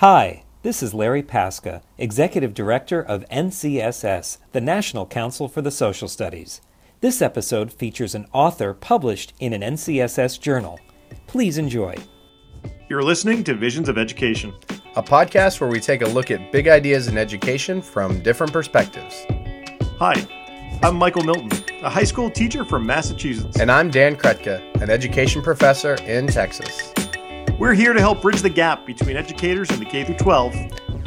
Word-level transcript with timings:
Hi, 0.00 0.42
this 0.60 0.82
is 0.82 0.92
Larry 0.92 1.22
Paska, 1.22 1.80
Executive 1.96 2.52
Director 2.52 3.02
of 3.02 3.24
NCSS, 3.30 4.36
the 4.52 4.60
National 4.60 5.06
Council 5.06 5.48
for 5.48 5.62
the 5.62 5.70
Social 5.70 6.06
Studies. 6.06 6.60
This 7.00 7.22
episode 7.22 7.72
features 7.72 8.14
an 8.14 8.26
author 8.30 8.74
published 8.74 9.32
in 9.40 9.54
an 9.54 9.62
NCSS 9.62 10.38
journal. 10.38 10.78
Please 11.26 11.56
enjoy. 11.56 11.94
You're 12.90 13.02
listening 13.02 13.42
to 13.44 13.54
Visions 13.54 13.88
of 13.88 13.96
Education, 13.96 14.52
a 14.96 15.02
podcast 15.02 15.62
where 15.62 15.70
we 15.70 15.80
take 15.80 16.02
a 16.02 16.08
look 16.10 16.30
at 16.30 16.52
big 16.52 16.68
ideas 16.68 17.08
in 17.08 17.16
education 17.16 17.80
from 17.80 18.22
different 18.22 18.52
perspectives. 18.52 19.24
Hi, 19.98 20.26
I'm 20.82 20.96
Michael 20.96 21.24
Milton, 21.24 21.64
a 21.82 21.88
high 21.88 22.04
school 22.04 22.30
teacher 22.30 22.66
from 22.66 22.84
Massachusetts. 22.84 23.60
And 23.60 23.72
I'm 23.72 23.90
Dan 23.90 24.16
Krutka, 24.16 24.82
an 24.82 24.90
education 24.90 25.40
professor 25.40 25.94
in 26.04 26.26
Texas. 26.26 26.92
We're 27.58 27.72
here 27.72 27.94
to 27.94 28.00
help 28.00 28.20
bridge 28.20 28.42
the 28.42 28.50
gap 28.50 28.84
between 28.84 29.16
educators 29.16 29.70
in 29.70 29.78
the 29.78 29.86
K 29.86 30.04
12 30.04 30.54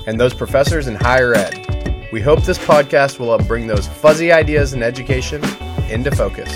and 0.08 0.20
those 0.20 0.34
professors 0.34 0.88
in 0.88 0.96
higher 0.96 1.36
ed. 1.36 2.10
We 2.12 2.22
hope 2.22 2.42
this 2.42 2.58
podcast 2.58 3.20
will 3.20 3.38
help 3.38 3.48
bring 3.48 3.68
those 3.68 3.88
fuzzy 3.88 4.32
ideas 4.32 4.74
in 4.74 4.82
education 4.82 5.44
into 5.92 6.10
focus. 6.10 6.50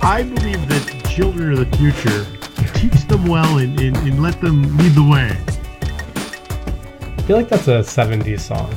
I 0.00 0.22
believe 0.22 0.68
that 0.68 1.10
children 1.10 1.50
are 1.50 1.56
the 1.56 1.76
future. 1.76 2.24
Teach 2.78 3.08
them 3.08 3.26
well 3.26 3.58
and, 3.58 3.80
and, 3.80 3.96
and 3.96 4.22
let 4.22 4.40
them 4.40 4.62
lead 4.76 4.92
the 4.92 5.02
way. 5.02 5.36
I 7.18 7.22
feel 7.22 7.36
like 7.36 7.48
that's 7.48 7.66
a 7.66 7.80
70s 7.80 8.38
song. 8.38 8.72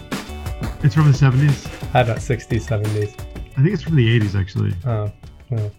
It's 0.82 0.96
from 0.96 1.12
the 1.12 1.18
70s? 1.18 1.70
I 1.94 2.02
bet 2.02 2.18
60s, 2.18 2.68
70s. 2.68 3.20
I 3.56 3.62
think 3.62 3.72
it's 3.72 3.84
from 3.84 3.96
the 3.96 4.20
80s, 4.20 4.34
actually. 4.34 4.74
Oh, 4.84 5.12
well. 5.52 5.72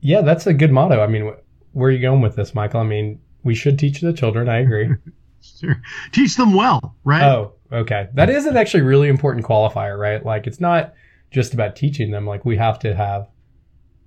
Yeah, 0.00 0.20
that's 0.22 0.46
a 0.46 0.54
good 0.54 0.72
motto. 0.72 1.00
I 1.00 1.06
mean, 1.06 1.34
where 1.72 1.88
are 1.88 1.92
you 1.92 2.00
going 2.00 2.20
with 2.20 2.36
this, 2.36 2.54
Michael? 2.54 2.80
I 2.80 2.84
mean, 2.84 3.20
we 3.42 3.54
should 3.54 3.78
teach 3.78 4.00
the 4.00 4.12
children. 4.12 4.48
I 4.48 4.58
agree. 4.58 4.90
sure. 5.40 5.80
Teach 6.12 6.36
them 6.36 6.54
well, 6.54 6.96
right? 7.04 7.22
Oh, 7.22 7.54
okay. 7.72 8.08
That 8.14 8.30
is 8.30 8.46
an 8.46 8.56
actually 8.56 8.82
really 8.82 9.08
important 9.08 9.46
qualifier, 9.46 9.98
right? 9.98 10.24
Like, 10.24 10.46
it's 10.46 10.60
not 10.60 10.94
just 11.30 11.54
about 11.54 11.76
teaching 11.76 12.10
them. 12.10 12.26
Like, 12.26 12.44
we 12.44 12.56
have 12.56 12.78
to 12.80 12.94
have, 12.94 13.28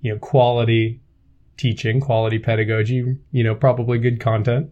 you 0.00 0.12
know, 0.12 0.18
quality 0.18 1.00
teaching, 1.56 2.00
quality 2.00 2.38
pedagogy, 2.38 3.16
you 3.30 3.44
know, 3.44 3.54
probably 3.54 3.98
good 3.98 4.20
content. 4.20 4.70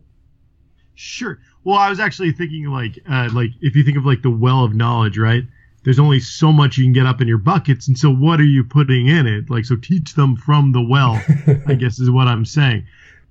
Sure. 0.95 1.39
Well, 1.64 1.78
I 1.78 1.89
was 1.89 2.00
actually 2.00 2.33
thinking 2.33 2.67
like, 2.67 2.98
uh, 3.08 3.30
like 3.33 3.50
if 3.61 3.77
you 3.77 3.84
think 3.84 3.97
of 3.97 4.05
like 4.05 4.23
the 4.23 4.30
well 4.30 4.64
of 4.64 4.75
knowledge, 4.75 5.19
right? 5.19 5.45
There's 5.83 5.98
only 5.98 6.20
so 6.20 6.53
much 6.53 6.77
you 6.77 6.84
can 6.84 6.92
get 6.92 7.06
up 7.06 7.20
in 7.20 7.28
your 7.28 7.39
buckets 7.39 7.89
and 7.89 7.97
so 7.97 8.11
what 8.11 8.41
are 8.41 8.45
you 8.45 8.64
putting 8.64 9.06
in 9.06 9.27
it? 9.27 9.50
Like 9.50 9.64
so 9.64 9.77
teach 9.77 10.14
them 10.14 10.36
from 10.36 10.73
the 10.73 10.83
well 10.83 11.20
i 11.67 11.75
guess 11.75 11.98
is 11.98 12.11
what 12.11 12.28
i'm 12.28 12.45
saying. 12.45 12.86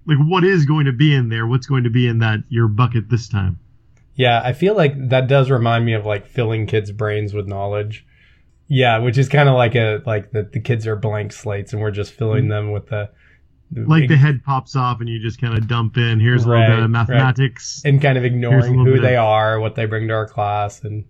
Like 0.05 0.17
what 0.17 0.43
is 0.43 0.65
going 0.65 0.85
to 0.85 0.91
be 0.91 1.13
in 1.13 1.29
there? 1.29 1.45
What's 1.45 1.67
going 1.67 1.83
to 1.83 1.89
be 1.89 2.07
in 2.07 2.19
that 2.19 2.39
your 2.49 2.67
bucket 2.67 3.09
this 3.09 3.27
time? 3.27 3.59
Yeah 4.15 4.41
i 4.43 4.53
feel 4.53 4.75
like 4.75 4.93
that 5.09 5.27
does 5.27 5.49
remind 5.49 5.85
me 5.85 5.93
of 5.93 6.05
like 6.05 6.25
filling 6.25 6.65
kids 6.65 6.91
brains 6.91 7.33
with 7.33 7.47
knowledge. 7.47 8.05
Yeah 8.67 8.99
which 8.99 9.17
is 9.17 9.29
kind 9.29 9.49
of 9.49 9.55
like 9.55 9.75
a 9.75 10.01
like 10.05 10.31
the, 10.31 10.43
the 10.43 10.59
kids 10.59 10.87
are 10.87 10.95
blank 10.95 11.31
slates 11.31 11.73
and 11.73 11.81
we're 11.81 11.91
just 11.91 12.13
filling 12.13 12.43
mm-hmm. 12.43 12.51
them 12.51 12.71
with 12.71 12.87
the, 12.87 13.09
like 13.71 14.09
the 14.09 14.17
head 14.17 14.43
pops 14.43 14.75
off 14.75 14.99
and 14.99 15.07
you 15.07 15.19
just 15.19 15.39
kind 15.39 15.55
of 15.55 15.67
dump 15.67 15.95
in 15.97 16.19
here's 16.19 16.43
right, 16.45 16.57
a 16.57 16.61
little 16.61 16.75
bit 16.77 16.83
of 16.85 16.89
mathematics. 16.89 17.83
Right. 17.85 17.93
and 17.93 18.01
kind 18.01 18.17
of 18.17 18.25
ignoring 18.25 18.73
who 18.73 18.99
they 18.99 19.15
are 19.15 19.59
what 19.59 19.75
they 19.75 19.85
bring 19.85 20.07
to 20.07 20.13
our 20.15 20.27
class 20.27 20.83
and 20.83 21.05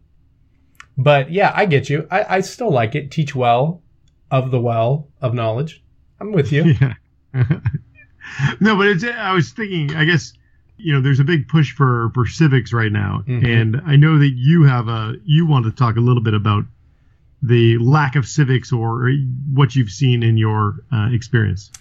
but 1.00 1.32
yeah, 1.32 1.54
I 1.56 1.66
get 1.66 1.90
you. 1.90 2.08
I, 2.12 2.38
I 2.38 2.42
still 2.42 2.72
like 2.72 2.94
it. 2.94 3.10
Teach 3.10 3.34
well 3.34 3.82
of 4.30 4.52
the 4.52 4.60
well 4.60 5.08
of 5.22 5.34
knowledge. 5.34 5.82
I'm 6.20 6.32
with 6.32 6.52
you. 6.52 6.76
Yeah. 6.82 6.94
no, 8.60 8.76
but 8.76 8.88
it's. 8.88 9.04
I 9.04 9.34
was 9.34 9.52
thinking. 9.52 9.96
I 9.96 10.04
guess 10.04 10.34
you 10.78 10.94
know, 10.94 11.00
there's 11.00 11.20
a 11.20 11.24
big 11.24 11.48
push 11.48 11.76
for 11.76 12.10
for 12.16 12.26
civics 12.26 12.74
right 12.74 12.92
now, 12.92 13.24
mm-hmm. 13.28 13.46
and 13.46 13.82
I 13.86 13.98
know 13.98 14.18
that 14.18 14.32
you 14.36 14.64
have 14.64 14.88
a. 14.88 15.14
You 15.26 15.46
want 15.46 15.66
to 15.66 15.72
talk 15.72 15.96
a 15.96 16.00
little 16.00 16.24
bit 16.24 16.34
about 16.34 16.64
the 17.44 17.78
lack 17.78 18.16
of 18.16 18.28
civics 18.28 18.74
or 18.74 19.12
what 19.54 19.76
you've 19.76 19.92
seen 19.92 20.24
in 20.24 20.38
your 20.38 20.84
uh, 20.92 21.10
experience. 21.12 21.72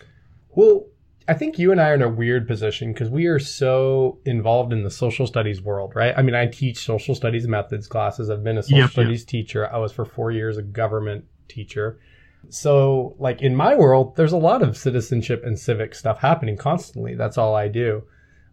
Well, 0.50 0.84
I 1.28 1.34
think 1.34 1.58
you 1.58 1.72
and 1.72 1.80
I 1.80 1.90
are 1.90 1.94
in 1.94 2.00
a 2.00 2.08
weird 2.08 2.48
position 2.48 2.92
because 2.92 3.10
we 3.10 3.26
are 3.26 3.38
so 3.38 4.18
involved 4.24 4.72
in 4.72 4.82
the 4.82 4.90
social 4.90 5.26
studies 5.26 5.60
world, 5.60 5.92
right? 5.94 6.14
I 6.16 6.22
mean, 6.22 6.34
I 6.34 6.46
teach 6.46 6.82
social 6.82 7.14
studies 7.14 7.46
methods 7.46 7.86
classes. 7.86 8.30
I've 8.30 8.42
been 8.42 8.56
a 8.56 8.62
social 8.62 8.78
yep, 8.78 8.90
studies 8.90 9.20
yep. 9.20 9.28
teacher. 9.28 9.70
I 9.70 9.76
was 9.76 9.92
for 9.92 10.06
four 10.06 10.30
years 10.30 10.56
a 10.56 10.62
government 10.62 11.26
teacher. 11.46 12.00
So, 12.48 13.14
like 13.18 13.42
in 13.42 13.54
my 13.54 13.74
world, 13.74 14.16
there's 14.16 14.32
a 14.32 14.38
lot 14.38 14.62
of 14.62 14.78
citizenship 14.78 15.42
and 15.44 15.58
civic 15.58 15.94
stuff 15.94 16.18
happening 16.18 16.56
constantly. 16.56 17.14
That's 17.14 17.36
all 17.36 17.54
I 17.54 17.68
do. 17.68 18.04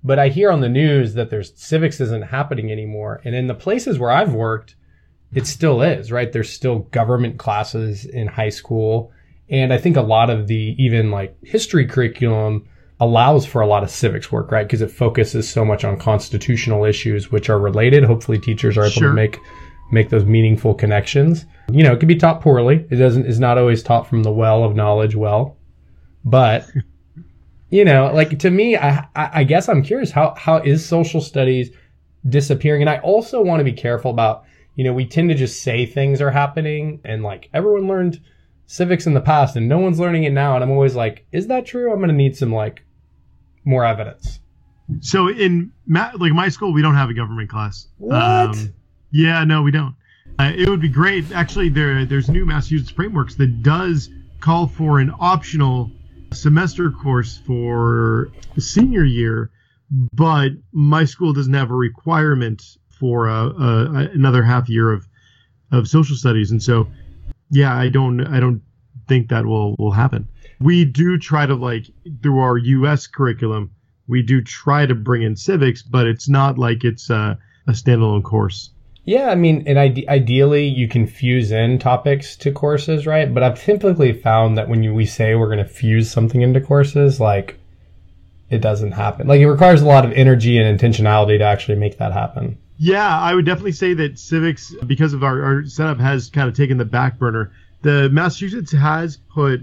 But 0.03 0.19
I 0.19 0.27
hear 0.27 0.51
on 0.51 0.59
the 0.59 0.69
news 0.69 1.13
that 1.13 1.29
there's 1.29 1.53
civics 1.55 2.01
isn't 2.01 2.25
happening 2.25 2.73
anymore. 2.73 3.21
And 3.23 3.33
in 3.33 3.47
the 3.47 3.53
places 3.53 3.97
where 3.97 4.11
I've 4.11 4.33
worked, 4.33 4.75
it 5.33 5.47
still 5.47 5.81
is, 5.81 6.11
right? 6.11 6.31
There's 6.31 6.51
still 6.51 6.79
government 6.79 7.39
classes 7.39 8.05
in 8.05 8.27
high 8.27 8.49
school 8.49 9.13
and 9.50 9.72
I 9.72 9.78
think 9.78 9.97
a 9.97 10.01
lot 10.01 10.29
of 10.29 10.47
the 10.47 10.75
even 10.78 11.11
like 11.11 11.38
history 11.44 11.85
curriculum 11.85 12.67
allows 13.00 13.45
for 13.45 13.61
a 13.61 13.67
lot 13.67 13.83
of 13.83 13.89
civics 13.89 14.31
work, 14.31 14.51
right? 14.51 14.66
Because 14.66 14.81
it 14.81 14.89
focuses 14.89 15.47
so 15.47 15.66
much 15.66 15.83
on 15.83 15.97
constitutional 15.97 16.85
issues, 16.85 17.31
which 17.31 17.50
are 17.50 17.59
related. 17.59 18.03
Hopefully 18.03 18.39
teachers 18.39 18.78
are 18.78 18.84
able 18.84 18.91
sure. 18.91 19.09
to 19.09 19.13
make 19.13 19.39
make 19.91 20.09
those 20.09 20.25
meaningful 20.25 20.73
connections. 20.73 21.45
You 21.72 21.84
know, 21.84 21.94
it 21.94 22.00
can 22.00 22.07
be 22.07 22.16
taught 22.16 22.41
poorly. 22.41 22.85
It 22.89 22.95
doesn't 22.95 23.25
is 23.25 23.39
not 23.39 23.57
always 23.57 23.84
taught 23.84 24.07
from 24.07 24.23
the 24.23 24.31
well 24.31 24.63
of 24.63 24.75
knowledge 24.75 25.16
well. 25.16 25.57
But 26.23 26.66
you 27.69 27.85
know, 27.85 28.11
like 28.13 28.39
to 28.39 28.50
me, 28.50 28.78
I 28.78 29.05
I 29.16 29.44
guess 29.44 29.69
I'm 29.69 29.84
curious 29.84 30.11
how 30.11 30.34
how 30.38 30.57
is 30.57 30.85
social 30.85 31.22
studies 31.22 31.72
disappearing? 32.28 32.81
And 32.81 32.89
I 32.89 32.97
also 33.00 33.41
want 33.41 33.59
to 33.59 33.63
be 33.63 33.73
careful 33.73 34.11
about, 34.11 34.45
you 34.75 34.84
know, 34.84 34.94
we 34.94 35.05
tend 35.05 35.29
to 35.29 35.35
just 35.35 35.61
say 35.61 35.85
things 35.85 36.22
are 36.22 36.31
happening 36.31 37.01
and 37.05 37.23
like 37.23 37.50
everyone 37.53 37.88
learned 37.88 38.22
civics 38.67 39.05
in 39.05 39.13
the 39.13 39.21
past 39.21 39.55
and 39.55 39.67
no 39.67 39.79
one's 39.79 39.99
learning 39.99 40.23
it 40.23 40.33
now. 40.33 40.55
And 40.55 40.63
I'm 40.63 40.71
always 40.71 40.95
like, 40.95 41.25
is 41.31 41.47
that 41.47 41.65
true? 41.65 41.91
I'm 41.91 41.97
going 41.99 42.09
to 42.09 42.15
need 42.15 42.35
some 42.35 42.53
like 42.53 42.83
more 43.63 43.85
evidence. 43.85 44.39
So 45.01 45.29
in 45.29 45.71
ma- 45.85 46.11
like 46.17 46.33
my 46.33 46.49
school, 46.49 46.73
we 46.73 46.81
don't 46.81 46.95
have 46.95 47.09
a 47.09 47.13
government 47.13 47.49
class. 47.49 47.87
What? 47.97 48.15
Um, 48.15 48.73
yeah, 49.11 49.43
no, 49.43 49.61
we 49.61 49.71
don't. 49.71 49.95
Uh, 50.37 50.51
it 50.55 50.69
would 50.69 50.81
be 50.81 50.89
great. 50.89 51.31
Actually, 51.31 51.69
there 51.69 52.05
there's 52.05 52.29
new 52.29 52.45
Massachusetts 52.45 52.91
frameworks 52.91 53.35
that 53.35 53.63
does 53.63 54.09
call 54.41 54.67
for 54.67 54.99
an 54.99 55.11
optional 55.19 55.89
semester 56.33 56.91
course 56.91 57.37
for 57.45 58.29
senior 58.57 59.03
year, 59.03 59.49
but 60.13 60.49
my 60.71 61.05
school 61.05 61.33
doesn't 61.33 61.53
have 61.53 61.71
a 61.71 61.75
requirement 61.75 62.61
for 62.99 63.27
a, 63.27 63.47
a, 63.47 64.09
another 64.13 64.43
half 64.43 64.69
year 64.69 64.91
of 64.91 65.07
of 65.71 65.87
social 65.87 66.15
studies, 66.15 66.51
and 66.51 66.61
so 66.61 66.87
yeah, 67.50 67.75
I 67.75 67.89
don't 67.89 68.22
I 68.28 68.39
don't 68.39 68.61
think 69.07 69.29
that 69.29 69.45
will 69.45 69.75
will 69.78 69.91
happen. 69.91 70.28
We 70.59 70.85
do 70.85 71.17
try 71.17 71.45
to 71.45 71.56
like 71.56 71.88
through 72.22 72.39
our 72.39 72.57
U.S. 72.57 73.07
curriculum, 73.07 73.72
we 74.07 74.22
do 74.22 74.41
try 74.41 74.85
to 74.85 74.95
bring 74.95 75.23
in 75.23 75.35
civics, 75.35 75.81
but 75.81 76.07
it's 76.07 76.29
not 76.29 76.57
like 76.57 76.84
it's 76.84 77.09
a, 77.09 77.38
a 77.67 77.72
standalone 77.72 78.23
course. 78.23 78.72
Yeah, 79.03 79.29
I 79.29 79.35
mean, 79.35 79.63
and 79.67 79.78
ide- 79.78 80.05
ideally 80.07 80.66
you 80.66 80.88
can 80.88 81.05
fuse 81.05 81.51
in 81.51 81.78
topics 81.78 82.35
to 82.38 82.51
courses, 82.51 83.05
right? 83.05 83.31
But 83.31 83.44
I've 83.44 83.61
typically 83.61 84.13
found 84.13 84.57
that 84.57 84.67
when 84.67 84.81
you, 84.81 84.94
we 84.94 85.05
say 85.05 85.35
we're 85.35 85.53
going 85.53 85.59
to 85.59 85.66
fuse 85.66 86.09
something 86.09 86.41
into 86.41 86.59
courses, 86.59 87.19
like 87.19 87.59
it 88.50 88.61
doesn't 88.61 88.94
happen. 88.94 89.28
Like 89.28 89.41
it 89.41 89.50
requires 89.50 89.81
a 89.81 89.88
lot 89.88 90.05
of 90.05 90.11
energy 90.13 90.57
and 90.57 90.79
intentionality 90.79 91.38
to 91.38 91.44
actually 91.44 91.78
make 91.78 92.00
that 92.00 92.13
happen. 92.13 92.57
Yeah, 92.77 93.19
I 93.19 93.33
would 93.33 93.45
definitely 93.45 93.71
say 93.71 93.93
that 93.93 94.19
civics, 94.19 94.73
because 94.85 95.13
of 95.13 95.23
our, 95.23 95.41
our 95.41 95.65
setup, 95.65 95.99
has 95.99 96.29
kind 96.29 96.49
of 96.49 96.55
taken 96.55 96.77
the 96.77 96.85
back 96.85 97.17
burner. 97.17 97.51
The 97.81 98.09
Massachusetts 98.09 98.71
has 98.71 99.17
put 99.17 99.61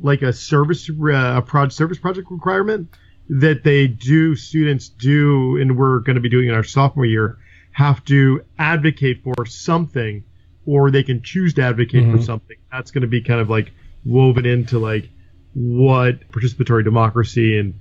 like 0.00 0.22
a 0.22 0.32
service, 0.32 0.88
uh, 0.88 1.36
a 1.36 1.42
project 1.42 1.74
service 1.74 1.98
project 1.98 2.30
requirement 2.30 2.88
that 3.28 3.64
they 3.64 3.88
do 3.88 4.36
students 4.36 4.88
do, 4.88 5.56
and 5.60 5.76
we're 5.76 6.00
going 6.00 6.14
to 6.16 6.20
be 6.20 6.28
doing 6.28 6.48
in 6.48 6.54
our 6.54 6.62
sophomore 6.62 7.06
year, 7.06 7.38
have 7.72 8.04
to 8.04 8.42
advocate 8.58 9.22
for 9.24 9.46
something, 9.46 10.22
or 10.66 10.90
they 10.90 11.02
can 11.02 11.22
choose 11.22 11.54
to 11.54 11.62
advocate 11.62 12.04
mm-hmm. 12.04 12.16
for 12.16 12.22
something. 12.22 12.56
That's 12.70 12.90
going 12.90 13.02
to 13.02 13.08
be 13.08 13.22
kind 13.22 13.40
of 13.40 13.50
like 13.50 13.72
woven 14.04 14.46
into 14.46 14.78
like 14.78 15.08
what 15.54 16.30
participatory 16.30 16.84
democracy 16.84 17.58
and 17.58 17.74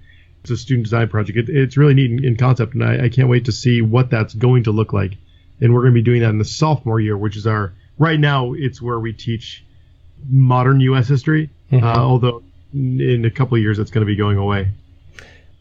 a 0.52 0.58
student 0.58 0.86
design 0.86 1.08
project. 1.08 1.38
It, 1.38 1.50
it's 1.50 1.78
really 1.78 1.94
neat 1.94 2.12
in, 2.12 2.24
in 2.24 2.38
concept, 2.38 2.74
and 2.74 2.84
I, 2.84 3.06
I, 3.06 3.10
can't 3.10 3.30
wait 3.30 3.46
to 3.46 3.52
see 3.52 3.82
what 3.82 4.10
that's 4.10 4.34
going 4.34 4.64
to 4.64 4.72
look 4.72 4.94
like. 4.94 5.18
And 5.62 5.74
we're 5.74 5.82
going 5.82 5.94
to 5.94 6.00
be 6.00 6.04
doing 6.04 6.22
that 6.22 6.30
in 6.30 6.38
the 6.38 6.46
sophomore 6.46 7.00
year, 7.00 7.18
which 7.18 7.38
is 7.38 7.48
our 7.48 7.74
right 7.98 8.20
now. 8.20 8.54
It's 8.54 8.82
where 8.82 9.00
we 9.00 9.14
teach 9.14 9.64
modern 10.30 10.82
U.S. 10.82 11.08
history, 11.08 11.50
mm-hmm. 11.72 11.86
uh, 11.86 11.96
although 11.98 12.44
in 12.74 13.24
a 13.24 13.32
couple 13.32 13.56
of 13.56 13.62
years 13.62 13.78
that's 13.78 13.92
going 13.92 14.06
to 14.06 14.06
be 14.06 14.16
going 14.16 14.38
away. 14.38 14.70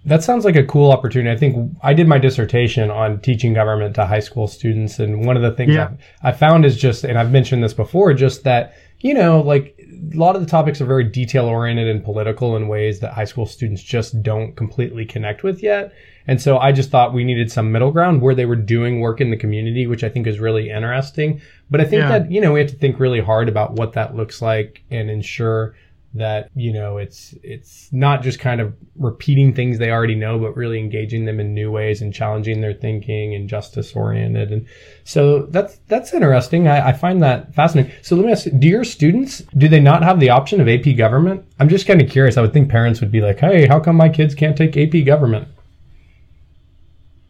That 0.06 0.22
sounds 0.22 0.44
like 0.44 0.56
a 0.56 0.64
cool 0.64 0.90
opportunity. 0.90 1.34
I 1.34 1.38
think 1.38 1.76
I 1.82 1.94
did 1.94 2.08
my 2.08 2.18
dissertation 2.18 2.90
on 2.90 3.20
teaching 3.20 3.54
government 3.54 3.94
to 3.94 4.06
high 4.06 4.20
school 4.20 4.46
students. 4.48 4.98
And 4.98 5.24
one 5.24 5.36
of 5.36 5.42
the 5.42 5.52
things 5.52 5.74
yeah. 5.74 5.92
I 6.22 6.32
found 6.32 6.66
is 6.66 6.76
just, 6.76 7.04
and 7.04 7.18
I've 7.18 7.30
mentioned 7.30 7.62
this 7.62 7.72
before, 7.72 8.12
just 8.12 8.44
that, 8.44 8.74
you 9.00 9.14
know, 9.14 9.40
like 9.40 9.73
a 10.12 10.16
lot 10.16 10.36
of 10.36 10.42
the 10.42 10.48
topics 10.48 10.80
are 10.80 10.86
very 10.86 11.04
detail 11.04 11.46
oriented 11.46 11.88
and 11.88 12.04
political 12.04 12.56
in 12.56 12.68
ways 12.68 13.00
that 13.00 13.12
high 13.12 13.24
school 13.24 13.46
students 13.46 13.82
just 13.82 14.22
don't 14.22 14.54
completely 14.56 15.04
connect 15.04 15.42
with 15.42 15.62
yet. 15.62 15.92
And 16.26 16.40
so 16.40 16.58
I 16.58 16.72
just 16.72 16.90
thought 16.90 17.12
we 17.12 17.24
needed 17.24 17.52
some 17.52 17.70
middle 17.70 17.90
ground 17.90 18.22
where 18.22 18.34
they 18.34 18.46
were 18.46 18.56
doing 18.56 19.00
work 19.00 19.20
in 19.20 19.30
the 19.30 19.36
community, 19.36 19.86
which 19.86 20.02
I 20.02 20.08
think 20.08 20.26
is 20.26 20.40
really 20.40 20.70
interesting. 20.70 21.40
But 21.70 21.80
I 21.80 21.84
think 21.84 22.02
yeah. 22.02 22.18
that, 22.18 22.30
you 22.30 22.40
know, 22.40 22.52
we 22.52 22.60
have 22.60 22.70
to 22.70 22.76
think 22.76 22.98
really 22.98 23.20
hard 23.20 23.48
about 23.48 23.74
what 23.74 23.92
that 23.92 24.14
looks 24.14 24.40
like 24.40 24.82
and 24.90 25.10
ensure 25.10 25.74
that 26.14 26.48
you 26.54 26.72
know 26.72 26.96
it's 26.96 27.34
it's 27.42 27.92
not 27.92 28.22
just 28.22 28.38
kind 28.38 28.60
of 28.60 28.72
repeating 28.96 29.52
things 29.52 29.78
they 29.78 29.90
already 29.90 30.14
know 30.14 30.38
but 30.38 30.56
really 30.56 30.78
engaging 30.78 31.24
them 31.24 31.40
in 31.40 31.52
new 31.52 31.70
ways 31.70 32.00
and 32.00 32.14
challenging 32.14 32.60
their 32.60 32.72
thinking 32.72 33.34
and 33.34 33.48
justice 33.48 33.94
oriented 33.96 34.52
and 34.52 34.66
so 35.04 35.42
that's 35.46 35.78
that's 35.86 36.14
interesting. 36.14 36.66
I, 36.66 36.88
I, 36.88 36.92
find 36.92 37.22
that 37.22 37.54
fascinating. 37.54 37.92
So 38.02 38.16
let 38.16 38.24
me 38.24 38.32
ask 38.32 38.46
do 38.58 38.66
your 38.66 38.84
students 38.84 39.42
do 39.56 39.68
they 39.68 39.80
not 39.80 40.02
have 40.02 40.18
the 40.18 40.30
option 40.30 40.60
of 40.60 40.68
ap 40.68 40.84
government? 40.96 41.44
I'm 41.60 41.68
just 41.68 41.86
kind 41.86 42.00
of 42.00 42.08
curious. 42.08 42.38
I 42.38 42.40
would 42.40 42.54
think 42.54 42.70
parents 42.70 43.00
would 43.00 43.12
be 43.12 43.20
like 43.20 43.38
hey 43.38 43.66
how 43.66 43.80
come 43.80 43.96
my 43.96 44.08
kids 44.08 44.34
can't 44.34 44.56
take 44.56 44.76
ap 44.76 45.04
government? 45.04 45.46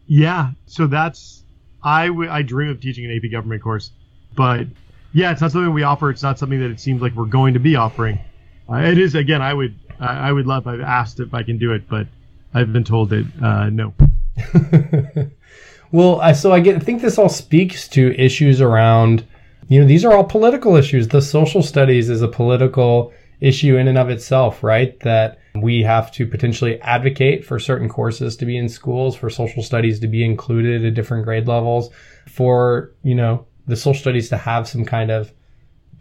Yeah. 0.07 0.51
So 0.67 0.87
that's 0.87 1.43
I, 1.83 2.07
w- 2.07 2.29
I 2.29 2.41
dream 2.41 2.69
of 2.69 2.79
teaching 2.79 3.05
an 3.05 3.11
ap 3.11 3.29
government 3.31 3.61
course 3.61 3.91
but 4.35 4.67
yeah 5.13 5.31
it's 5.31 5.41
not 5.41 5.51
something 5.51 5.73
we 5.73 5.83
offer. 5.83 6.09
It's 6.09 6.23
not 6.23 6.39
something 6.39 6.59
that 6.59 6.71
it 6.71 6.79
seems 6.79 7.01
like 7.01 7.13
we're 7.13 7.25
going 7.25 7.53
to 7.55 7.59
be 7.59 7.75
offering 7.75 8.19
uh, 8.69 8.77
it 8.77 8.97
is 8.97 9.15
again. 9.15 9.41
I 9.41 9.53
would 9.53 9.75
I 9.99 10.31
would 10.31 10.47
love. 10.47 10.67
I've 10.67 10.81
asked 10.81 11.19
if 11.19 11.33
I 11.33 11.43
can 11.43 11.57
do 11.57 11.71
it, 11.73 11.87
but 11.87 12.07
I've 12.53 12.73
been 12.73 12.83
told 12.83 13.09
that 13.09 13.25
uh, 13.41 13.69
no. 13.69 13.93
well, 15.91 16.19
I, 16.21 16.33
so 16.33 16.51
I 16.51 16.59
get 16.59 16.75
I 16.75 16.79
think 16.79 17.01
this 17.01 17.17
all 17.17 17.29
speaks 17.29 17.87
to 17.89 18.13
issues 18.19 18.61
around. 18.61 19.25
You 19.67 19.81
know, 19.81 19.87
these 19.87 20.05
are 20.05 20.13
all 20.13 20.23
political 20.23 20.75
issues. 20.75 21.07
The 21.07 21.21
social 21.21 21.63
studies 21.63 22.09
is 22.09 22.21
a 22.21 22.27
political 22.27 23.13
issue 23.41 23.77
in 23.77 23.87
and 23.87 23.97
of 23.97 24.09
itself, 24.09 24.63
right? 24.63 24.99
That 25.01 25.39
we 25.55 25.81
have 25.83 26.11
to 26.13 26.27
potentially 26.27 26.79
advocate 26.81 27.45
for 27.45 27.59
certain 27.59 27.89
courses 27.89 28.35
to 28.37 28.45
be 28.45 28.57
in 28.57 28.69
schools, 28.69 29.15
for 29.15 29.29
social 29.29 29.63
studies 29.63 29.99
to 30.01 30.07
be 30.07 30.23
included 30.23 30.85
at 30.85 30.93
different 30.93 31.25
grade 31.25 31.47
levels, 31.47 31.89
for, 32.27 32.91
you 33.03 33.15
know, 33.15 33.45
the 33.67 33.75
social 33.75 33.99
studies 33.99 34.29
to 34.29 34.37
have 34.37 34.67
some 34.67 34.85
kind 34.85 35.11
of 35.11 35.31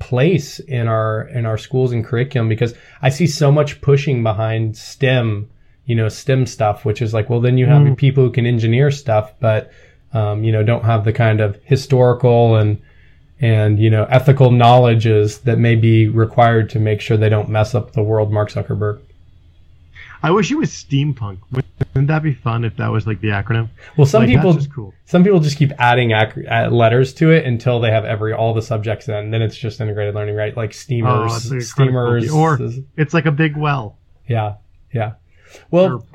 place 0.04 0.58
in 0.60 0.86
our 0.86 1.22
in 1.28 1.46
our 1.46 1.56
schools 1.56 1.92
and 1.92 2.04
curriculum 2.04 2.46
because 2.46 2.74
I 3.00 3.08
see 3.08 3.26
so 3.26 3.50
much 3.50 3.80
pushing 3.80 4.22
behind 4.22 4.76
STEM, 4.76 5.48
you 5.86 5.96
know, 5.96 6.10
STEM 6.10 6.44
stuff, 6.44 6.84
which 6.84 7.00
is 7.00 7.14
like, 7.14 7.30
well, 7.30 7.40
then 7.40 7.56
you 7.56 7.64
have 7.64 7.82
mm. 7.82 7.96
people 7.96 8.22
who 8.22 8.30
can 8.30 8.44
engineer 8.44 8.90
stuff, 8.90 9.32
but 9.40 9.72
um, 10.12 10.44
you 10.44 10.52
know, 10.52 10.62
don't 10.62 10.84
have 10.84 11.06
the 11.06 11.12
kind 11.12 11.40
of 11.40 11.58
historical 11.64 12.56
and 12.56 12.82
and 13.40 13.78
you 13.78 13.88
know 13.88 14.04
ethical 14.10 14.50
knowledges 14.50 15.38
that 15.40 15.58
may 15.58 15.74
be 15.74 16.08
required 16.08 16.68
to 16.70 16.78
make 16.78 17.00
sure 17.00 17.16
they 17.16 17.30
don't 17.30 17.48
mess 17.48 17.74
up 17.74 17.92
the 17.92 18.02
world. 18.02 18.30
Mark 18.30 18.50
Zuckerberg. 18.50 19.00
I 20.24 20.30
wish 20.30 20.50
it 20.50 20.54
was 20.54 20.70
steampunk. 20.70 21.40
Wouldn't 21.52 22.08
that 22.08 22.22
be 22.22 22.32
fun 22.32 22.64
if 22.64 22.78
that 22.78 22.88
was 22.88 23.06
like 23.06 23.20
the 23.20 23.28
acronym? 23.28 23.68
Well, 23.98 24.06
some 24.06 24.22
like, 24.22 24.30
people 24.30 24.58
cool. 24.74 24.94
some 25.04 25.22
people 25.22 25.38
just 25.38 25.58
keep 25.58 25.70
adding 25.78 26.12
ac- 26.12 26.48
letters 26.70 27.12
to 27.14 27.30
it 27.30 27.44
until 27.44 27.78
they 27.78 27.90
have 27.90 28.06
every 28.06 28.32
all 28.32 28.54
the 28.54 28.62
subjects 28.62 29.06
in. 29.06 29.30
Then 29.30 29.42
it's 29.42 29.54
just 29.54 29.82
integrated 29.82 30.14
learning, 30.14 30.34
right? 30.34 30.56
Like 30.56 30.72
steamers, 30.72 31.52
oh, 31.52 31.58
steamers, 31.60 32.32
or 32.32 32.58
it's 32.96 33.12
like 33.12 33.26
a 33.26 33.32
big 33.32 33.54
well. 33.54 33.98
Yeah, 34.26 34.54
yeah. 34.94 35.12
Well, 35.70 36.06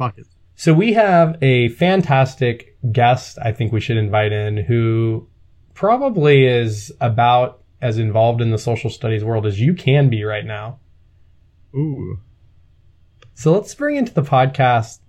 so 0.56 0.74
we 0.74 0.94
have 0.94 1.38
a 1.44 1.70
fantastic 1.70 2.76
guest. 2.92 3.38
I 3.40 3.52
think 3.52 3.72
we 3.72 3.80
should 3.80 3.98
invite 3.98 4.32
in 4.32 4.58
who 4.58 5.28
probably 5.76 6.48
is 6.48 6.92
about 7.00 7.62
as 7.80 8.00
involved 8.00 8.42
in 8.42 8.50
the 8.50 8.58
social 8.58 8.90
studies 8.90 9.24
world 9.24 9.46
as 9.46 9.62
you 9.62 9.76
can 9.76 10.10
be 10.10 10.24
right 10.24 10.46
now. 10.46 10.80
Ooh. 11.76 12.20
So 13.40 13.54
let's 13.54 13.74
bring 13.74 13.96
into 13.96 14.14
the 14.14 14.22
podcast 14.22 15.00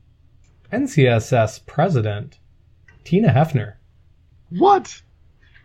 NCSS 0.73 1.67
President 1.67 2.39
Tina 3.03 3.31
Heafner. 3.31 3.75
What? 4.51 5.03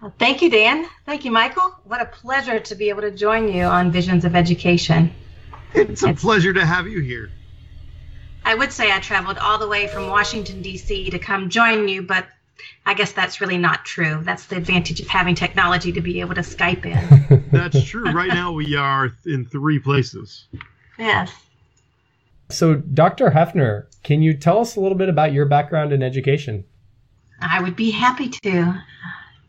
Well, 0.01 0.11
thank 0.17 0.41
you, 0.41 0.49
Dan. 0.49 0.87
Thank 1.05 1.25
you, 1.25 1.31
Michael. 1.31 1.75
What 1.83 2.01
a 2.01 2.07
pleasure 2.07 2.59
to 2.59 2.73
be 2.73 2.89
able 2.89 3.01
to 3.01 3.11
join 3.11 3.53
you 3.53 3.65
on 3.65 3.91
Visions 3.91 4.25
of 4.25 4.35
Education. 4.35 5.13
It's 5.75 6.01
a 6.01 6.07
it's, 6.07 6.23
pleasure 6.23 6.53
to 6.53 6.65
have 6.65 6.87
you 6.87 7.01
here. 7.01 7.29
I 8.43 8.55
would 8.55 8.71
say 8.71 8.91
I 8.91 8.97
traveled 8.97 9.37
all 9.37 9.59
the 9.59 9.67
way 9.67 9.85
from 9.85 10.07
Washington, 10.07 10.63
D.C. 10.63 11.11
to 11.11 11.19
come 11.19 11.51
join 11.51 11.87
you, 11.87 12.01
but 12.01 12.25
I 12.83 12.95
guess 12.95 13.11
that's 13.11 13.41
really 13.41 13.59
not 13.59 13.85
true. 13.85 14.21
That's 14.23 14.47
the 14.47 14.57
advantage 14.57 15.01
of 15.01 15.07
having 15.07 15.35
technology 15.35 15.91
to 15.91 16.01
be 16.01 16.19
able 16.19 16.33
to 16.33 16.41
Skype 16.41 16.83
in. 16.87 17.47
that's 17.51 17.83
true. 17.83 18.11
Right 18.11 18.29
now, 18.29 18.53
we 18.53 18.75
are 18.75 19.11
in 19.27 19.45
three 19.45 19.77
places. 19.77 20.47
Yes. 20.97 21.31
So, 22.49 22.75
Dr. 22.75 23.31
Heafner, 23.31 23.87
can 24.03 24.21
you 24.21 24.35
tell 24.35 24.59
us 24.59 24.75
a 24.75 24.79
little 24.79 24.97
bit 24.97 25.09
about 25.09 25.33
your 25.33 25.45
background 25.45 25.91
in 25.91 26.03
education? 26.03 26.63
I 27.41 27.61
would 27.61 27.75
be 27.75 27.91
happy 27.91 28.29
to. 28.29 28.81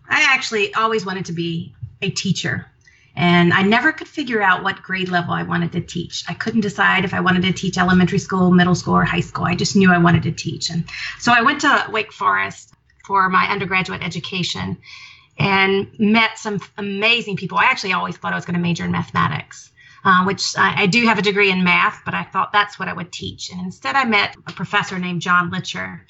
I 0.08 0.26
actually 0.30 0.72
always 0.74 1.04
wanted 1.04 1.26
to 1.26 1.32
be 1.32 1.74
a 2.00 2.10
teacher, 2.10 2.66
and 3.14 3.52
I 3.52 3.62
never 3.62 3.92
could 3.92 4.08
figure 4.08 4.42
out 4.42 4.62
what 4.62 4.82
grade 4.82 5.10
level 5.10 5.34
I 5.34 5.42
wanted 5.42 5.72
to 5.72 5.80
teach. 5.80 6.24
I 6.28 6.34
couldn't 6.34 6.62
decide 6.62 7.04
if 7.04 7.12
I 7.12 7.20
wanted 7.20 7.42
to 7.42 7.52
teach 7.52 7.76
elementary 7.76 8.18
school, 8.18 8.50
middle 8.50 8.74
school, 8.74 8.94
or 8.94 9.04
high 9.04 9.20
school. 9.20 9.44
I 9.44 9.54
just 9.54 9.76
knew 9.76 9.92
I 9.92 9.98
wanted 9.98 10.22
to 10.22 10.32
teach. 10.32 10.70
And 10.70 10.84
so 11.18 11.32
I 11.32 11.42
went 11.42 11.60
to 11.62 11.86
Wake 11.90 12.12
Forest 12.12 12.72
for 13.04 13.28
my 13.28 13.46
undergraduate 13.46 14.02
education 14.02 14.78
and 15.38 15.88
met 15.98 16.38
some 16.38 16.60
amazing 16.78 17.36
people. 17.36 17.58
I 17.58 17.64
actually 17.64 17.92
always 17.92 18.16
thought 18.16 18.32
I 18.32 18.36
was 18.36 18.46
going 18.46 18.54
to 18.54 18.60
major 18.60 18.84
in 18.84 18.90
mathematics 18.90 19.70
uh, 20.06 20.24
which 20.24 20.56
I, 20.56 20.82
I, 20.82 20.86
do 20.86 21.04
have 21.04 21.18
a 21.18 21.22
degree 21.22 21.50
in 21.50 21.64
math, 21.64 22.02
but 22.04 22.14
I 22.14 22.22
thought 22.22 22.52
that's 22.52 22.78
what 22.78 22.88
I 22.88 22.92
would 22.92 23.12
teach. 23.12 23.50
And 23.50 23.60
instead, 23.60 23.96
I 23.96 24.04
met 24.04 24.36
a 24.46 24.52
professor 24.52 25.00
named 25.00 25.20
John 25.20 25.50
Litcher, 25.50 26.02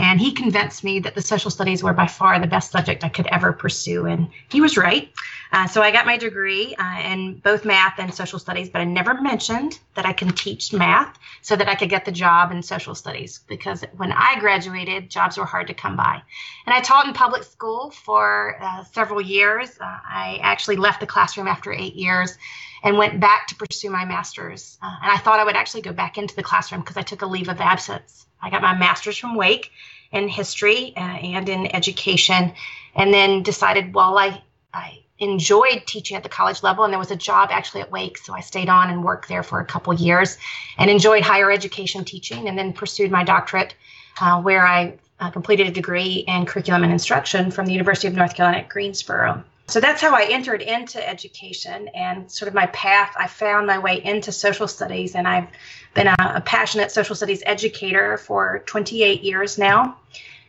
and 0.00 0.18
he 0.18 0.32
convinced 0.32 0.82
me 0.82 0.98
that 1.00 1.14
the 1.14 1.20
social 1.20 1.50
studies 1.50 1.82
were 1.82 1.92
by 1.92 2.06
far 2.06 2.40
the 2.40 2.46
best 2.46 2.72
subject 2.72 3.04
I 3.04 3.10
could 3.10 3.26
ever 3.26 3.52
pursue. 3.52 4.06
And 4.06 4.30
he 4.48 4.62
was 4.62 4.78
right. 4.78 5.12
Uh, 5.52 5.66
so 5.66 5.82
I 5.82 5.90
got 5.90 6.06
my 6.06 6.16
degree 6.16 6.74
uh, 6.76 7.02
in 7.04 7.36
both 7.40 7.66
math 7.66 7.98
and 7.98 8.14
social 8.14 8.38
studies, 8.38 8.70
but 8.70 8.80
I 8.80 8.84
never 8.84 9.20
mentioned 9.20 9.78
that 9.96 10.06
I 10.06 10.14
can 10.14 10.32
teach 10.32 10.72
math 10.72 11.18
so 11.42 11.54
that 11.54 11.68
I 11.68 11.74
could 11.74 11.90
get 11.90 12.06
the 12.06 12.12
job 12.12 12.50
in 12.50 12.62
social 12.62 12.94
studies 12.94 13.40
because 13.46 13.84
when 13.98 14.10
I 14.10 14.40
graduated, 14.40 15.10
jobs 15.10 15.36
were 15.36 15.44
hard 15.44 15.66
to 15.66 15.74
come 15.74 15.98
by. 15.98 16.22
And 16.64 16.74
I 16.74 16.80
taught 16.80 17.06
in 17.06 17.12
public 17.12 17.42
school 17.42 17.90
for 17.90 18.56
uh, 18.58 18.84
several 18.84 19.20
years. 19.20 19.78
Uh, 19.78 19.84
I 19.84 20.38
actually 20.40 20.76
left 20.76 21.00
the 21.00 21.06
classroom 21.06 21.46
after 21.46 21.74
eight 21.74 21.94
years 21.94 22.38
and 22.82 22.96
went 22.96 23.20
back 23.20 23.48
to 23.48 23.54
pursue 23.54 23.90
my 23.90 24.06
master's. 24.06 24.78
Uh, 24.82 24.96
and 25.02 25.12
I 25.12 25.18
thought 25.18 25.40
I 25.40 25.44
would 25.44 25.56
actually 25.56 25.82
go 25.82 25.92
back 25.92 26.16
into 26.16 26.34
the 26.34 26.42
classroom 26.42 26.80
because 26.80 26.96
I 26.96 27.02
took 27.02 27.20
a 27.20 27.26
leave 27.26 27.50
of 27.50 27.60
absence. 27.60 28.24
I 28.42 28.50
got 28.50 28.62
my 28.62 28.74
master's 28.74 29.18
from 29.18 29.34
Wake 29.34 29.70
in 30.12 30.28
history 30.28 30.92
uh, 30.96 31.00
and 31.00 31.48
in 31.48 31.74
education, 31.74 32.52
and 32.94 33.14
then 33.14 33.42
decided, 33.42 33.94
well, 33.94 34.18
I, 34.18 34.42
I 34.74 35.00
enjoyed 35.18 35.82
teaching 35.86 36.16
at 36.16 36.22
the 36.22 36.28
college 36.28 36.62
level, 36.62 36.84
and 36.84 36.92
there 36.92 36.98
was 36.98 37.10
a 37.10 37.16
job 37.16 37.50
actually 37.52 37.82
at 37.82 37.90
Wake, 37.90 38.18
so 38.18 38.34
I 38.34 38.40
stayed 38.40 38.68
on 38.68 38.90
and 38.90 39.04
worked 39.04 39.28
there 39.28 39.42
for 39.42 39.60
a 39.60 39.64
couple 39.64 39.92
years 39.94 40.38
and 40.78 40.90
enjoyed 40.90 41.22
higher 41.22 41.50
education 41.50 42.04
teaching, 42.04 42.48
and 42.48 42.58
then 42.58 42.72
pursued 42.72 43.10
my 43.10 43.22
doctorate, 43.22 43.74
uh, 44.20 44.40
where 44.40 44.66
I 44.66 44.94
uh, 45.20 45.30
completed 45.30 45.68
a 45.68 45.70
degree 45.70 46.24
in 46.26 46.46
curriculum 46.46 46.82
and 46.82 46.92
instruction 46.92 47.50
from 47.50 47.66
the 47.66 47.72
University 47.72 48.08
of 48.08 48.14
North 48.14 48.34
Carolina 48.34 48.62
at 48.62 48.68
Greensboro 48.68 49.44
so 49.70 49.80
that's 49.80 50.02
how 50.02 50.14
I 50.14 50.24
entered 50.24 50.62
into 50.62 51.06
education 51.06 51.88
and 51.88 52.30
sort 52.30 52.48
of 52.48 52.54
my 52.54 52.66
path. 52.66 53.14
I 53.18 53.26
found 53.28 53.66
my 53.66 53.78
way 53.78 54.02
into 54.04 54.32
social 54.32 54.66
studies, 54.66 55.14
and 55.14 55.28
I've 55.28 55.48
been 55.94 56.08
a, 56.08 56.16
a 56.18 56.40
passionate 56.40 56.90
social 56.90 57.14
studies 57.14 57.42
educator 57.46 58.16
for 58.16 58.62
28 58.66 59.22
years 59.22 59.58
now. 59.58 59.98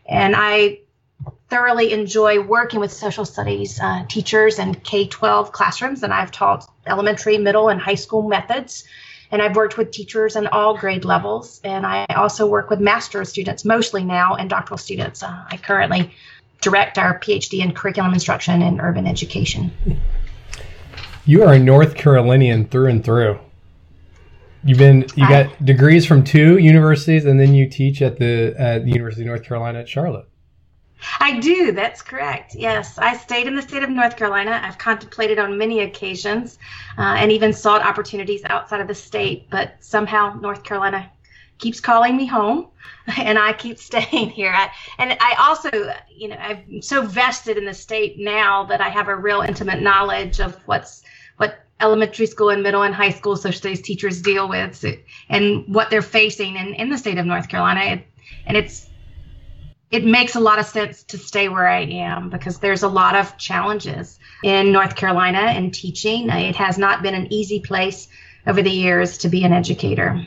And 0.08 0.36
I 0.36 0.80
thoroughly 1.50 1.94
enjoy 1.94 2.42
working 2.42 2.80
with 2.80 2.92
social 2.92 3.26
studies 3.26 3.80
uh, 3.80 4.06
teachers 4.08 4.58
and 4.58 4.84
K 4.84 5.08
12 5.08 5.52
classrooms, 5.52 6.02
and 6.02 6.14
I've 6.14 6.32
taught 6.32 6.68
elementary, 6.88 7.38
middle, 7.38 7.70
and 7.70 7.80
high 7.80 7.96
school 7.96 8.28
methods. 8.28 8.86
And 9.30 9.42
I've 9.42 9.56
worked 9.56 9.78
with 9.78 9.92
teachers 9.92 10.36
in 10.36 10.48
all 10.48 10.78
grade 10.78 11.06
levels, 11.06 11.62
and 11.64 11.86
I 11.86 12.06
also 12.16 12.48
work 12.48 12.70
with 12.70 12.82
master's 12.82 13.30
students 13.30 13.64
mostly 13.64 14.04
now 14.04 14.36
and 14.36 14.50
doctoral 14.50 14.78
students. 14.78 15.24
Uh, 15.24 15.46
I 15.50 15.56
currently 15.58 16.12
direct 16.62 16.98
our 16.98 17.20
PhD 17.20 17.60
in 17.60 17.74
curriculum 17.74 18.14
instruction 18.14 18.62
and 18.62 18.80
urban 18.80 19.08
education. 19.08 19.72
You 21.26 21.44
are 21.44 21.54
a 21.54 21.60
North 21.60 21.96
Carolinian 21.96 22.68
through 22.68 22.88
and 22.88 23.04
through. 23.04 23.40
You've 24.64 24.78
been 24.78 25.08
you 25.16 25.28
got 25.28 25.66
degrees 25.66 26.06
from 26.06 26.24
two 26.24 26.58
universities, 26.58 27.26
and 27.26 27.40
then 27.40 27.56
you 27.56 27.68
teach 27.68 28.02
at 28.02 28.18
the 28.18 28.54
at 28.58 28.86
the 28.86 28.92
University 28.92 29.24
of 29.24 29.28
North 29.28 29.44
Carolina 29.44 29.80
at 29.80 29.90
Charlotte. 29.90 30.28
I 31.20 31.40
do. 31.40 31.72
That's 31.72 32.04
correct. 32.04 32.54
Yes, 32.54 33.00
I 33.00 33.18
stayed 33.18 33.48
in 33.48 33.56
the 33.56 33.62
state 33.64 33.82
of 33.82 33.90
North 33.90 34.16
Carolina. 34.18 34.62
I've 34.64 34.78
contemplated 34.78 35.40
on 35.40 35.58
many 35.58 35.80
occasions, 35.80 36.60
uh, 36.98 37.16
and 37.18 37.32
even 37.32 37.54
sought 37.54 37.82
opportunities 37.82 38.44
outside 38.46 38.82
of 38.82 38.88
the 38.88 38.94
state. 38.94 39.50
But 39.50 39.76
somehow 39.80 40.38
North 40.40 40.64
Carolina 40.64 41.10
keeps 41.62 41.80
calling 41.80 42.18
me 42.18 42.26
home 42.26 42.68
and 43.18 43.40
I 43.40 43.54
keep 43.54 43.78
staying 43.78 44.30
here. 44.40 44.52
I, 44.54 44.70
and 44.98 45.18
I 45.22 45.36
also, 45.40 45.70
you 46.10 46.28
know, 46.28 46.36
I'm 46.36 46.82
so 46.82 47.02
vested 47.02 47.58
in 47.58 47.66
the 47.66 47.74
state 47.74 48.20
now 48.20 48.66
that 48.66 48.82
I 48.82 48.90
have 48.90 49.08
a 49.08 49.16
real 49.16 49.42
intimate 49.42 49.82
knowledge 49.82 50.42
of 50.42 50.56
what's 50.66 51.04
what 51.38 51.60
elementary 51.80 52.26
school 52.26 52.50
and 52.50 52.62
middle 52.62 52.84
and 52.84 52.94
high 52.94 53.10
school 53.10 53.38
social 53.38 53.58
studies 53.58 53.82
teachers 53.82 54.22
deal 54.22 54.50
with 54.50 54.84
and 55.30 55.74
what 55.74 55.90
they're 55.90 56.02
facing 56.02 56.56
in, 56.58 56.74
in 56.74 56.90
the 56.90 56.98
state 56.98 57.18
of 57.18 57.26
North 57.26 57.48
Carolina. 57.48 58.04
And 58.46 58.58
it's 58.58 58.88
it 59.90 60.06
makes 60.06 60.36
a 60.36 60.40
lot 60.40 60.58
of 60.58 60.66
sense 60.66 61.04
to 61.04 61.18
stay 61.18 61.50
where 61.50 61.68
I 61.68 61.82
am 61.82 62.30
because 62.30 62.60
there's 62.60 62.84
a 62.84 62.88
lot 62.88 63.14
of 63.14 63.38
challenges 63.38 64.20
in 64.42 64.72
North 64.72 64.96
Carolina 64.96 65.52
in 65.52 65.72
teaching. 65.72 66.30
It 66.30 66.56
has 66.56 66.78
not 66.78 67.04
been 67.04 67.14
an 67.14 67.32
easy 67.32 67.60
place 67.60 68.08
over 68.48 68.62
the 68.62 68.72
years 68.72 69.18
to 69.20 69.30
be 69.30 69.44
an 69.44 69.52
educator, 69.52 70.26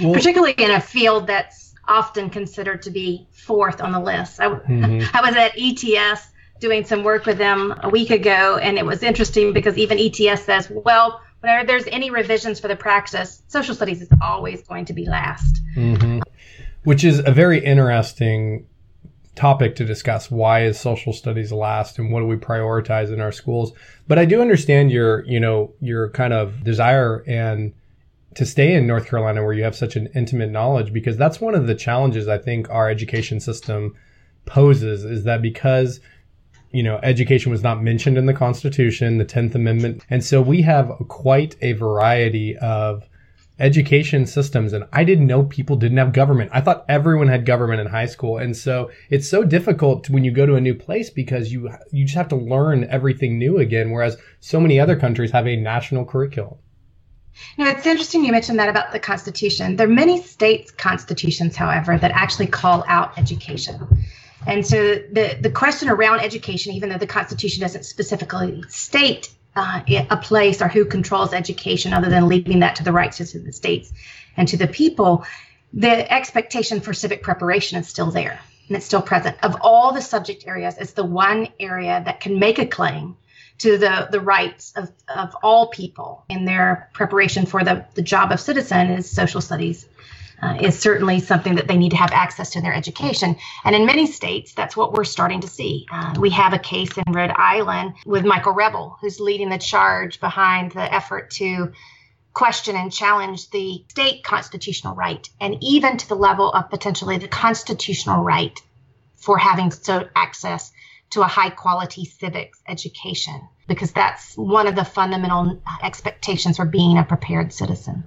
well, 0.00 0.14
particularly 0.14 0.54
in 0.58 0.70
a 0.70 0.80
field 0.80 1.26
that's 1.26 1.74
often 1.88 2.30
considered 2.30 2.82
to 2.82 2.90
be 2.90 3.26
fourth 3.30 3.80
on 3.80 3.92
the 3.92 4.00
list. 4.00 4.40
I, 4.40 4.46
mm-hmm. 4.46 5.04
I 5.16 5.20
was 5.20 5.36
at 5.36 5.52
ETS 5.56 6.28
doing 6.60 6.84
some 6.84 7.02
work 7.02 7.26
with 7.26 7.38
them 7.38 7.74
a 7.82 7.88
week 7.88 8.10
ago, 8.10 8.58
and 8.58 8.78
it 8.78 8.86
was 8.86 9.02
interesting 9.02 9.52
because 9.52 9.76
even 9.76 9.98
ETS 9.98 10.44
says, 10.44 10.70
well, 10.70 11.20
whenever 11.40 11.66
there's 11.66 11.86
any 11.88 12.10
revisions 12.10 12.60
for 12.60 12.68
the 12.68 12.76
practice, 12.76 13.42
social 13.48 13.74
studies 13.74 14.02
is 14.02 14.08
always 14.22 14.62
going 14.62 14.84
to 14.84 14.92
be 14.92 15.06
last. 15.06 15.60
Mm-hmm. 15.74 16.20
Which 16.84 17.04
is 17.04 17.18
a 17.18 17.32
very 17.32 17.62
interesting 17.64 18.66
topic 19.34 19.76
to 19.76 19.84
discuss. 19.84 20.30
Why 20.30 20.64
is 20.64 20.78
social 20.78 21.12
studies 21.12 21.50
last 21.50 21.98
and 21.98 22.12
what 22.12 22.20
do 22.20 22.26
we 22.26 22.36
prioritize 22.36 23.12
in 23.12 23.20
our 23.20 23.32
schools? 23.32 23.72
But 24.06 24.18
I 24.18 24.24
do 24.24 24.40
understand 24.40 24.90
your, 24.90 25.24
you 25.24 25.40
know, 25.40 25.72
your 25.80 26.10
kind 26.10 26.32
of 26.32 26.62
desire 26.62 27.24
and 27.26 27.72
to 28.34 28.46
stay 28.46 28.74
in 28.74 28.86
North 28.86 29.06
Carolina 29.06 29.42
where 29.42 29.52
you 29.52 29.64
have 29.64 29.76
such 29.76 29.96
an 29.96 30.08
intimate 30.14 30.50
knowledge 30.50 30.92
because 30.92 31.16
that's 31.16 31.40
one 31.40 31.54
of 31.54 31.66
the 31.66 31.74
challenges 31.74 32.28
I 32.28 32.38
think 32.38 32.70
our 32.70 32.88
education 32.88 33.40
system 33.40 33.96
poses 34.46 35.04
is 35.04 35.24
that 35.24 35.42
because 35.42 36.00
you 36.72 36.82
know, 36.82 37.00
education 37.02 37.50
was 37.50 37.62
not 37.62 37.82
mentioned 37.82 38.16
in 38.16 38.26
the 38.26 38.34
Constitution, 38.34 39.18
the 39.18 39.24
10th 39.24 39.54
Amendment. 39.54 40.04
And 40.08 40.24
so 40.24 40.40
we 40.40 40.62
have 40.62 40.92
quite 41.08 41.56
a 41.60 41.72
variety 41.72 42.56
of 42.58 43.08
education 43.58 44.24
systems. 44.24 44.72
And 44.72 44.84
I 44.92 45.04
didn't 45.04 45.26
know 45.26 45.42
people 45.44 45.76
didn't 45.76 45.98
have 45.98 46.12
government. 46.12 46.50
I 46.54 46.60
thought 46.60 46.84
everyone 46.88 47.28
had 47.28 47.44
government 47.44 47.80
in 47.80 47.88
high 47.88 48.06
school. 48.06 48.38
And 48.38 48.56
so 48.56 48.90
it's 49.10 49.28
so 49.28 49.42
difficult 49.42 50.08
when 50.08 50.24
you 50.24 50.30
go 50.30 50.46
to 50.46 50.54
a 50.54 50.60
new 50.60 50.74
place 50.74 51.10
because 51.10 51.52
you, 51.52 51.70
you 51.90 52.04
just 52.04 52.16
have 52.16 52.28
to 52.28 52.36
learn 52.36 52.84
everything 52.84 53.38
new 53.38 53.58
again. 53.58 53.90
Whereas 53.90 54.16
so 54.38 54.60
many 54.60 54.78
other 54.78 54.96
countries 54.96 55.32
have 55.32 55.48
a 55.48 55.56
national 55.56 56.04
curriculum. 56.04 56.58
You 57.56 57.64
know, 57.64 57.70
it's 57.70 57.86
interesting 57.86 58.24
you 58.24 58.32
mentioned 58.32 58.58
that 58.58 58.68
about 58.68 58.92
the 58.92 58.98
Constitution. 58.98 59.76
There 59.76 59.86
are 59.86 59.90
many 59.90 60.22
states' 60.22 60.70
constitutions, 60.70 61.56
however, 61.56 61.96
that 61.98 62.10
actually 62.12 62.46
call 62.46 62.84
out 62.86 63.18
education. 63.18 64.04
And 64.46 64.66
so 64.66 64.94
the, 64.94 65.38
the 65.40 65.50
question 65.50 65.88
around 65.88 66.20
education, 66.20 66.72
even 66.72 66.88
though 66.88 66.98
the 66.98 67.06
Constitution 67.06 67.60
doesn't 67.60 67.84
specifically 67.84 68.64
state 68.68 69.30
uh, 69.56 69.80
a 70.10 70.16
place 70.16 70.62
or 70.62 70.68
who 70.68 70.84
controls 70.84 71.32
education 71.32 71.92
other 71.92 72.08
than 72.08 72.28
leaving 72.28 72.60
that 72.60 72.76
to 72.76 72.84
the 72.84 72.92
rights 72.92 73.20
of 73.20 73.44
the 73.44 73.52
states 73.52 73.92
and 74.36 74.48
to 74.48 74.56
the 74.56 74.68
people, 74.68 75.24
the 75.72 76.10
expectation 76.12 76.80
for 76.80 76.94
civic 76.94 77.22
preparation 77.22 77.78
is 77.78 77.88
still 77.88 78.10
there 78.10 78.40
and 78.68 78.76
it's 78.76 78.86
still 78.86 79.02
present. 79.02 79.36
Of 79.42 79.56
all 79.60 79.92
the 79.92 80.00
subject 80.00 80.46
areas, 80.46 80.78
it's 80.78 80.92
the 80.92 81.04
one 81.04 81.48
area 81.58 82.02
that 82.04 82.20
can 82.20 82.38
make 82.38 82.58
a 82.58 82.66
claim 82.66 83.16
to 83.60 83.76
the, 83.76 84.08
the 84.10 84.20
rights 84.20 84.72
of, 84.76 84.90
of 85.14 85.34
all 85.42 85.68
people 85.68 86.24
in 86.28 86.44
their 86.44 86.90
preparation 86.94 87.46
for 87.46 87.62
the, 87.62 87.84
the 87.94 88.02
job 88.02 88.32
of 88.32 88.40
citizen 88.40 88.90
is 88.90 89.10
social 89.10 89.40
studies 89.40 89.86
uh, 90.42 90.56
is 90.60 90.78
certainly 90.78 91.20
something 91.20 91.54
that 91.56 91.68
they 91.68 91.76
need 91.76 91.90
to 91.90 91.96
have 91.96 92.12
access 92.12 92.50
to 92.50 92.58
in 92.58 92.64
their 92.64 92.74
education. 92.74 93.36
And 93.64 93.74
in 93.74 93.84
many 93.84 94.06
states, 94.06 94.54
that's 94.54 94.76
what 94.76 94.92
we're 94.92 95.04
starting 95.04 95.40
to 95.42 95.48
see. 95.48 95.86
Uh, 95.92 96.14
we 96.18 96.30
have 96.30 96.52
a 96.52 96.58
case 96.58 96.90
in 96.96 97.12
Rhode 97.12 97.32
Island 97.36 97.94
with 98.06 98.24
Michael 98.24 98.52
Rebell, 98.52 98.96
who's 99.00 99.20
leading 99.20 99.50
the 99.50 99.58
charge 99.58 100.20
behind 100.20 100.72
the 100.72 100.92
effort 100.92 101.30
to 101.32 101.72
question 102.32 102.76
and 102.76 102.92
challenge 102.92 103.50
the 103.50 103.84
state 103.90 104.22
constitutional 104.22 104.94
right, 104.94 105.28
and 105.40 105.56
even 105.60 105.96
to 105.98 106.08
the 106.08 106.14
level 106.14 106.50
of 106.52 106.70
potentially 106.70 107.18
the 107.18 107.28
constitutional 107.28 108.22
right 108.22 108.58
for 109.16 109.36
having 109.36 109.70
so 109.70 110.08
access 110.16 110.72
to 111.10 111.22
a 111.22 111.26
high 111.26 111.50
quality 111.50 112.04
civics 112.04 112.62
education, 112.68 113.40
because 113.68 113.92
that's 113.92 114.36
one 114.36 114.66
of 114.66 114.76
the 114.76 114.84
fundamental 114.84 115.60
expectations 115.82 116.56
for 116.56 116.64
being 116.64 116.98
a 116.98 117.04
prepared 117.04 117.52
citizen. 117.52 118.04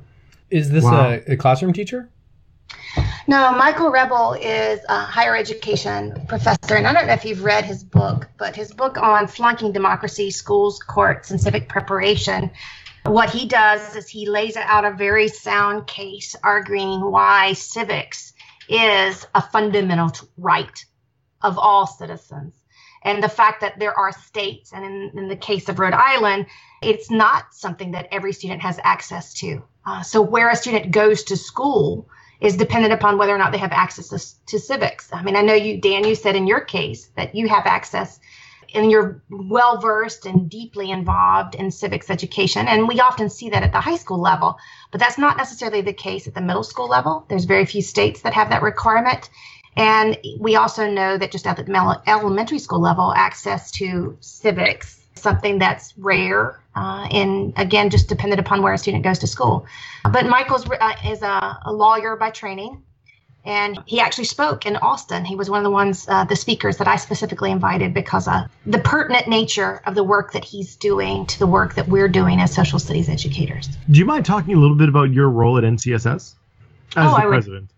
Is 0.50 0.70
this 0.70 0.84
wow. 0.84 1.12
a, 1.12 1.34
a 1.34 1.38
classroom 1.38 1.74
teacher? 1.74 2.10
No, 3.28 3.52
Michael 3.54 3.90
Rebell 3.90 4.34
is 4.34 4.80
a 4.90 5.00
higher 5.00 5.36
education 5.36 6.26
professor, 6.28 6.76
and 6.76 6.86
I 6.86 6.94
don't 6.94 7.08
know 7.08 7.14
if 7.14 7.26
you've 7.26 7.44
read 7.44 7.66
his 7.66 7.84
book, 7.84 8.30
but 8.38 8.56
his 8.56 8.74
book 8.74 8.98
on 8.98 9.28
flunking 9.28 9.72
democracy, 9.72 10.30
schools, 10.32 10.80
courts, 10.80 11.32
and 11.32 11.40
civic 11.40 11.70
preparation. 11.70 12.52
What 13.06 13.30
he 13.30 13.48
does 13.48 13.96
is 13.96 14.08
he 14.08 14.30
lays 14.30 14.56
out 14.56 14.86
a 14.86 14.92
very 14.92 15.28
sound 15.28 15.88
case 15.88 16.36
arguing 16.44 17.02
why 17.12 17.54
civics 17.54 18.34
is 18.70 19.26
a 19.36 19.42
fundamental 19.42 20.12
right 20.38 20.86
of 21.42 21.58
all 21.58 21.88
citizens. 21.88 22.54
And 23.04 23.22
the 23.22 23.30
fact 23.30 23.62
that 23.62 23.80
there 23.80 23.98
are 23.98 24.12
states, 24.12 24.72
and 24.74 24.86
in, 24.86 25.12
in 25.18 25.28
the 25.28 25.36
case 25.36 25.68
of 25.70 25.80
Rhode 25.80 25.94
Island, 25.94 26.46
it's 26.82 27.12
not 27.12 27.54
something 27.54 27.92
that 27.92 28.08
every 28.12 28.34
student 28.34 28.62
has 28.62 28.80
access 28.84 29.34
to. 29.36 29.64
Uh, 29.86 30.02
so, 30.02 30.22
where 30.22 30.50
a 30.50 30.56
student 30.56 30.92
goes 30.92 31.24
to 31.24 31.36
school, 31.36 32.08
is 32.44 32.58
dependent 32.58 32.94
upon 32.94 33.18
whether 33.18 33.34
or 33.34 33.38
not 33.38 33.54
they 33.54 33.58
have 33.58 33.72
access 33.72 34.10
to, 34.10 34.46
to 34.48 34.60
civics. 34.60 35.10
I 35.14 35.24
mean, 35.24 35.38
I 35.38 35.42
know 35.42 35.54
you, 35.54 35.80
Dan, 35.80 36.04
you 36.04 36.14
said 36.14 36.36
in 36.36 36.46
your 36.46 36.60
case 36.60 37.10
that 37.16 37.34
you 37.34 37.48
have 37.48 37.66
access 37.66 38.20
and 38.76 38.92
you're 38.92 39.24
well 39.30 39.80
versed 39.80 40.26
and 40.26 40.50
deeply 40.50 40.92
involved 40.92 41.56
in 41.56 41.72
civics 41.72 42.10
education. 42.10 42.68
And 42.68 42.88
we 42.88 43.00
often 43.00 43.30
see 43.30 43.50
that 43.50 43.64
at 43.64 43.72
the 43.72 43.80
high 43.80 43.96
school 43.96 44.20
level, 44.20 44.58
but 44.92 45.00
that's 45.00 45.18
not 45.18 45.38
necessarily 45.38 45.82
the 45.82 45.94
case 45.94 46.28
at 46.28 46.34
the 46.34 46.42
middle 46.42 46.64
school 46.64 46.88
level. 46.88 47.26
There's 47.30 47.46
very 47.46 47.66
few 47.66 47.82
states 47.82 48.22
that 48.22 48.34
have 48.34 48.50
that 48.50 48.62
requirement. 48.62 49.30
And 49.76 50.18
we 50.40 50.56
also 50.56 50.90
know 50.90 51.18
that 51.18 51.32
just 51.32 51.48
at 51.48 51.58
the 51.58 52.02
elementary 52.08 52.60
school 52.60 52.80
level, 52.80 53.14
access 53.14 53.72
to 53.72 54.18
civics 54.20 55.04
something 55.24 55.58
that's 55.58 55.98
rare 55.98 56.60
uh, 56.76 57.08
and 57.10 57.54
again 57.56 57.90
just 57.90 58.10
dependent 58.10 58.40
upon 58.40 58.62
where 58.62 58.74
a 58.74 58.78
student 58.78 59.04
goes 59.04 59.20
to 59.20 59.28
school. 59.28 59.66
But 60.04 60.28
michael's 60.28 60.70
uh, 60.70 60.94
is 61.06 61.24
a, 61.24 61.60
a, 61.66 61.74
lawyer 61.74 62.16
by 62.16 62.30
training 62.30 62.84
and 63.46 63.80
he 63.86 64.00
actually 64.00 64.26
spoke 64.26 64.66
in 64.66 64.76
austin. 64.78 65.26
He 65.26 65.36
was 65.36 65.50
one 65.50 65.60
of 65.60 65.64
the 65.64 65.72
ones 65.72 66.06
uh, 66.08 66.26
the 66.26 66.36
speakers 66.36 66.78
that 66.78 66.88
i 66.88 66.98
specifically 66.98 67.52
invited 67.52 67.94
because 67.94 68.28
of 68.28 68.44
the 68.66 68.80
pertinent 68.80 69.28
nature 69.28 69.82
of 69.86 69.96
the 69.96 70.04
work 70.04 70.34
that 70.34 70.44
he's 70.44 70.76
doing 70.76 71.26
to 71.28 71.40
the 71.40 71.48
work 71.48 71.76
that 71.76 71.88
we're 71.88 72.10
doing 72.10 72.40
as 72.40 72.54
social 72.54 72.80
studies 72.80 73.10
educators. 73.10 73.70
Do 73.90 73.98
you 74.00 74.06
mind 74.06 74.26
talking 74.26 74.54
a 74.56 74.60
little 74.60 74.78
bit 74.78 74.90
about 74.90 75.12
your 75.12 75.30
role 75.30 75.58
at 75.58 75.64
ncss 75.64 76.06
as 76.06 76.36
oh, 76.96 77.10
the 77.10 77.24
I 77.24 77.26
president. 77.26 77.70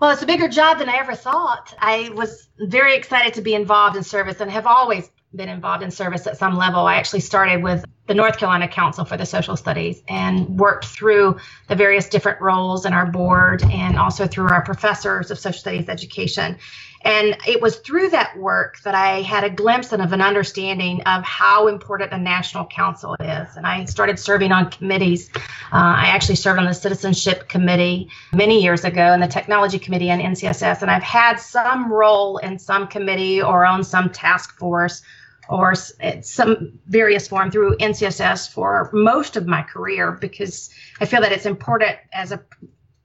Well, 0.00 0.10
it's 0.10 0.22
a 0.22 0.26
bigger 0.26 0.48
job 0.48 0.78
than 0.78 0.88
I 0.88 0.96
ever 0.96 1.14
thought. 1.14 1.74
I 1.78 2.08
was 2.14 2.48
very 2.58 2.94
excited 2.94 3.34
to 3.34 3.42
be 3.42 3.54
involved 3.54 3.96
in 3.96 4.02
service 4.02 4.40
and 4.40 4.50
have 4.50 4.66
always 4.66 5.10
been 5.34 5.50
involved 5.50 5.82
in 5.82 5.90
service 5.90 6.26
at 6.26 6.38
some 6.38 6.56
level. 6.56 6.86
I 6.86 6.94
actually 6.96 7.20
started 7.20 7.62
with 7.62 7.84
the 8.06 8.14
North 8.14 8.38
Carolina 8.38 8.66
Council 8.66 9.04
for 9.04 9.18
the 9.18 9.26
Social 9.26 9.56
Studies 9.56 10.02
and 10.08 10.58
worked 10.58 10.86
through 10.86 11.38
the 11.68 11.76
various 11.76 12.08
different 12.08 12.40
roles 12.40 12.86
in 12.86 12.94
our 12.94 13.06
board 13.06 13.62
and 13.64 13.98
also 13.98 14.26
through 14.26 14.48
our 14.48 14.62
professors 14.62 15.30
of 15.30 15.38
social 15.38 15.60
studies 15.60 15.90
education. 15.90 16.56
And 17.02 17.36
it 17.48 17.62
was 17.62 17.76
through 17.76 18.10
that 18.10 18.36
work 18.36 18.80
that 18.82 18.94
I 18.94 19.22
had 19.22 19.42
a 19.42 19.50
glimpse 19.50 19.92
and 19.92 20.02
of 20.02 20.12
an 20.12 20.20
understanding 20.20 21.02
of 21.02 21.24
how 21.24 21.68
important 21.68 22.12
a 22.12 22.18
national 22.18 22.66
council 22.66 23.14
is. 23.14 23.56
And 23.56 23.66
I 23.66 23.86
started 23.86 24.18
serving 24.18 24.52
on 24.52 24.70
committees. 24.70 25.30
Uh, 25.34 25.40
I 25.72 26.08
actually 26.08 26.36
served 26.36 26.58
on 26.58 26.66
the 26.66 26.74
citizenship 26.74 27.48
committee 27.48 28.10
many 28.34 28.62
years 28.62 28.84
ago 28.84 29.00
and 29.00 29.22
the 29.22 29.28
technology 29.28 29.78
committee 29.78 30.10
and 30.10 30.20
NCSS. 30.20 30.82
And 30.82 30.90
I've 30.90 31.02
had 31.02 31.36
some 31.36 31.90
role 31.90 32.36
in 32.38 32.58
some 32.58 32.86
committee 32.86 33.40
or 33.40 33.64
on 33.64 33.82
some 33.82 34.10
task 34.10 34.58
force 34.58 35.02
or 35.48 35.74
some 35.74 36.78
various 36.86 37.26
form 37.26 37.50
through 37.50 37.76
NCSS 37.78 38.50
for 38.50 38.88
most 38.92 39.36
of 39.36 39.46
my 39.46 39.62
career 39.62 40.12
because 40.12 40.70
I 41.00 41.06
feel 41.06 41.22
that 41.22 41.32
it's 41.32 41.46
important 41.46 41.96
as 42.12 42.30
a 42.30 42.40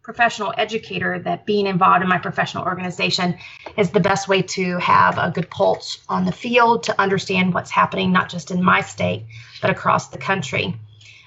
professional 0.06 0.54
educator 0.56 1.18
that 1.18 1.48
being 1.48 1.66
involved 1.66 2.04
in 2.04 2.08
my 2.08 2.20
professional 2.20 2.64
organization 2.64 3.36
is 3.76 3.90
the 3.90 4.00
best 4.00 4.28
way 4.28 4.40
to 4.40 4.78
have 4.78 5.18
a 5.18 5.32
good 5.32 5.50
pulse 5.50 5.98
on 6.08 6.26
the 6.26 6.32
field 6.32 6.84
to 6.84 7.02
understand 7.02 7.56
what's 7.56 7.72
happening 7.72 8.12
not 8.12 8.30
just 8.30 8.52
in 8.52 8.64
my 8.64 8.82
state 8.82 9.26
but 9.64 9.72
across 9.72 10.10
the 10.10 10.20
country. 10.20 10.80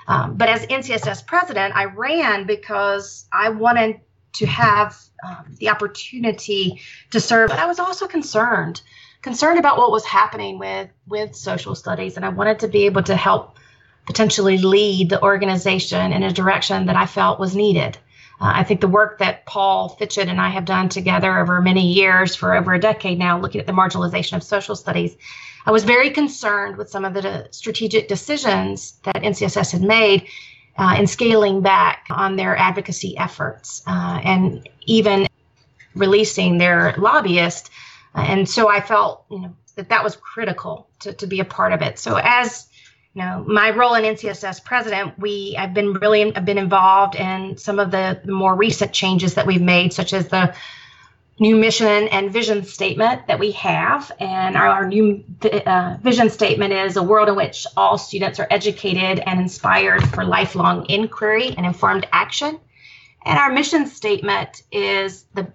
Um, 0.07 0.37
but 0.37 0.49
as 0.49 0.65
NCSS 0.65 1.27
president, 1.27 1.75
I 1.75 1.87
ran 1.87 2.47
because 2.47 3.27
I 3.33 3.49
wanted 3.49 4.01
to 4.35 4.47
have 4.47 4.97
um, 5.27 5.57
the 5.59 5.71
opportunity 5.71 6.81
to 7.11 7.21
serve, 7.21 7.49
but 7.49 7.59
I 7.59 7.67
was 7.67 7.81
also 7.81 8.07
concerned 8.07 8.81
concerned 9.23 9.59
about 9.59 9.77
what 9.77 9.91
was 9.91 10.05
happening 10.05 10.61
with 10.61 10.89
with 11.09 11.35
social 11.35 11.75
studies 11.75 12.15
and 12.17 12.25
i 12.25 12.29
wanted 12.29 12.61
to 12.61 12.69
be 12.69 12.87
able 12.87 13.03
to 13.03 13.17
help 13.17 13.57
potentially 14.07 14.59
lead 14.59 15.11
the 15.11 15.21
organization 15.21 16.13
in 16.13 16.23
a 16.23 16.33
direction 16.33 16.87
that 16.87 16.95
i 16.95 17.05
felt 17.05 17.41
was 17.41 17.57
needed 17.57 17.99
Uh, 18.41 18.53
I 18.55 18.65
think 18.65 18.81
the 18.81 18.89
work 18.89 19.19
that 19.19 19.47
Paul 19.47 19.89
Fitchett 19.89 20.29
and 20.29 20.41
I 20.41 20.49
have 20.51 20.65
done 20.65 20.89
together 20.89 21.39
over 21.39 21.61
many 21.61 21.93
years, 21.93 22.35
for 22.35 22.55
over 22.55 22.75
a 22.75 22.81
decade 22.81 23.19
now, 23.19 23.41
looking 23.41 23.61
at 23.61 23.67
the 23.67 23.73
marginalization 23.73 24.37
of 24.37 24.43
social 24.43 24.77
studies, 24.77 25.17
I 25.67 25.73
was 25.73 25.85
very 25.85 26.11
concerned 26.11 26.77
with 26.77 26.89
some 26.89 27.05
of 27.05 27.15
the 27.15 27.49
strategic 27.51 28.09
decisions 28.09 28.93
that 29.03 29.17
NCSS 29.17 29.73
had 29.73 29.83
made 29.83 30.29
uh, 30.77 30.97
in 30.99 31.07
scaling 31.07 31.61
back 31.61 32.07
on 32.11 32.37
their 32.37 32.57
advocacy 32.57 33.19
efforts 33.19 33.83
uh, 33.87 34.21
and 34.23 34.69
even 34.87 35.27
releasing 35.95 36.59
their 36.59 36.95
lobbyist. 36.97 37.71
and 38.15 38.49
so 38.49 38.69
I 38.69 38.81
felt, 38.81 39.25
you 39.31 39.41
know, 39.41 39.57
that 39.75 39.89
that 39.89 40.05
was 40.05 40.17
critical 40.17 40.89
to, 41.01 41.13
to 41.15 41.27
be 41.27 41.41
a 41.41 41.45
part 41.45 41.73
of 41.73 41.83
it. 41.83 41.99
So 41.99 42.19
as 42.23 42.68
you 43.19 43.25
know, 43.25 43.45
my 43.49 43.71
role 43.71 43.95
in 43.95 44.05
NCSS 44.05 44.63
president, 44.63 45.19
we 45.19 45.57
I've 45.59 45.75
been 45.75 45.95
really 45.95 46.33
I've 46.37 46.45
been 46.45 46.57
involved 46.57 47.17
in 47.17 47.57
some 47.57 47.81
of 47.81 47.91
the, 47.91 48.21
the 48.25 48.31
more 48.31 48.55
recent 48.55 48.93
changes 48.93 49.35
that 49.35 49.45
we've 49.45 49.61
made, 49.61 49.93
such 49.93 50.13
as 50.13 50.29
the 50.29 50.55
new 51.41 51.57
mission 51.57 52.07
and 52.09 52.33
vision 52.33 52.63
statement 52.63 53.27
that 53.27 53.41
we 53.41 53.51
have. 53.53 54.13
And 54.21 54.57
our, 54.57 54.69
our 54.69 54.87
new 54.87 55.25
uh, 55.43 55.97
vision 56.01 56.31
statement 56.31 56.73
is 56.73 56.97
a 56.97 57.03
world 57.03 57.29
in 57.29 57.35
which 57.35 57.67
all 57.77 57.99
students 57.99 58.39
are 58.39 58.47
educated 58.53 59.19
and 59.27 59.41
inspired 59.41 60.09
for 60.11 60.25
lifelong 60.25 60.89
inquiry 60.89 61.49
and 61.57 61.67
informed 61.67 62.07
action. 62.13 62.61
And 63.25 63.37
our 63.37 63.51
mission 63.51 63.87
statement 63.87 64.63
is 64.71 65.25
the 65.35 65.53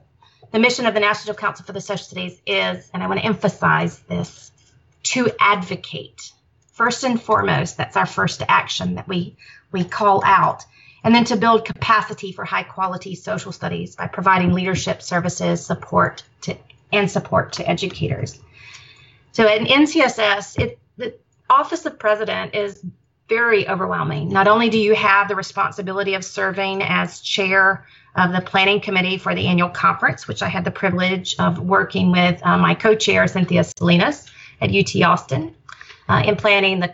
the 0.52 0.60
mission 0.60 0.86
of 0.86 0.94
the 0.94 1.00
National 1.00 1.34
Council 1.34 1.66
for 1.66 1.72
the 1.72 1.80
Social 1.80 2.04
Studies 2.04 2.42
is, 2.46 2.90
and 2.94 3.02
I 3.02 3.08
want 3.08 3.22
to 3.22 3.26
emphasize 3.26 4.00
this, 4.00 4.52
to 5.04 5.32
advocate 5.40 6.34
first 6.74 7.04
and 7.04 7.22
foremost 7.22 7.78
that's 7.78 7.98
our 7.98 8.06
first 8.06 8.44
action 8.48 8.96
that 8.96 9.08
we 9.08 9.36
we 9.72 9.84
call 9.84 10.24
out. 10.24 10.66
And 11.04 11.14
then 11.14 11.26
to 11.26 11.36
build 11.36 11.66
capacity 11.66 12.32
for 12.32 12.46
high 12.46 12.64
quality 12.64 13.16
social 13.16 13.52
studies 13.52 13.96
by 13.96 14.08
providing 14.08 14.54
leadership 14.54 15.02
services 15.02 15.66
support 15.66 16.24
to 16.42 16.58
and 16.92 17.10
support 17.10 17.54
to 17.54 17.68
educators. 17.70 18.40
So 19.32 19.48
in 19.48 19.66
ncss 19.66 20.60
it, 20.60 20.80
the 20.98 21.16
office 21.50 21.86
of 21.86 21.98
president 21.98 22.56
is 22.56 22.84
very 23.30 23.68
overwhelming. 23.68 24.30
Not 24.30 24.48
only 24.48 24.70
do 24.70 24.78
you 24.78 24.96
have 24.96 25.28
the 25.28 25.36
responsibility 25.36 26.14
of 26.14 26.24
serving 26.26 26.84
as 26.84 27.22
chair 27.22 27.86
of 28.16 28.32
the 28.32 28.42
planning 28.42 28.80
committee 28.80 29.18
for 29.18 29.34
the 29.34 29.48
annual 29.48 29.70
conference 29.70 30.28
which 30.28 30.42
i 30.42 30.48
had 30.48 30.64
the 30.64 30.72
privilege 30.72 31.36
of 31.40 31.60
working 31.60 32.12
with 32.12 32.40
uh, 32.46 32.58
my 32.58 32.76
co-chair 32.76 33.24
cinthia 33.26 33.66
salinas 33.78 34.30
at 34.62 34.70
ut 34.70 35.02
austin 35.04 35.56
uh, 36.14 36.24
in 36.24 36.36
planning 36.36 36.80
the, 36.80 36.94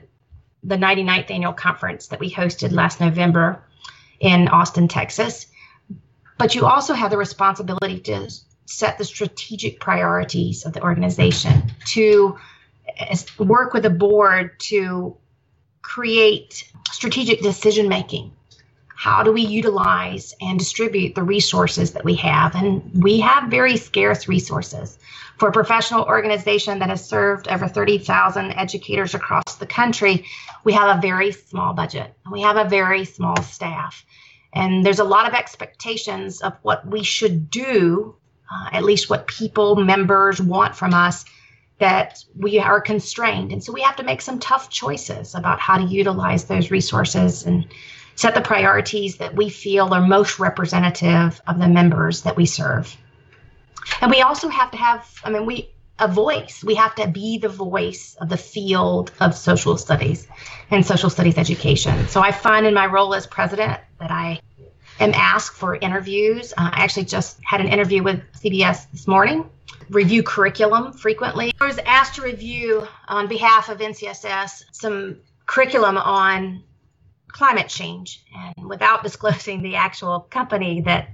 the 0.63 0.75
99th 0.75 1.29
annual 1.29 1.53
conference 1.53 2.07
that 2.07 2.19
we 2.19 2.31
hosted 2.31 2.71
last 2.71 3.01
November 3.01 3.63
in 4.19 4.47
Austin, 4.47 4.87
Texas. 4.87 5.47
But 6.37 6.55
you 6.55 6.65
also 6.65 6.93
have 6.93 7.11
the 7.11 7.17
responsibility 7.17 7.99
to 7.99 8.29
set 8.65 8.97
the 8.97 9.03
strategic 9.03 9.79
priorities 9.79 10.65
of 10.65 10.73
the 10.73 10.81
organization, 10.81 11.73
to 11.87 12.37
work 13.37 13.73
with 13.73 13.83
the 13.83 13.89
board 13.89 14.57
to 14.59 15.17
create 15.81 16.71
strategic 16.91 17.41
decision 17.41 17.89
making. 17.89 18.31
How 18.99 19.23
do 19.23 19.31
we 19.31 19.43
utilize 19.43 20.35
and 20.41 20.59
distribute 20.59 21.15
the 21.15 21.23
resources 21.23 21.93
that 21.93 22.03
we 22.03 22.15
have? 22.15 22.53
And 22.53 23.01
we 23.01 23.21
have 23.21 23.49
very 23.49 23.77
scarce 23.77 24.27
resources. 24.27 24.99
For 25.37 25.47
a 25.47 25.53
professional 25.53 26.03
organization 26.03 26.79
that 26.79 26.89
has 26.89 27.07
served 27.07 27.47
over 27.47 27.69
30,000 27.69 28.51
educators 28.51 29.13
across 29.13 29.55
the 29.55 29.65
country, 29.65 30.25
we 30.65 30.73
have 30.73 30.97
a 30.97 30.99
very 30.99 31.31
small 31.31 31.71
budget 31.73 32.13
and 32.25 32.33
we 32.33 32.41
have 32.41 32.57
a 32.57 32.67
very 32.67 33.05
small 33.05 33.41
staff. 33.41 34.03
And 34.51 34.85
there's 34.85 34.99
a 34.99 35.05
lot 35.05 35.29
of 35.29 35.33
expectations 35.33 36.41
of 36.41 36.57
what 36.63 36.85
we 36.85 37.01
should 37.01 37.49
do, 37.49 38.17
uh, 38.51 38.67
at 38.73 38.83
least 38.83 39.09
what 39.09 39.27
people, 39.27 39.77
members 39.77 40.41
want 40.41 40.75
from 40.75 40.93
us, 40.93 41.23
that 41.77 42.21
we 42.35 42.59
are 42.59 42.81
constrained. 42.81 43.53
And 43.53 43.63
so 43.63 43.71
we 43.71 43.79
have 43.79 43.95
to 43.95 44.03
make 44.03 44.19
some 44.19 44.39
tough 44.39 44.69
choices 44.69 45.35
about 45.35 45.61
how 45.61 45.77
to 45.77 45.85
utilize 45.85 46.43
those 46.43 46.69
resources 46.69 47.45
and 47.45 47.65
set 48.19 48.35
the 48.35 48.41
priorities 48.41 49.15
that 49.15 49.33
we 49.33 49.47
feel 49.47 49.93
are 49.93 50.05
most 50.05 50.39
representative 50.39 51.41
of 51.47 51.57
the 51.57 51.69
members 51.69 52.23
that 52.23 52.35
we 52.35 52.45
serve. 52.45 52.93
And 54.01 54.11
we 54.11 54.21
also 54.21 54.49
have 54.49 54.71
to 54.71 54.77
have, 54.77 55.09
I 55.23 55.29
mean, 55.29 55.45
we 55.45 55.69
a 55.99 56.07
voice. 56.09 56.61
We 56.61 56.75
have 56.75 56.95
to 56.95 57.07
be 57.07 57.37
the 57.37 57.47
voice 57.47 58.17
of 58.19 58.27
the 58.27 58.35
field 58.35 59.13
of 59.21 59.35
social 59.35 59.77
studies 59.77 60.27
and 60.69 60.85
social 60.85 61.09
studies 61.09 61.37
education. 61.37 62.09
So 62.09 62.19
I 62.19 62.33
find 62.33 62.65
in 62.65 62.73
my 62.73 62.87
role 62.87 63.13
as 63.13 63.25
president 63.25 63.79
that 64.01 64.11
I 64.11 64.41
am 64.99 65.13
asked 65.13 65.55
for 65.55 65.75
interviews. 65.75 66.51
Uh, 66.57 66.71
I 66.73 66.83
actually 66.83 67.05
just 67.05 67.39
had 67.45 67.61
an 67.61 67.69
interview 67.69 68.03
with 68.03 68.21
CBS 68.33 68.91
this 68.91 69.07
morning, 69.07 69.49
review 69.89 70.23
curriculum 70.23 70.91
frequently. 70.91 71.53
I 71.61 71.65
was 71.65 71.79
asked 71.85 72.15
to 72.15 72.21
review 72.21 72.85
on 73.07 73.27
behalf 73.27 73.69
of 73.69 73.77
NCSS 73.77 74.65
some 74.73 75.19
curriculum 75.45 75.97
on 75.97 76.63
climate 77.31 77.69
change. 77.69 78.23
And 78.35 78.67
without 78.67 79.03
disclosing 79.07 79.61
the 79.61 79.75
actual 79.75 80.21
company 80.21 80.81
that 80.81 81.09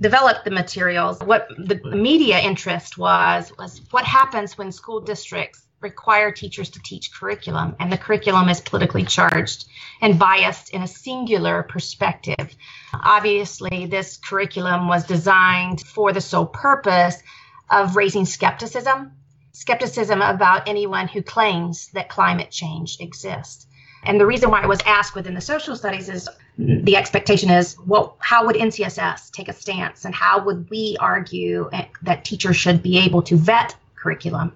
developed 0.00 0.44
the 0.44 0.50
materials. 0.50 1.20
What 1.20 1.48
the 1.56 1.80
media 1.84 2.38
interest 2.40 2.98
was 2.98 3.52
was 3.58 3.80
what 3.90 4.04
happens 4.04 4.58
when 4.58 4.72
school 4.72 5.00
districts 5.00 5.62
require 5.80 6.32
teachers 6.32 6.70
to 6.70 6.82
teach 6.82 7.12
curriculum 7.12 7.76
and 7.78 7.92
the 7.92 7.98
curriculum 7.98 8.48
is 8.48 8.60
politically 8.60 9.04
charged 9.04 9.66
and 10.00 10.18
biased 10.18 10.70
in 10.70 10.82
a 10.82 10.88
singular 10.88 11.62
perspective. 11.62 12.56
Obviously, 12.92 13.86
this 13.86 14.16
curriculum 14.16 14.88
was 14.88 15.04
designed 15.04 15.82
for 15.82 16.12
the 16.12 16.20
sole 16.20 16.46
purpose 16.46 17.22
of 17.70 17.96
raising 17.96 18.24
skepticism, 18.24 19.12
skepticism 19.52 20.22
about 20.22 20.68
anyone 20.68 21.06
who 21.06 21.22
claims 21.22 21.88
that 21.88 22.08
climate 22.08 22.50
change 22.50 22.96
exists. 23.00 23.66
And 24.04 24.20
the 24.20 24.26
reason 24.26 24.50
why 24.50 24.62
it 24.62 24.68
was 24.68 24.80
asked 24.86 25.14
within 25.14 25.34
the 25.34 25.40
social 25.40 25.76
studies 25.76 26.08
is 26.08 26.28
the 26.58 26.96
expectation 26.96 27.50
is, 27.50 27.76
well, 27.86 28.16
how 28.18 28.46
would 28.46 28.56
NCSS 28.56 29.30
take 29.30 29.48
a 29.48 29.52
stance 29.52 30.04
and 30.04 30.14
how 30.14 30.44
would 30.44 30.68
we 30.70 30.96
argue 31.00 31.70
that 32.02 32.24
teachers 32.24 32.56
should 32.56 32.82
be 32.82 32.98
able 32.98 33.22
to 33.22 33.36
vet 33.36 33.74
curriculum 33.96 34.52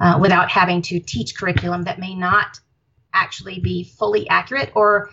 uh, 0.00 0.18
without 0.20 0.50
having 0.50 0.82
to 0.82 0.98
teach 0.98 1.36
curriculum 1.36 1.84
that 1.84 1.98
may 1.98 2.14
not 2.14 2.58
actually 3.12 3.58
be 3.60 3.84
fully 3.84 4.28
accurate 4.28 4.70
or 4.74 5.10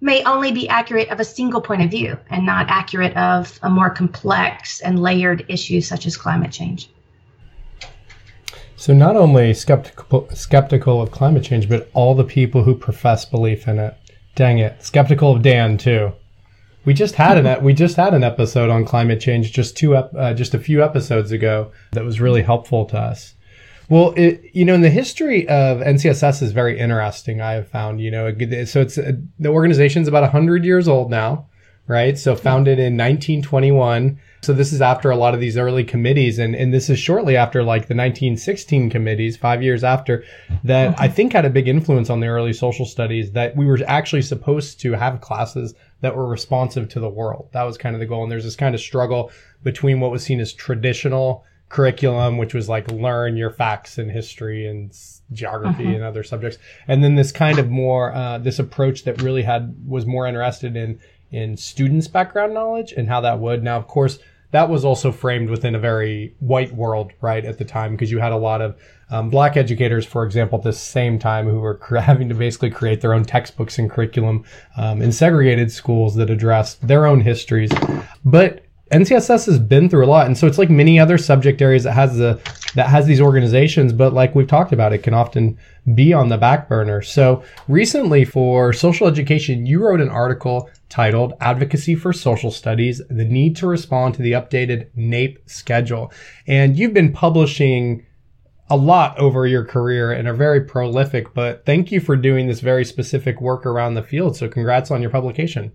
may 0.00 0.22
only 0.24 0.52
be 0.52 0.68
accurate 0.68 1.08
of 1.08 1.20
a 1.20 1.24
single 1.24 1.60
point 1.60 1.82
of 1.82 1.90
view 1.90 2.16
and 2.30 2.46
not 2.46 2.66
accurate 2.68 3.16
of 3.16 3.58
a 3.62 3.70
more 3.70 3.90
complex 3.90 4.80
and 4.80 5.00
layered 5.00 5.44
issue 5.48 5.80
such 5.80 6.06
as 6.06 6.16
climate 6.16 6.52
change. 6.52 6.88
So 8.78 8.94
not 8.94 9.16
only 9.16 9.54
skeptical 9.54 10.28
skeptical 10.32 11.02
of 11.02 11.10
climate 11.10 11.42
change, 11.42 11.68
but 11.68 11.90
all 11.94 12.14
the 12.14 12.22
people 12.22 12.62
who 12.62 12.76
profess 12.76 13.24
belief 13.24 13.66
in 13.66 13.76
it. 13.80 13.96
Dang 14.36 14.58
it, 14.58 14.84
skeptical 14.84 15.34
of 15.34 15.42
Dan 15.42 15.76
too. 15.78 16.12
We 16.84 16.94
just 16.94 17.16
had 17.16 17.44
an 17.44 17.64
we 17.64 17.74
just 17.74 17.96
had 17.96 18.14
an 18.14 18.22
episode 18.22 18.70
on 18.70 18.84
climate 18.84 19.20
change 19.20 19.52
just 19.52 19.76
two 19.76 19.96
uh, 19.96 20.32
just 20.32 20.54
a 20.54 20.60
few 20.60 20.80
episodes 20.82 21.32
ago 21.32 21.72
that 21.90 22.04
was 22.04 22.20
really 22.20 22.42
helpful 22.42 22.84
to 22.86 22.98
us. 22.98 23.34
Well, 23.88 24.14
it, 24.16 24.42
you 24.52 24.64
know, 24.64 24.74
in 24.74 24.82
the 24.82 24.90
history 24.90 25.48
of 25.48 25.78
NCSS 25.78 26.40
is 26.40 26.52
very 26.52 26.78
interesting. 26.78 27.40
I 27.40 27.54
have 27.54 27.66
found, 27.66 28.00
you 28.00 28.12
know, 28.12 28.32
so 28.64 28.80
it's 28.80 28.96
uh, 28.96 29.12
the 29.40 29.48
organization's 29.48 30.06
about 30.06 30.30
hundred 30.30 30.64
years 30.64 30.86
old 30.86 31.10
now, 31.10 31.48
right? 31.88 32.16
So 32.16 32.36
founded 32.36 32.78
in 32.78 32.96
1921 32.96 34.18
so 34.40 34.52
this 34.52 34.72
is 34.72 34.80
after 34.80 35.10
a 35.10 35.16
lot 35.16 35.34
of 35.34 35.40
these 35.40 35.56
early 35.56 35.84
committees, 35.84 36.38
and, 36.38 36.54
and 36.54 36.72
this 36.72 36.88
is 36.88 36.98
shortly 36.98 37.36
after 37.36 37.62
like 37.62 37.82
the 37.82 37.94
1916 37.94 38.90
committees, 38.90 39.36
five 39.36 39.62
years 39.62 39.82
after, 39.82 40.24
that 40.64 40.98
I 40.98 41.08
think 41.08 41.32
had 41.32 41.44
a 41.44 41.50
big 41.50 41.66
influence 41.66 42.08
on 42.08 42.20
the 42.20 42.28
early 42.28 42.52
social 42.52 42.86
studies 42.86 43.32
that 43.32 43.56
we 43.56 43.66
were 43.66 43.80
actually 43.86 44.22
supposed 44.22 44.80
to 44.80 44.92
have 44.92 45.20
classes 45.20 45.74
that 46.00 46.16
were 46.16 46.26
responsive 46.26 46.88
to 46.90 47.00
the 47.00 47.08
world. 47.08 47.48
That 47.52 47.64
was 47.64 47.76
kind 47.76 47.96
of 47.96 48.00
the 48.00 48.06
goal. 48.06 48.22
And 48.22 48.30
there's 48.30 48.44
this 48.44 48.56
kind 48.56 48.74
of 48.74 48.80
struggle 48.80 49.32
between 49.64 49.98
what 49.98 50.12
was 50.12 50.22
seen 50.22 50.38
as 50.40 50.52
traditional 50.52 51.44
curriculum, 51.68 52.38
which 52.38 52.54
was 52.54 52.68
like 52.68 52.90
learn 52.90 53.36
your 53.36 53.50
facts 53.50 53.98
in 53.98 54.08
history 54.08 54.66
and 54.66 54.96
geography 55.32 55.84
uh-huh. 55.84 55.96
and 55.96 56.04
other 56.04 56.22
subjects, 56.22 56.58
and 56.86 57.04
then 57.04 57.14
this 57.14 57.32
kind 57.32 57.58
of 57.58 57.68
more 57.68 58.14
uh, 58.14 58.38
this 58.38 58.58
approach 58.58 59.04
that 59.04 59.20
really 59.20 59.42
had 59.42 59.76
was 59.86 60.06
more 60.06 60.26
interested 60.26 60.76
in 60.76 60.98
in 61.30 61.56
students' 61.56 62.08
background 62.08 62.54
knowledge 62.54 62.92
and 62.92 63.08
how 63.08 63.20
that 63.20 63.38
would. 63.38 63.62
Now, 63.62 63.76
of 63.76 63.86
course, 63.86 64.18
that 64.50 64.68
was 64.68 64.84
also 64.84 65.12
framed 65.12 65.50
within 65.50 65.74
a 65.74 65.78
very 65.78 66.34
white 66.40 66.74
world, 66.74 67.12
right, 67.20 67.44
at 67.44 67.58
the 67.58 67.64
time, 67.64 67.92
because 67.92 68.10
you 68.10 68.18
had 68.18 68.32
a 68.32 68.36
lot 68.36 68.62
of 68.62 68.80
um, 69.10 69.28
black 69.28 69.56
educators, 69.56 70.06
for 70.06 70.24
example, 70.24 70.58
at 70.58 70.64
the 70.64 70.72
same 70.72 71.18
time, 71.18 71.46
who 71.46 71.60
were 71.60 71.78
having 72.00 72.28
to 72.30 72.34
basically 72.34 72.70
create 72.70 73.00
their 73.00 73.12
own 73.12 73.24
textbooks 73.24 73.78
and 73.78 73.90
curriculum 73.90 74.44
um, 74.76 75.02
in 75.02 75.12
segregated 75.12 75.70
schools 75.70 76.14
that 76.14 76.30
addressed 76.30 76.86
their 76.86 77.06
own 77.06 77.20
histories. 77.20 77.70
But 78.24 78.64
NCSS 78.90 79.46
has 79.46 79.58
been 79.58 79.88
through 79.88 80.04
a 80.04 80.08
lot, 80.08 80.26
and 80.26 80.36
so 80.36 80.46
it's 80.46 80.58
like 80.58 80.70
many 80.70 80.98
other 80.98 81.18
subject 81.18 81.60
areas 81.60 81.84
that 81.84 81.92
has 81.92 82.16
the 82.16 82.40
that 82.74 82.88
has 82.88 83.06
these 83.06 83.20
organizations, 83.20 83.92
but 83.92 84.12
like 84.12 84.34
we've 84.34 84.46
talked 84.46 84.72
about, 84.72 84.92
it 84.92 85.02
can 85.02 85.14
often 85.14 85.58
be 85.94 86.12
on 86.12 86.28
the 86.28 86.36
back 86.36 86.68
burner. 86.68 87.02
So 87.02 87.42
recently, 87.66 88.24
for 88.24 88.72
social 88.72 89.06
education, 89.06 89.66
you 89.66 89.82
wrote 89.82 90.00
an 90.00 90.08
article 90.08 90.70
titled 90.88 91.34
"Advocacy 91.40 91.94
for 91.94 92.12
Social 92.12 92.50
Studies: 92.50 93.02
The 93.10 93.24
Need 93.24 93.56
to 93.56 93.66
Respond 93.66 94.14
to 94.14 94.22
the 94.22 94.32
Updated 94.32 94.88
NAEP 94.96 95.38
Schedule," 95.46 96.12
and 96.46 96.76
you've 96.76 96.94
been 96.94 97.12
publishing 97.12 98.06
a 98.70 98.76
lot 98.76 99.18
over 99.18 99.46
your 99.46 99.64
career 99.64 100.12
and 100.12 100.28
are 100.28 100.34
very 100.34 100.62
prolific. 100.62 101.32
But 101.34 101.64
thank 101.64 101.90
you 101.90 102.00
for 102.00 102.16
doing 102.16 102.46
this 102.46 102.60
very 102.60 102.84
specific 102.84 103.40
work 103.40 103.64
around 103.64 103.94
the 103.94 104.02
field. 104.02 104.36
So 104.36 104.48
congrats 104.48 104.90
on 104.90 105.00
your 105.00 105.10
publication. 105.10 105.72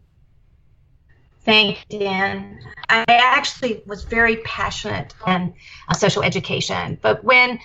Thank 1.46 1.86
you, 1.90 2.00
Dan. 2.00 2.60
I 2.90 3.04
actually 3.08 3.84
was 3.86 4.04
very 4.04 4.38
passionate 4.38 5.14
in 5.28 5.54
uh, 5.90 5.94
social 5.94 6.24
education, 6.24 6.98
but 7.02 7.24
when 7.24 7.60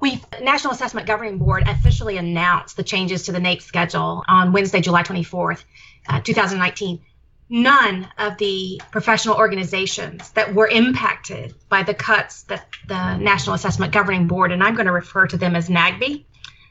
we 0.00 0.20
National 0.42 0.72
Assessment 0.72 1.06
Governing 1.06 1.38
Board 1.38 1.68
officially 1.68 2.16
announced 2.16 2.76
the 2.76 2.82
changes 2.82 3.24
to 3.24 3.32
the 3.32 3.38
NAEP 3.38 3.62
schedule 3.62 4.24
on 4.26 4.52
Wednesday, 4.52 4.80
July 4.80 5.04
24th, 5.04 5.62
uh, 6.08 6.20
2019. 6.20 7.00
None 7.48 8.08
of 8.18 8.38
the 8.38 8.80
professional 8.90 9.36
organizations 9.36 10.30
that 10.30 10.54
were 10.54 10.66
impacted 10.66 11.54
by 11.68 11.82
the 11.82 11.94
cuts 11.94 12.44
that 12.44 12.66
the 12.88 13.16
National 13.18 13.54
Assessment 13.54 13.92
Governing 13.92 14.26
Board, 14.26 14.50
and 14.50 14.64
I'm 14.64 14.74
going 14.74 14.86
to 14.86 14.92
refer 14.92 15.26
to 15.28 15.36
them 15.36 15.54
as 15.54 15.68
NAGB, 15.68 16.24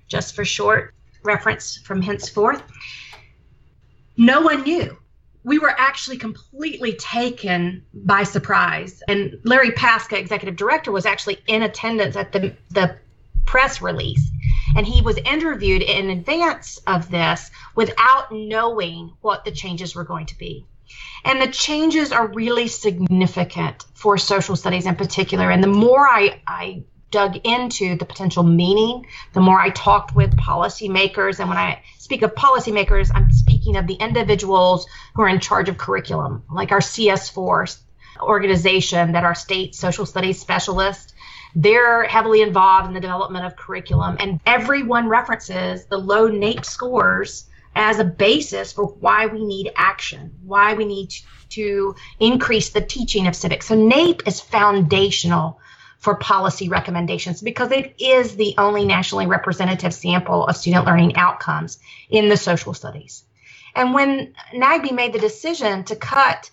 just 0.08 0.36
for 0.36 0.44
short 0.44 0.94
reference 1.24 1.78
from 1.78 2.02
henceforth, 2.02 2.64
no 4.18 4.42
one 4.42 4.64
knew 4.64 4.98
we 5.43 5.60
were 5.60 5.73
actually 5.75 6.17
completely 6.17 6.93
taken 6.93 7.84
by 7.93 8.23
surprise. 8.23 9.01
And 9.08 9.39
Larry 9.43 9.71
Paska, 9.71 10.17
executive 10.17 10.56
director, 10.56 10.91
was 10.91 11.06
actually 11.06 11.39
in 11.47 11.63
attendance 11.63 12.15
at 12.15 12.32
the, 12.32 12.56
the 12.69 12.97
press 13.45 13.82
release. 13.82 14.30
And 14.75 14.86
he 14.86 15.01
was 15.01 15.17
interviewed 15.17 15.82
in 15.82 16.10
advance 16.10 16.80
of 16.88 17.10
this 17.10 17.49
without 17.75 18.32
knowing 18.32 19.13
what 19.21 19.43
the 19.43 19.51
changes 19.51 19.95
were 19.95 20.04
going 20.04 20.27
to 20.27 20.38
be. 20.38 20.65
And 21.25 21.41
the 21.41 21.47
changes 21.47 22.12
are 22.12 22.27
really 22.27 22.67
significant 22.67 23.86
for 23.93 24.17
social 24.17 24.56
studies 24.56 24.86
in 24.86 24.95
particular. 24.95 25.49
And 25.49 25.63
the 25.63 25.67
more 25.67 26.08
I, 26.08 26.41
I 26.47 26.84
dug 27.12 27.38
into 27.43 27.97
the 27.97 28.06
potential 28.06 28.43
meaning, 28.43 29.06
the 29.34 29.41
more 29.41 29.60
I 29.60 29.69
talked 29.69 30.15
with 30.15 30.36
policymakers. 30.38 31.39
And 31.39 31.49
when 31.49 31.58
I 31.58 31.82
speak 31.97 32.21
of 32.21 32.34
policymakers, 32.36 33.12
I'm 33.13 33.32
speaking 33.32 33.51
of 33.67 33.88
the 33.88 33.93
individuals 33.93 34.88
who 35.15 35.21
are 35.21 35.30
in 35.30 35.39
charge 35.39 35.69
of 35.69 35.78
curriculum, 35.78 36.43
like 36.52 36.71
our 36.71 36.80
CS4 36.80 37.78
organization 38.21 39.13
that 39.13 39.24
our 39.24 39.36
state 39.36 39.76
social 39.76 40.06
studies 40.06 40.39
specialists. 40.39 41.13
They're 41.56 42.04
heavily 42.04 42.41
involved 42.41 42.88
in 42.88 42.93
the 42.93 43.00
development 43.00 43.45
of 43.45 43.56
curriculum, 43.56 44.17
and 44.19 44.39
everyone 44.45 45.08
references 45.08 45.86
the 45.86 45.97
low 45.97 46.30
NAEP 46.30 46.65
scores 46.65 47.47
as 47.76 48.00
a 48.00 48.04
basis 48.04 48.71
for 48.71 48.86
why 48.86 49.28
we 49.28 49.43
need 49.45 49.71
action, 49.76 50.34
why 50.45 50.74
we 50.74 50.86
need 50.86 51.13
to 51.50 51.95
increase 52.19 52.69
the 52.69 52.82
teaching 52.82 53.28
of 53.28 53.36
civics. 53.36 53.67
So 53.67 53.76
NAEP 53.76 54.28
is 54.28 54.39
foundational 54.39 55.60
for 56.00 56.15
policy 56.15 56.67
recommendations 56.67 57.41
because 57.41 57.71
it 57.71 57.95
is 58.00 58.36
the 58.36 58.56
only 58.58 58.86
nationally 58.86 59.28
representative 59.28 59.93
sample 59.93 60.47
of 60.47 60.58
student 60.58 60.86
learning 60.86 61.15
outcomes 61.15 61.80
in 62.10 62.28
the 62.28 62.38
social 62.38 62.74
studies. 62.74 63.24
And 63.76 63.94
when 63.94 64.34
NAGB 64.54 64.92
made 64.92 65.14
the 65.14 65.20
decision 65.20 65.84
to 65.86 65.96
cut 65.96 66.50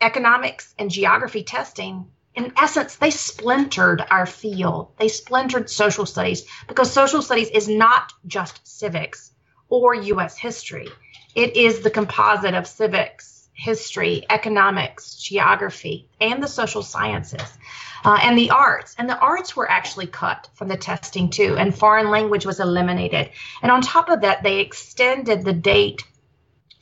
economics 0.00 0.74
and 0.78 0.90
geography 0.90 1.42
testing, 1.42 2.06
in 2.34 2.52
essence, 2.56 2.96
they 2.96 3.10
splintered 3.10 4.04
our 4.10 4.26
field. 4.26 4.92
They 4.98 5.08
splintered 5.08 5.68
social 5.68 6.06
studies 6.06 6.44
because 6.68 6.92
social 6.92 7.20
studies 7.20 7.48
is 7.48 7.68
not 7.68 8.12
just 8.26 8.60
civics 8.64 9.32
or 9.68 9.94
U.S. 9.94 10.38
history. 10.38 10.88
It 11.34 11.56
is 11.56 11.80
the 11.80 11.90
composite 11.90 12.54
of 12.54 12.66
civics, 12.66 13.48
history, 13.54 14.24
economics, 14.30 15.16
geography, 15.16 16.08
and 16.20 16.42
the 16.42 16.46
social 16.46 16.82
sciences 16.82 17.58
uh, 18.04 18.18
and 18.22 18.38
the 18.38 18.50
arts. 18.50 18.94
And 18.98 19.08
the 19.08 19.18
arts 19.18 19.56
were 19.56 19.70
actually 19.70 20.06
cut 20.06 20.48
from 20.54 20.68
the 20.68 20.76
testing 20.76 21.30
too, 21.30 21.56
and 21.58 21.76
foreign 21.76 22.10
language 22.10 22.46
was 22.46 22.60
eliminated. 22.60 23.30
And 23.62 23.72
on 23.72 23.82
top 23.82 24.08
of 24.08 24.20
that, 24.20 24.42
they 24.42 24.60
extended 24.60 25.44
the 25.44 25.52
date 25.52 26.04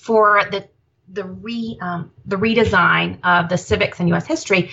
for 0.07 0.43
the 0.51 0.69
the 1.09 1.25
re 1.25 1.79
um, 1.81 2.13
the 2.25 2.37
redesign 2.37 3.19
of 3.25 3.49
the 3.49 3.59
civics 3.59 4.01
and 4.01 4.09
U.S. 4.11 4.27
history 4.27 4.71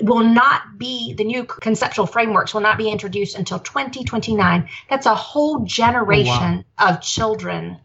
will 0.00 0.22
not 0.22 0.78
be 0.78 1.14
the 1.14 1.24
new 1.24 1.44
conceptual 1.44 2.06
frameworks 2.06 2.54
will 2.54 2.60
not 2.60 2.78
be 2.78 2.88
introduced 2.88 3.36
until 3.36 3.58
2029 3.58 4.68
that's 4.88 5.06
a 5.06 5.14
whole 5.14 5.64
generation 5.64 6.64
oh, 6.78 6.84
wow. 6.84 6.90
of 6.90 7.00
children 7.00 7.78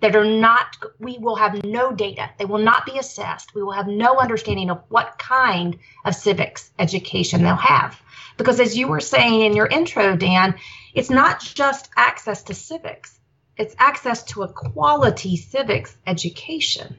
that 0.00 0.16
are 0.16 0.24
not 0.24 0.76
we 0.98 1.18
will 1.18 1.36
have 1.36 1.62
no 1.64 1.92
data 1.92 2.30
they 2.38 2.46
will 2.46 2.58
not 2.58 2.86
be 2.86 2.98
assessed 2.98 3.54
we 3.54 3.62
will 3.62 3.72
have 3.72 3.86
no 3.86 4.16
understanding 4.16 4.70
of 4.70 4.82
what 4.88 5.18
kind 5.18 5.78
of 6.04 6.14
civics 6.14 6.70
education 6.78 7.42
they'll 7.42 7.56
have 7.56 8.00
because 8.38 8.60
as 8.60 8.76
you 8.76 8.88
were 8.88 9.00
saying 9.00 9.42
in 9.42 9.54
your 9.54 9.66
intro 9.66 10.16
dan 10.16 10.54
it's 10.94 11.10
not 11.10 11.40
just 11.40 11.90
access 11.96 12.44
to 12.44 12.54
civics 12.54 13.17
it's 13.58 13.74
access 13.78 14.22
to 14.22 14.42
a 14.42 14.48
quality 14.48 15.36
civics 15.36 15.96
education 16.06 16.96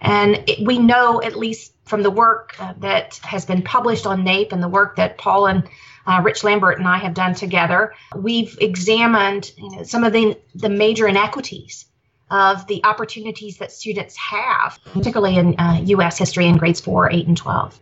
and 0.00 0.42
it, 0.48 0.66
we 0.66 0.78
know 0.78 1.22
at 1.22 1.36
least 1.36 1.72
from 1.84 2.02
the 2.02 2.10
work 2.10 2.54
uh, 2.60 2.74
that 2.78 3.16
has 3.22 3.44
been 3.44 3.62
published 3.62 4.06
on 4.06 4.24
naep 4.24 4.52
and 4.52 4.62
the 4.62 4.68
work 4.68 4.96
that 4.96 5.18
paul 5.18 5.46
and 5.46 5.68
uh, 6.06 6.20
Rich 6.22 6.44
Lambert 6.44 6.78
and 6.78 6.86
I 6.86 6.98
have 6.98 7.14
done 7.14 7.34
together. 7.34 7.94
We've 8.14 8.56
examined 8.60 9.52
you 9.56 9.70
know, 9.70 9.82
some 9.84 10.04
of 10.04 10.12
the, 10.12 10.38
the 10.54 10.68
major 10.68 11.08
inequities 11.08 11.86
of 12.30 12.66
the 12.66 12.84
opportunities 12.84 13.58
that 13.58 13.70
students 13.70 14.16
have, 14.16 14.78
particularly 14.92 15.36
in 15.36 15.58
uh, 15.58 15.80
U.S. 15.84 16.18
history 16.18 16.46
in 16.46 16.56
grades 16.56 16.80
four, 16.80 17.10
eight, 17.10 17.26
and 17.26 17.36
12. 17.36 17.78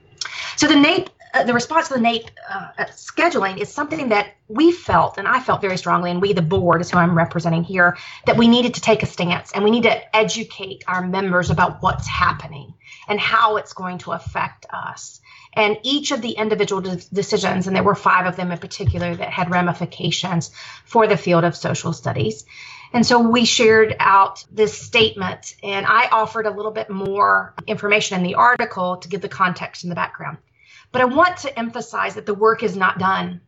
So 0.57 0.67
the 0.67 0.75
NAEP, 0.75 1.09
uh, 1.33 1.45
the 1.45 1.55
response 1.55 1.89
to 1.89 1.95
the 1.95 2.01
NAEP 2.01 2.29
uh, 2.49 2.85
scheduling 2.91 3.59
is 3.59 3.71
something 3.71 4.11
that 4.11 4.35
we 4.49 4.71
felt, 4.71 5.19
and 5.19 5.27
I 5.27 5.41
felt 5.41 5.61
very 5.63 5.79
strongly, 5.79 6.11
and 6.11 6.21
we, 6.21 6.33
the 6.33 6.43
board, 6.43 6.81
is 6.81 6.91
who 6.91 6.99
I'm 6.99 7.17
representing 7.17 7.65
here, 7.65 7.97
that 8.27 8.37
we 8.37 8.49
needed 8.49 8.75
to 8.75 8.81
take 8.81 9.03
a 9.03 9.07
stance 9.07 9.53
and 9.53 9.65
we 9.65 9.71
need 9.71 9.85
to 9.85 10.17
educate 10.17 10.85
our 10.87 11.07
members 11.07 11.51
about 11.51 11.83
what's 11.83 12.07
happening 12.07 12.75
and 13.09 13.19
how 13.19 13.57
it's 13.57 13.73
going 13.73 13.99
to 13.99 14.13
affect 14.13 14.67
us. 14.73 15.21
And 15.55 15.79
each 15.83 16.13
of 16.13 16.21
the 16.21 16.33
individual 16.33 16.83
de- 16.83 16.97
decisions, 17.13 17.67
and 17.67 17.75
there 17.75 17.83
were 17.83 17.95
five 17.95 18.27
of 18.27 18.37
them 18.37 18.53
in 18.53 18.59
particular 18.59 19.15
that 19.15 19.31
had 19.31 19.51
ramifications 19.51 20.51
for 20.85 21.07
the 21.07 21.17
field 21.17 21.45
of 21.45 21.57
social 21.57 21.93
studies. 21.93 22.45
And 22.93 23.07
so 23.07 23.21
we 23.21 23.47
shared 23.47 23.97
out 23.99 24.45
this 24.51 24.79
statement, 24.79 25.55
and 25.63 25.87
I 25.87 26.09
offered 26.09 26.47
a 26.47 26.51
little 26.51 26.73
bit 26.73 26.91
more 26.91 27.55
information 27.67 28.19
in 28.19 28.23
the 28.23 28.35
article 28.35 28.99
to 28.99 29.09
give 29.09 29.23
the 29.23 29.29
context 29.29 29.85
and 29.85 29.91
the 29.91 29.95
background. 29.97 30.37
But 30.93 31.01
I 31.01 31.07
want 31.07 31.39
to 31.39 31.59
emphasize 31.59 32.15
that 32.15 32.27
the 32.27 32.35
work 32.35 32.63
is 32.63 32.77
not 32.77 32.99
done 32.99 33.41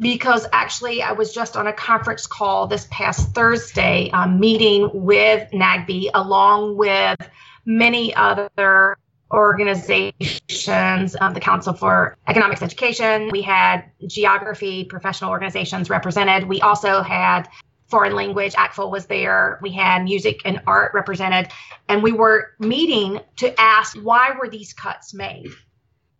because 0.00 0.46
actually 0.52 1.02
I 1.02 1.12
was 1.12 1.32
just 1.32 1.56
on 1.56 1.66
a 1.66 1.72
conference 1.72 2.26
call 2.26 2.66
this 2.66 2.88
past 2.90 3.34
Thursday, 3.34 4.10
um, 4.10 4.40
meeting 4.40 4.90
with 4.92 5.48
NAGB 5.52 6.10
along 6.14 6.76
with 6.76 7.18
many 7.64 8.14
other 8.14 8.96
organizations, 9.30 11.16
um, 11.20 11.34
the 11.34 11.40
Council 11.40 11.72
for 11.72 12.16
Economics 12.26 12.62
Education. 12.62 13.30
We 13.30 13.42
had 13.42 13.84
geography 14.06 14.84
professional 14.84 15.30
organizations 15.30 15.88
represented. 15.88 16.48
We 16.48 16.60
also 16.60 17.02
had 17.02 17.48
foreign 17.88 18.14
language. 18.14 18.54
ACTFL 18.54 18.90
was 18.90 19.06
there. 19.06 19.58
We 19.62 19.70
had 19.70 20.04
music 20.04 20.40
and 20.44 20.60
art 20.66 20.92
represented. 20.94 21.48
And 21.88 22.02
we 22.02 22.12
were 22.12 22.52
meeting 22.58 23.20
to 23.36 23.58
ask 23.60 23.96
why 23.96 24.34
were 24.38 24.48
these 24.48 24.72
cuts 24.72 25.14
made? 25.14 25.50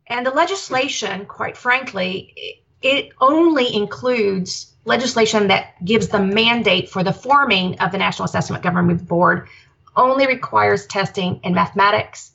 And 0.06 0.26
the 0.26 0.30
legislation, 0.30 1.26
quite 1.26 1.56
frankly, 1.56 2.62
it 2.82 3.12
only 3.20 3.74
includes 3.74 4.74
legislation 4.84 5.48
that 5.48 5.82
gives 5.84 6.08
the 6.08 6.18
mandate 6.18 6.88
for 6.90 7.04
the 7.04 7.12
forming 7.12 7.78
of 7.80 7.92
the 7.92 7.98
National 7.98 8.24
Assessment 8.24 8.62
Governing 8.62 8.96
Board, 8.96 9.48
only 9.96 10.26
requires 10.26 10.86
testing 10.86 11.40
in 11.44 11.54
mathematics 11.54 12.32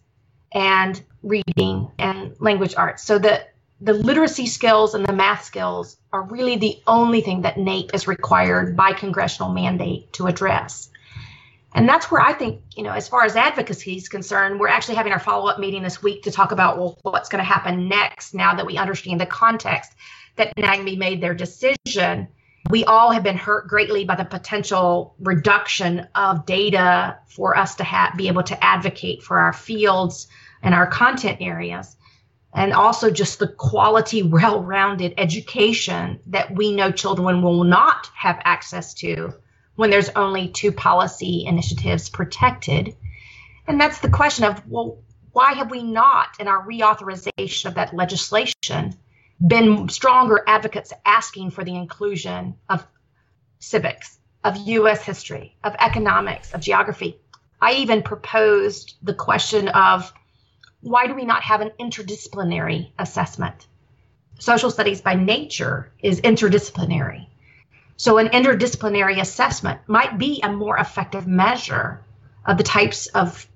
and 0.54 1.02
reading 1.24 1.92
and 2.00 2.36
language 2.40 2.76
arts. 2.76 3.04
So 3.04 3.20
the 3.20 3.46
the 3.80 3.94
literacy 3.94 4.48
skills 4.48 4.96
and 4.96 5.06
the 5.06 5.14
math 5.14 5.44
skills 5.44 5.98
are 6.12 6.24
really 6.24 6.58
the 6.58 6.82
only 6.88 7.22
thing 7.22 7.44
that 7.44 7.58
NAEP 7.58 7.94
is 7.94 8.08
required 8.08 8.76
by 8.76 8.94
congressional 8.94 9.52
mandate 9.52 10.12
to 10.14 10.26
address. 10.26 10.90
And 11.78 11.88
that's 11.88 12.10
where 12.10 12.20
I 12.20 12.34
think, 12.34 12.64
you 12.76 12.82
know, 12.82 12.92
as 12.92 13.08
far 13.08 13.24
as 13.24 13.36
advocacy 13.36 13.98
is 13.98 14.10
concerned, 14.10 14.60
we're 14.60 14.68
actually 14.68 14.96
having 14.96 15.14
our 15.14 15.20
follow 15.20 15.48
up 15.48 15.60
meeting 15.60 15.84
this 15.84 16.02
week 16.02 16.24
to 16.24 16.32
talk 16.32 16.52
about, 16.52 16.80
well, 16.80 16.98
what's 17.04 17.30
going 17.30 17.38
to 17.38 17.46
happen 17.46 17.88
next 17.88 18.34
now 18.34 18.56
that 18.56 18.66
we 18.66 18.78
understand 18.78 19.22
the 19.22 19.28
context 19.28 19.94
that 20.38 20.56
NAGB 20.56 20.98
made 20.98 21.22
their 21.22 21.36
decision. 21.36 22.30
We 22.72 22.84
all 22.86 23.12
have 23.12 23.22
been 23.22 23.38
hurt 23.38 23.68
greatly 23.68 24.06
by 24.06 24.16
the 24.16 24.26
potential 24.26 25.14
reduction 25.20 26.08
of 26.16 26.48
data 26.48 27.20
for 27.28 27.56
us 27.56 27.76
to 27.76 27.84
have, 27.84 28.18
be 28.18 28.28
able 28.28 28.42
to 28.44 28.64
advocate 28.64 29.22
for 29.22 29.38
our 29.38 29.54
fields 29.54 30.28
and 30.64 30.74
our 30.74 30.88
content 30.88 31.38
areas. 31.42 31.96
and 32.56 32.74
also 32.74 33.12
just 33.12 33.38
the 33.38 33.50
quality, 33.50 34.24
well 34.24 34.64
rounded 34.64 35.14
education 35.20 36.20
that 36.26 36.56
we 36.56 36.74
know 36.74 36.92
children 36.92 37.44
will 37.44 37.64
not 37.64 38.10
have 38.16 38.42
access 38.46 38.96
to 38.96 39.32
when 39.78 39.92
there's 39.92 40.10
only 40.10 40.50
two 40.50 40.72
policy 40.72 41.46
initiatives 41.46 42.10
protected. 42.10 42.96
And 43.68 43.80
that's 43.80 44.00
the 44.00 44.10
question 44.10 44.44
of, 44.44 44.68
well, 44.68 44.98
why 45.32 45.54
have 45.54 45.70
we 45.70 45.84
not, 45.84 46.30
in 46.40 46.48
our 46.48 46.68
reauthorization 46.68 47.66
of 47.68 47.76
that 47.76 47.94
legislation, 47.94 48.96
been 49.40 49.88
stronger 49.88 50.44
advocates 50.48 50.92
asking 51.06 51.52
for 51.52 51.64
the 51.64 51.76
inclusion 51.76 52.56
of 52.68 52.86
civics, 53.60 54.18
of 54.44 54.58
US 54.58 55.04
history, 55.04 55.56
of 55.64 55.76
economics, 55.80 56.54
of 56.54 56.62
geography? 56.62 57.20
I 57.62 57.74
even 57.74 58.02
proposed 58.02 58.96
the 59.04 59.14
question 59.14 59.68
of 59.68 60.12
why 60.82 61.06
do 61.06 61.14
we 61.14 61.26
not 61.26 61.44
have 61.44 61.62
an 61.62 61.72
interdisciplinary 61.80 62.92
assessment? 62.98 63.68
Social 64.40 64.72
studies 64.72 65.02
by 65.02 65.14
nature 65.14 65.92
is 66.02 66.22
interdisciplinary. 66.22 67.28
So, 67.98 68.20
an 68.20 68.28
interdisciplinary 68.28 69.20
assessment 69.20 69.80
might 69.88 70.20
be 70.20 70.40
a 70.44 70.52
more 70.52 70.78
effective 70.78 71.28
measure 71.28 72.00
of 72.46 72.58
the 72.58 72.64
types 72.64 73.08
of 73.08 73.48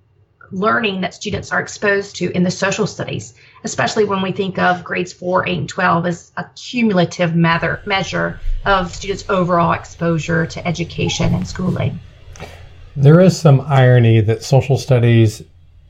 learning 0.52 1.02
that 1.02 1.14
students 1.14 1.52
are 1.52 1.62
exposed 1.62 2.16
to 2.18 2.32
in 2.32 2.44
the 2.44 2.52
social 2.52 2.88
studies, 2.88 3.36
especially 3.64 4.04
when 4.04 4.22
we 4.22 4.32
think 4.32 4.58
of 4.58 4.84
grades 4.84 5.14
4, 5.14 5.48
8, 5.48 5.58
and 5.60 5.70
12 5.70 6.06
as 6.08 6.32
a 6.38 6.46
cumulative 6.56 7.36
measure, 7.36 7.82
measure 7.86 8.40
of 8.66 8.94
students' 8.94 9.24
overall 9.30 9.74
exposure 9.74 10.46
to 10.48 10.68
education 10.68 11.34
and 11.34 11.48
schooling. 11.48 12.00
There 12.96 13.20
is 13.22 13.40
some 13.40 13.62
irony 13.62 14.22
that 14.22 14.44
social 14.44 14.78
studies 14.78 15.44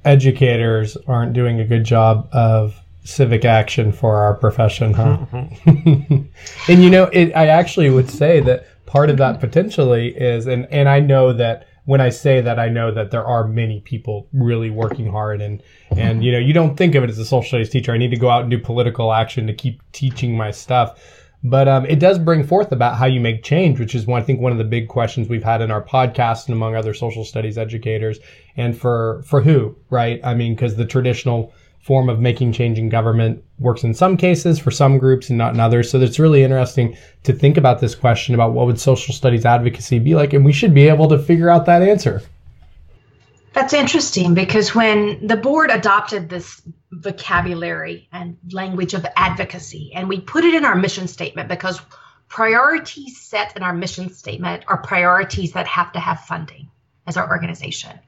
educators 0.04 0.98
aren't 1.08 1.34
doing 1.34 1.60
a 1.60 1.66
good 1.66 1.84
job 1.84 2.28
of 2.32 2.81
civic 3.04 3.46
action 3.46 3.92
for 3.92 4.18
our 4.18 4.36
profession, 4.36 4.94
huh? 4.94 5.26
and 5.66 6.84
you 6.84 6.90
know, 6.90 7.06
it, 7.06 7.36
I 7.36 7.48
actually 7.48 7.90
would 7.90 8.10
say 8.10 8.40
that 8.42 8.68
part 8.86 9.10
of 9.10 9.18
that 9.18 9.40
potentially 9.40 10.10
is, 10.10 10.48
and, 10.48 10.66
and 10.72 10.88
I 10.88 11.00
know 11.00 11.34
that 11.34 11.68
when 11.86 12.00
I 12.00 12.10
say 12.10 12.42
that, 12.42 12.60
I 12.60 12.70
know 12.70 12.92
that 12.92 13.10
there 13.10 13.26
are 13.26 13.48
many 13.48 13.80
people 13.82 14.28
really 14.34 14.70
working 14.70 15.10
hard 15.10 15.42
and, 15.42 15.64
and, 15.90 16.24
you 16.24 16.32
know, 16.32 16.38
you 16.38 16.54
don't 16.54 16.78
think 16.78 16.94
of 16.94 17.04
it 17.04 17.10
as 17.10 17.18
a 17.18 17.26
social 17.26 17.48
studies 17.48 17.70
teacher. 17.70 17.92
I 17.92 17.98
need 17.98 18.12
to 18.12 18.18
go 18.18 18.30
out 18.30 18.44
and 18.44 18.52
do 18.52 18.60
political 18.60 19.12
action 19.12 19.48
to 19.48 19.54
keep 19.54 19.82
teaching 19.92 20.38
my 20.38 20.52
stuff. 20.52 21.00
But 21.44 21.68
um, 21.68 21.86
it 21.88 22.00
does 22.00 22.20
bring 22.20 22.44
forth 22.44 22.72
about 22.72 22.98
how 22.98 23.08
you 23.08 23.20
make 23.20 23.44
change, 23.44 23.80
which 23.80 23.96
is 23.96 24.06
one, 24.06 24.22
I 24.22 24.26
think 24.26 24.40
one 24.40 24.52
of 24.52 24.60
the 24.60 24.64
big 24.64 24.88
questions 24.88 25.28
we've 25.28 25.44
had 25.44 25.62
in 25.62 25.72
our 25.72 25.82
podcast 25.82 26.46
and 26.46 26.54
among 26.54 26.76
other 26.76 26.94
social 26.94 27.26
studies 27.26 27.58
educators. 27.58 28.20
And 28.56 28.78
for 28.78 29.24
for 29.26 29.42
who, 29.42 29.76
right? 29.90 30.22
I 30.24 30.36
mean, 30.36 30.54
because 30.54 30.76
the 30.76 30.86
traditional 30.86 31.52
form 31.82 32.10
of 32.10 32.20
making 32.20 32.54
change 32.54 32.78
in 32.78 32.90
government 32.90 33.44
works 33.60 33.84
in 33.84 33.94
some 33.94 34.16
cases 34.16 34.60
for 34.60 34.70
some 34.70 34.98
groups 34.98 35.30
and 35.30 35.38
not 35.38 35.54
in 35.54 35.60
others. 35.60 35.90
So 35.90 36.00
it's 36.00 36.20
really 36.20 36.44
interesting 36.44 36.96
to 37.24 37.34
think 37.34 37.58
about 37.58 37.82
this 37.82 37.96
question 37.96 38.36
about 38.36 38.54
what 38.54 38.68
would 38.68 38.80
social 38.80 39.14
studies 39.14 39.46
advocacy 39.46 40.00
be 40.00 40.14
like, 40.14 40.34
and 40.34 40.46
we 40.46 40.54
should 40.54 40.74
be 40.74 40.88
able 40.88 41.08
to 41.10 41.18
figure 41.18 41.50
out 41.50 41.66
that 41.66 41.82
answer. 41.82 42.22
That's 43.54 43.74
interesting 43.74 44.34
because 44.34 44.74
when 44.74 45.26
the 45.26 45.36
board 45.36 45.72
adopted 45.72 46.30
this 46.30 46.62
vocabulary 46.92 48.08
and 48.14 48.38
language 48.52 48.94
of 48.94 49.06
advocacy, 49.16 49.92
and 49.94 50.08
we 50.08 50.22
put 50.22 50.46
it 50.46 50.54
in 50.54 50.64
our 50.64 50.76
mission 50.76 51.08
statement 51.08 51.50
because 51.50 51.82
priorities 52.30 53.20
set 53.20 53.58
in 53.58 53.64
our 53.64 53.74
mission 53.74 54.10
statement 54.10 54.64
are 54.68 54.78
priorities 54.78 55.52
that 55.52 55.68
have 55.68 55.92
to 55.94 56.00
have 56.00 56.22
funding 56.22 56.70
as 57.08 57.18
our 57.18 57.30
organization. 57.30 58.00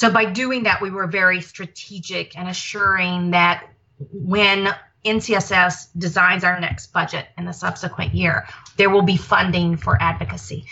So 0.00 0.10
by 0.10 0.24
doing 0.24 0.62
that, 0.62 0.80
we 0.80 0.88
were 0.88 1.06
very 1.06 1.42
strategic 1.42 2.34
and 2.34 2.48
assuring 2.48 3.32
that 3.32 3.68
when 3.98 4.74
NCSS 5.04 5.88
designs 5.98 6.42
our 6.42 6.58
next 6.58 6.86
budget 6.94 7.26
in 7.36 7.44
the 7.44 7.52
subsequent 7.52 8.14
year, 8.14 8.48
there 8.78 8.88
will 8.88 9.02
be 9.02 9.18
funding 9.18 9.76
for 9.76 10.00
advocacy. 10.00 10.64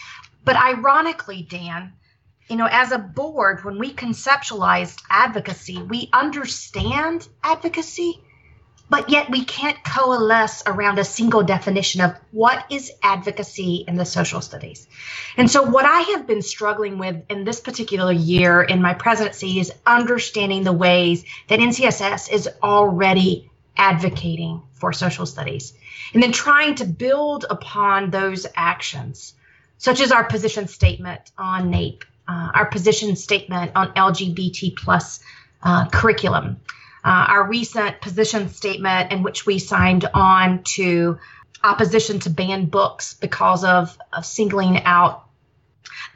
But 0.47 0.57
ironically, 0.57 1.43
Dan, 1.43 1.93
you 2.49 2.57
know, 2.57 2.69
as 2.71 2.91
a 2.91 2.97
board, 2.99 3.67
when 3.67 3.79
we 3.79 3.93
conceptualized 3.93 5.03
advocacy, 5.11 5.83
we 5.83 6.09
understand 6.15 7.29
advocacy, 7.45 8.23
but 8.91 9.11
yet 9.11 9.31
we 9.31 9.45
can't 9.45 9.83
coalesce 9.85 10.63
around 10.67 10.99
a 10.99 11.05
single 11.05 11.43
definition 11.43 12.01
of 12.01 12.17
what 12.31 12.65
is 12.71 12.93
advocacy 13.03 13.85
in 13.87 13.97
the 13.97 14.05
social 14.05 14.41
studies. 14.41 14.87
And 15.37 15.51
so, 15.51 15.63
what 15.63 15.85
I 15.85 16.01
have 16.13 16.27
been 16.27 16.43
struggling 16.43 16.99
with 16.99 17.23
in 17.29 17.45
this 17.45 17.61
particular 17.61 18.13
year 18.13 18.63
in 18.63 18.83
my 18.83 18.95
presidency 18.95 19.61
is 19.61 19.73
understanding 19.87 20.65
the 20.65 20.73
ways 20.73 21.25
that 21.49 21.61
NCSS 21.61 22.33
is 22.33 22.49
already 22.63 23.51
advocating 23.77 24.63
for 24.73 24.93
social 24.93 25.27
studies 25.27 25.75
and 26.15 26.23
then 26.23 26.33
trying 26.33 26.75
to 26.77 26.85
build 26.85 27.45
upon 27.49 28.11
those 28.11 28.47
actions, 28.55 29.35
such 29.77 30.01
as 30.01 30.11
our 30.11 30.25
position 30.25 30.67
statement 30.67 31.31
on 31.37 31.71
NAEP 31.71 32.03
uh, 32.29 32.51
our 32.55 32.67
position 32.67 33.17
statement 33.17 33.73
on 33.75 33.89
LGBT 33.95 34.77
plus 34.77 35.21
uh, 35.63 35.89
curriculum, 35.89 36.61
uh, 37.05 37.27
our 37.29 37.49
recent 37.49 38.01
position 38.01 38.49
statement 38.49 39.13
in 39.13 39.23
which 39.23 39.47
we 39.47 39.59
signed 39.59 40.09
on 40.15 40.63
to 40.65 41.19
opposition 41.63 42.19
to 42.21 42.31
ban 42.31 42.67
books 42.67 43.15
because 43.15 43.65
of, 43.65 43.97
of 44.13 44.25
singling 44.25 44.83
out 44.85 45.25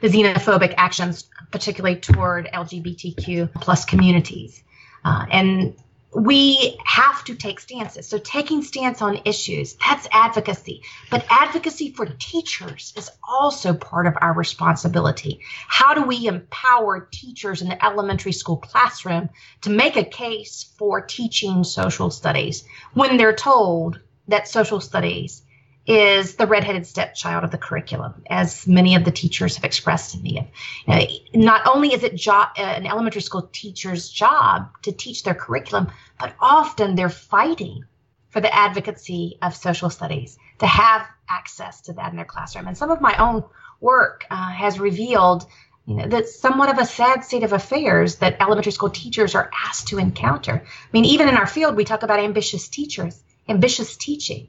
the 0.01 0.09
xenophobic 0.09 0.73
actions, 0.77 1.29
particularly 1.51 1.97
toward 1.97 2.47
LGBTQ 2.47 3.53
plus 3.55 3.85
communities. 3.85 4.63
Uh, 5.05 5.25
and 5.31 5.75
we 6.15 6.77
have 6.85 7.23
to 7.25 7.35
take 7.35 7.59
stances. 7.59 8.07
So 8.07 8.17
taking 8.17 8.61
stance 8.61 9.01
on 9.01 9.21
issues, 9.25 9.75
that's 9.75 10.07
advocacy. 10.11 10.83
But 11.09 11.25
advocacy 11.29 11.91
for 11.91 12.05
teachers 12.05 12.93
is 12.95 13.09
also 13.27 13.73
part 13.73 14.07
of 14.07 14.17
our 14.21 14.33
responsibility. 14.33 15.41
How 15.67 15.93
do 15.93 16.03
we 16.03 16.27
empower 16.27 17.07
teachers 17.11 17.61
in 17.61 17.69
the 17.69 17.85
elementary 17.85 18.31
school 18.31 18.57
classroom 18.57 19.29
to 19.61 19.69
make 19.69 19.95
a 19.97 20.03
case 20.03 20.71
for 20.77 21.01
teaching 21.01 21.63
social 21.63 22.09
studies 22.09 22.63
when 22.93 23.17
they're 23.17 23.35
told 23.35 23.99
that 24.27 24.47
social 24.47 24.79
studies 24.79 25.41
is 25.85 26.35
the 26.35 26.47
redheaded 26.47 26.87
stepchild 26.87 27.43
of 27.43 27.51
the 27.51 27.57
curriculum, 27.57 28.23
as 28.29 28.65
many 28.65 28.95
of 28.95 29.03
the 29.03 29.11
teachers 29.11 29.55
have 29.55 29.65
expressed 29.65 30.13
to 30.13 30.19
me. 30.19 30.49
Uh, 30.87 31.05
not 31.33 31.67
only 31.67 31.93
is 31.93 32.03
it 32.03 32.25
uh, 32.27 32.47
an 32.57 32.85
elementary 32.85 33.21
school 33.21 33.49
teacher's 33.51 34.09
job 34.09 34.69
to 34.83 34.91
teach 34.93 35.23
their 35.23 35.33
curriculum, 35.33 35.91
but 36.19 36.33
often 36.39 36.95
they're 36.95 37.09
fighting 37.09 37.83
for 38.29 38.39
the 38.39 38.53
advocacy 38.53 39.37
of 39.41 39.55
social 39.55 39.89
studies 39.89 40.37
to 40.59 40.65
have 40.65 41.05
access 41.29 41.81
to 41.81 41.93
that 41.93 42.11
in 42.11 42.15
their 42.15 42.25
classroom. 42.25 42.67
And 42.67 42.77
some 42.77 42.89
of 42.89 43.01
my 43.01 43.15
own 43.17 43.43
work 43.81 44.25
uh, 44.29 44.51
has 44.51 44.79
revealed 44.79 45.45
you 45.85 45.95
know, 45.95 46.21
somewhat 46.23 46.69
of 46.69 46.77
a 46.77 46.85
sad 46.85 47.25
state 47.25 47.43
of 47.43 47.51
affairs 47.51 48.15
that 48.17 48.37
elementary 48.39 48.71
school 48.71 48.89
teachers 48.89 49.35
are 49.35 49.51
asked 49.65 49.89
to 49.89 49.99
encounter. 49.99 50.63
I 50.65 50.87
mean, 50.93 51.05
even 51.05 51.27
in 51.27 51.35
our 51.35 51.45
field, 51.45 51.75
we 51.75 51.83
talk 51.83 52.03
about 52.03 52.19
ambitious 52.19 52.69
teachers, 52.69 53.21
ambitious 53.49 53.97
teaching. 53.97 54.47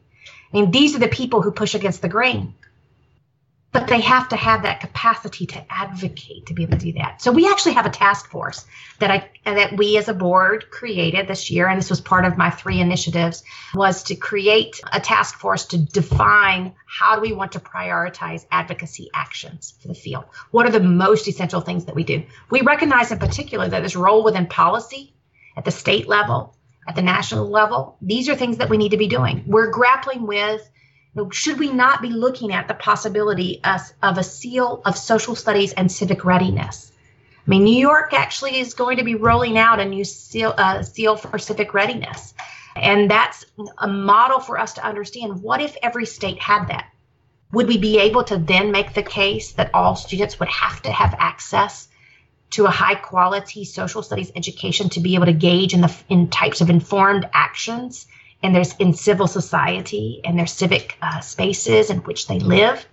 I 0.54 0.60
mean, 0.60 0.70
these 0.70 0.94
are 0.94 1.00
the 1.00 1.08
people 1.08 1.42
who 1.42 1.50
push 1.50 1.74
against 1.74 2.00
the 2.00 2.08
grain. 2.08 2.40
Hmm. 2.42 2.50
But 3.72 3.88
they 3.88 4.02
have 4.02 4.28
to 4.28 4.36
have 4.36 4.62
that 4.62 4.80
capacity 4.80 5.46
to 5.46 5.64
advocate 5.68 6.46
to 6.46 6.54
be 6.54 6.62
able 6.62 6.78
to 6.78 6.84
do 6.84 6.92
that. 6.92 7.20
So 7.20 7.32
we 7.32 7.48
actually 7.48 7.72
have 7.72 7.86
a 7.86 7.90
task 7.90 8.30
force 8.30 8.64
that 9.00 9.10
I 9.10 9.28
that 9.44 9.76
we 9.76 9.98
as 9.98 10.08
a 10.08 10.14
board 10.14 10.70
created 10.70 11.26
this 11.26 11.50
year, 11.50 11.66
and 11.66 11.76
this 11.76 11.90
was 11.90 12.00
part 12.00 12.24
of 12.24 12.38
my 12.38 12.50
three 12.50 12.80
initiatives, 12.80 13.42
was 13.74 14.04
to 14.04 14.14
create 14.14 14.80
a 14.92 15.00
task 15.00 15.40
force 15.40 15.66
to 15.66 15.78
define 15.78 16.72
how 16.86 17.16
do 17.16 17.22
we 17.22 17.32
want 17.32 17.50
to 17.52 17.58
prioritize 17.58 18.46
advocacy 18.48 19.10
actions 19.12 19.74
for 19.82 19.88
the 19.88 19.94
field. 19.94 20.26
What 20.52 20.66
are 20.66 20.72
the 20.72 20.78
most 20.78 21.26
essential 21.26 21.60
things 21.60 21.86
that 21.86 21.96
we 21.96 22.04
do? 22.04 22.22
We 22.50 22.60
recognize 22.60 23.10
in 23.10 23.18
particular 23.18 23.66
that 23.66 23.82
this 23.82 23.96
role 23.96 24.22
within 24.22 24.46
policy 24.46 25.14
at 25.56 25.64
the 25.64 25.72
state 25.72 26.06
level 26.06 26.54
at 26.86 26.96
the 26.96 27.02
national 27.02 27.48
level, 27.48 27.96
these 28.02 28.28
are 28.28 28.34
things 28.34 28.58
that 28.58 28.70
we 28.70 28.76
need 28.76 28.90
to 28.90 28.96
be 28.96 29.08
doing. 29.08 29.44
We're 29.46 29.70
grappling 29.70 30.26
with 30.26 30.68
should 31.30 31.58
we 31.58 31.70
not 31.70 32.02
be 32.02 32.08
looking 32.08 32.52
at 32.52 32.66
the 32.66 32.74
possibility 32.74 33.60
of, 33.62 33.80
of 34.02 34.18
a 34.18 34.24
seal 34.24 34.82
of 34.84 34.98
social 34.98 35.34
studies 35.34 35.72
and 35.72 35.90
civic 35.90 36.24
readiness? 36.24 36.92
I 37.46 37.50
mean, 37.50 37.64
New 37.64 37.78
York 37.78 38.12
actually 38.12 38.58
is 38.58 38.74
going 38.74 38.96
to 38.96 39.04
be 39.04 39.14
rolling 39.14 39.58
out 39.58 39.78
a 39.78 39.84
new 39.84 40.04
seal, 40.04 40.54
uh, 40.56 40.82
seal 40.82 41.16
for 41.16 41.38
civic 41.38 41.74
readiness. 41.74 42.34
And 42.74 43.08
that's 43.08 43.44
a 43.78 43.86
model 43.86 44.40
for 44.40 44.58
us 44.58 44.72
to 44.74 44.84
understand 44.84 45.42
what 45.42 45.60
if 45.60 45.76
every 45.82 46.06
state 46.06 46.40
had 46.40 46.66
that? 46.68 46.88
Would 47.52 47.68
we 47.68 47.78
be 47.78 48.00
able 48.00 48.24
to 48.24 48.36
then 48.36 48.72
make 48.72 48.94
the 48.94 49.02
case 49.02 49.52
that 49.52 49.70
all 49.72 49.94
students 49.94 50.40
would 50.40 50.48
have 50.48 50.82
to 50.82 50.90
have 50.90 51.14
access 51.18 51.86
to 52.54 52.66
a 52.66 52.70
high 52.70 52.94
quality 52.94 53.64
social 53.64 54.02
studies 54.02 54.32
education 54.34 54.88
to 54.88 55.00
be 55.00 55.14
able 55.14 55.26
to 55.26 55.32
gauge 55.32 55.74
in 55.74 55.80
the 55.80 55.94
in 56.08 56.28
types 56.28 56.60
of 56.60 56.70
informed 56.70 57.28
actions 57.32 58.06
and 58.42 58.54
there's 58.54 58.74
in 58.76 58.92
civil 58.92 59.26
society 59.26 60.20
and 60.24 60.38
their 60.38 60.46
civic 60.46 60.96
uh, 61.02 61.20
spaces 61.20 61.90
in 61.90 61.98
which 61.98 62.26
they 62.26 62.38
live 62.38 62.86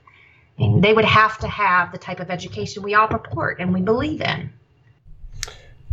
and 0.58 0.84
they 0.84 0.94
would 0.94 1.06
have 1.06 1.38
to 1.40 1.48
have 1.48 1.92
the 1.92 1.98
type 1.98 2.20
of 2.20 2.30
education 2.30 2.84
we 2.84 2.94
all 2.94 3.08
purport 3.08 3.60
and 3.60 3.74
we 3.74 3.82
believe 3.82 4.22
in 4.22 4.52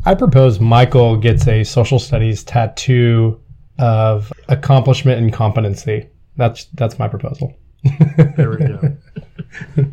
i 0.05 0.15
propose 0.15 0.61
michael 0.61 1.17
gets 1.17 1.47
a 1.49 1.65
social 1.65 1.99
studies 1.99 2.45
tattoo 2.45 3.41
of 3.79 4.33
accomplishment 4.49 5.21
and 5.21 5.33
competency. 5.33 6.09
That's 6.37 6.65
that's 6.75 6.99
my 6.99 7.09
proposal. 7.09 7.55
there 8.37 8.51
we 8.51 8.57
go. 8.57 8.97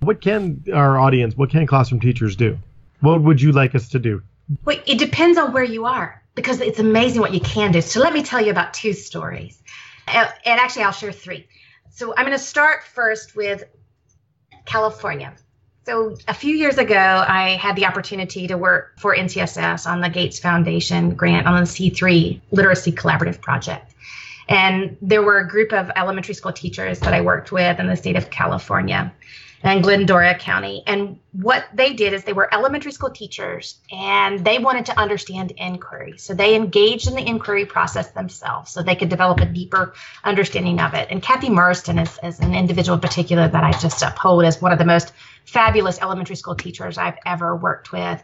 what 0.00 0.20
can 0.20 0.64
our 0.72 0.98
audience, 0.98 1.36
what 1.36 1.50
can 1.50 1.66
classroom 1.66 2.00
teachers 2.00 2.36
do? 2.36 2.58
What 3.00 3.22
would 3.22 3.40
you 3.40 3.52
like 3.52 3.74
us 3.74 3.88
to 3.90 3.98
do? 3.98 4.22
Well, 4.64 4.78
it 4.86 4.98
depends 4.98 5.38
on 5.38 5.52
where 5.52 5.64
you 5.64 5.86
are 5.86 6.22
because 6.34 6.60
it's 6.60 6.78
amazing 6.78 7.20
what 7.20 7.32
you 7.32 7.40
can 7.40 7.72
do. 7.72 7.80
So 7.80 8.00
let 8.00 8.12
me 8.12 8.22
tell 8.22 8.40
you 8.40 8.50
about 8.50 8.74
two 8.74 8.92
stories. 8.92 9.62
And 10.06 10.28
actually, 10.44 10.82
I'll 10.82 10.92
share 10.92 11.12
three. 11.12 11.46
So 11.90 12.14
I'm 12.16 12.26
going 12.26 12.36
to 12.36 12.42
start 12.42 12.84
first 12.84 13.36
with 13.36 13.64
California. 14.64 15.34
So 15.86 16.16
a 16.28 16.34
few 16.34 16.54
years 16.54 16.78
ago, 16.78 17.24
I 17.26 17.56
had 17.60 17.74
the 17.74 17.86
opportunity 17.86 18.46
to 18.46 18.56
work 18.56 18.98
for 18.98 19.16
NCSS 19.16 19.86
on 19.86 20.00
the 20.00 20.08
Gates 20.08 20.38
Foundation 20.38 21.14
grant 21.14 21.46
on 21.46 21.60
the 21.60 21.66
C3 21.66 22.40
Literacy 22.50 22.92
Collaborative 22.92 23.40
Project. 23.40 23.94
And 24.48 24.96
there 25.00 25.22
were 25.22 25.38
a 25.38 25.48
group 25.48 25.72
of 25.72 25.90
elementary 25.96 26.34
school 26.34 26.52
teachers 26.52 27.00
that 27.00 27.14
I 27.14 27.20
worked 27.20 27.52
with 27.52 27.78
in 27.78 27.86
the 27.86 27.96
state 27.96 28.16
of 28.16 28.30
California 28.30 29.12
and 29.62 29.82
Glendora 29.82 30.38
County. 30.38 30.82
And 30.86 31.18
what 31.32 31.66
they 31.74 31.92
did 31.92 32.14
is 32.14 32.24
they 32.24 32.32
were 32.32 32.52
elementary 32.52 32.92
school 32.92 33.10
teachers 33.10 33.78
and 33.92 34.44
they 34.44 34.58
wanted 34.58 34.86
to 34.86 34.98
understand 34.98 35.52
inquiry. 35.56 36.16
So 36.16 36.32
they 36.32 36.54
engaged 36.54 37.08
in 37.08 37.14
the 37.14 37.26
inquiry 37.26 37.66
process 37.66 38.10
themselves 38.12 38.70
so 38.70 38.82
they 38.82 38.96
could 38.96 39.10
develop 39.10 39.40
a 39.40 39.46
deeper 39.46 39.94
understanding 40.24 40.80
of 40.80 40.94
it. 40.94 41.08
And 41.10 41.22
Kathy 41.22 41.50
Marston 41.50 41.98
is, 41.98 42.18
is 42.22 42.40
an 42.40 42.54
individual 42.54 42.94
in 42.94 43.00
particular 43.00 43.48
that 43.48 43.64
I 43.64 43.72
just 43.72 44.02
uphold 44.02 44.44
as 44.44 44.62
one 44.62 44.72
of 44.72 44.78
the 44.78 44.84
most 44.84 45.12
fabulous 45.44 46.00
elementary 46.00 46.36
school 46.36 46.54
teachers 46.54 46.96
I've 46.96 47.18
ever 47.26 47.54
worked 47.54 47.92
with. 47.92 48.22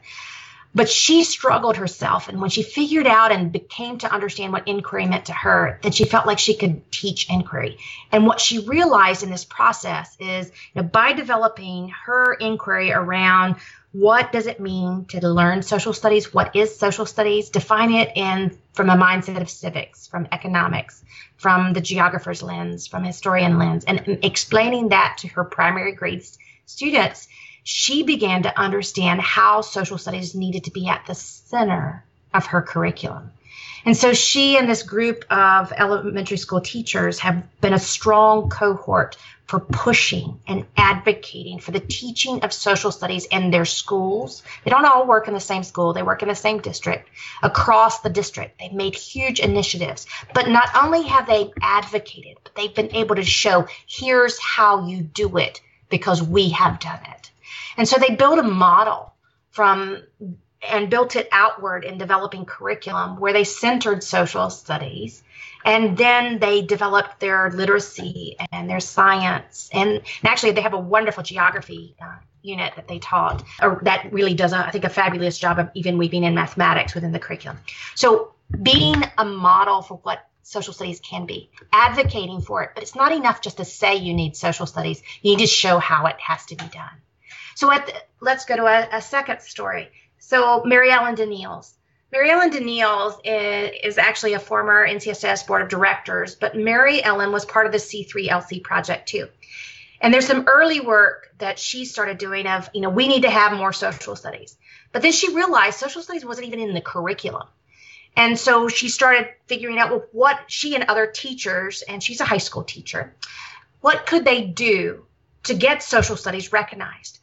But 0.77 0.91
she 0.91 1.25
struggled 1.25 1.79
herself. 1.79 2.29
And 2.29 2.39
when 2.39 2.51
she 2.51 2.63
figured 2.63 3.07
out 3.07 3.33
and 3.33 3.51
became 3.51 3.97
to 3.99 4.13
understand 4.13 4.53
what 4.53 4.69
inquiry 4.69 5.07
meant 5.07 5.25
to 5.25 5.33
her, 5.33 5.81
then 5.83 5.91
she 5.91 6.05
felt 6.05 6.27
like 6.27 6.39
she 6.39 6.55
could 6.55 6.93
teach 6.93 7.31
inquiry. 7.31 7.79
And 8.13 8.27
what 8.27 8.41
she 8.41 8.59
realized 8.59 9.23
in 9.23 9.31
this 9.31 9.47
process 9.47 10.15
is 10.21 10.49
you 10.75 10.83
know, 10.83 10.89
by 10.89 11.15
developing 11.15 11.89
her 12.05 12.35
inquiry 12.35 12.93
around 12.93 13.57
what 13.93 14.33
does 14.33 14.47
it 14.47 14.61
mean 14.61 15.07
to 15.07 15.27
learn 15.27 15.63
social 15.63 15.95
studies, 15.95 16.35
what 16.35 16.55
is 16.55 16.79
social 16.79 17.07
studies, 17.07 17.49
define 17.49 17.95
it 17.95 18.13
in 18.15 18.59
from 18.75 18.91
a 18.91 18.97
mindset 18.97 19.41
of 19.41 19.49
civics, 19.49 20.07
from 20.07 20.29
economics, 20.31 21.03
from 21.39 21.73
the 21.73 21.81
geographer's 21.81 22.43
lens, 22.43 22.87
from 22.87 23.03
historian 23.03 23.59
lens, 23.59 23.87
and 23.87 24.19
explaining 24.23 24.91
that 24.91 25.17
to 25.21 25.29
her 25.29 25.45
primary 25.45 25.93
grades 25.93 26.37
students 26.67 27.29
she 27.69 28.05
began 28.05 28.45
to 28.45 28.61
understand 28.61 29.21
how 29.21 29.61
social 29.61 29.99
studies 29.99 30.37
needed 30.37 30.63
to 30.63 30.71
be 30.71 30.87
at 30.87 31.05
the 31.09 31.17
center 31.17 32.05
of 32.33 32.47
her 32.47 32.63
curriculum. 32.63 33.33
And 33.85 33.97
so 33.97 34.15
she 34.15 34.57
and 34.57 34.69
this 34.69 34.85
group 34.85 35.25
of 35.31 35.73
elementary 35.73 36.37
school 36.37 36.61
teachers 36.61 37.19
have 37.19 37.43
been 37.61 37.73
a 37.73 37.79
strong 37.81 38.51
cohort 38.51 39.17
for 39.49 39.59
pushing 39.59 40.39
and 40.47 40.65
advocating 40.77 41.59
for 41.59 41.73
the 41.73 41.81
teaching 41.81 42.45
of 42.45 42.53
social 42.53 42.93
studies 42.93 43.27
in 43.27 43.51
their 43.51 43.65
schools. 43.65 44.45
They 44.63 44.71
don't 44.71 44.85
all 44.85 45.05
work 45.05 45.27
in 45.27 45.35
the 45.35 45.41
same 45.41 45.65
school, 45.65 45.93
they 45.93 46.05
work 46.05 46.23
in 46.23 46.29
the 46.29 46.37
same 46.37 46.61
district, 46.61 47.09
across 47.43 47.99
the 47.99 48.11
district. 48.11 48.61
They've 48.61 48.73
made 48.73 48.95
huge 48.95 49.41
initiatives. 49.41 50.07
But 50.33 50.49
not 50.49 50.69
only 50.81 51.03
have 51.03 51.27
they 51.27 51.51
advocated, 51.61 52.37
but 52.45 52.55
they've 52.55 52.75
been 52.75 52.95
able 52.95 53.17
to 53.17 53.25
show 53.25 53.67
here's 53.89 54.39
how 54.39 54.87
you 54.87 55.03
do 55.03 55.37
it 55.39 55.61
because 55.89 56.23
we 56.23 56.51
have 56.51 56.79
done 56.79 57.01
it. 57.11 57.31
And 57.77 57.89
so 57.89 57.99
they 57.99 58.15
built 58.15 58.39
a 58.39 58.43
model 58.43 59.13
from 59.51 60.03
and 60.63 60.91
built 60.91 61.17
it 61.17 61.29
outward 61.33 61.85
in 61.85 61.99
developing 61.99 62.45
curriculum 62.45 63.19
where 63.21 63.33
they 63.33 63.45
centered 63.45 64.03
social 64.03 64.51
studies 64.51 65.23
and 65.65 65.97
then 65.97 66.39
they 66.39 66.63
developed 66.63 67.21
their 67.21 67.51
literacy 67.51 68.37
and 68.53 68.71
their 68.71 68.81
science. 68.81 69.69
And, 69.73 69.91
and 69.91 70.05
actually 70.25 70.53
they 70.53 70.61
have 70.61 70.75
a 70.75 70.79
wonderful 70.79 71.23
geography 71.23 71.97
uh, 72.01 72.17
unit 72.43 72.75
that 72.77 72.87
they 72.87 72.99
taught 72.99 73.45
or 73.61 73.81
that 73.83 74.13
really 74.13 74.35
does 74.35 74.53
a, 74.53 74.59
I 74.59 74.71
think 74.71 74.85
a 74.85 74.89
fabulous 74.89 75.39
job 75.39 75.59
of 75.59 75.71
even 75.75 75.99
weaving 75.99 76.25
in 76.25 76.35
mathematics 76.35 76.95
within 76.95 77.13
the 77.13 77.19
curriculum. 77.19 77.59
So 77.95 78.35
being 78.63 79.03
a 79.19 79.25
model 79.25 79.83
for 79.83 79.99
what 80.03 80.21
social 80.43 80.73
studies 80.73 81.01
can 81.01 81.27
be 81.27 81.51
advocating 81.73 82.41
for 82.41 82.63
it 82.63 82.71
but 82.75 82.85
it's 82.85 82.95
not 82.95 83.11
enough 83.11 83.41
just 83.41 83.57
to 83.57 83.65
say 83.65 83.97
you 83.97 84.15
need 84.15 84.37
social 84.37 84.67
studies. 84.67 85.03
You 85.21 85.33
need 85.33 85.43
to 85.43 85.49
show 85.49 85.79
how 85.79 86.07
it 86.07 86.17
has 86.21 86.47
to 86.47 86.55
be 86.55 86.67
done 86.67 87.03
so 87.57 87.69
the, 87.69 87.95
let's 88.21 88.45
go 88.45 88.55
to 88.55 88.67
a, 88.67 88.99
a, 88.99 89.01
second 89.01 89.41
story. 89.41 89.89
So 90.19 90.63
Mary 90.65 90.91
Ellen 90.91 91.17
Daneels. 91.17 91.73
Mary 92.13 92.31
Ellen 92.31 92.51
Daneels 92.51 93.19
is, 93.25 93.73
is, 93.83 93.99
actually 93.99 94.35
a 94.35 94.39
former 94.39 94.87
NCSS 94.87 95.47
board 95.47 95.63
of 95.63 95.69
directors, 95.69 96.35
but 96.35 96.55
Mary 96.55 97.03
Ellen 97.03 97.33
was 97.33 97.47
part 97.47 97.65
of 97.65 97.73
the 97.73 97.79
C3LC 97.79 98.63
project 98.63 99.09
too. 99.09 99.29
And 100.03 100.13
there's 100.13 100.27
some 100.27 100.47
early 100.47 100.81
work 100.81 101.33
that 101.39 101.59
she 101.59 101.87
started 101.87 102.19
doing 102.19 102.47
of, 102.47 102.69
you 102.75 102.83
know, 102.83 102.91
we 102.91 103.09
need 103.09 103.23
to 103.23 103.31
have 103.31 103.55
more 103.55 103.73
social 103.73 104.17
studies. 104.17 104.59
But 104.93 105.01
then 105.01 105.13
she 105.13 105.35
realized 105.35 105.79
social 105.79 106.03
studies 106.03 106.27
wasn't 106.27 106.49
even 106.49 106.61
in 106.61 106.75
the 106.75 106.83
curriculum. 106.83 107.49
And 108.15 108.39
so 108.39 108.69
she 108.69 108.91
started 108.91 109.29
figuring 109.47 109.79
out 109.79 109.91
well, 109.91 110.05
what 110.13 110.41
she 110.49 110.75
and 110.75 110.85
other 110.85 111.07
teachers, 111.07 111.81
and 111.81 112.03
she's 112.03 112.21
a 112.21 112.27
high 112.27 112.37
school 112.37 112.65
teacher, 112.65 113.17
what 113.81 114.05
could 114.05 114.27
they 114.27 114.45
do 114.45 115.07
to 115.45 115.55
get 115.55 115.83
social 115.83 116.17
studies 116.17 116.53
recognized? 116.53 117.21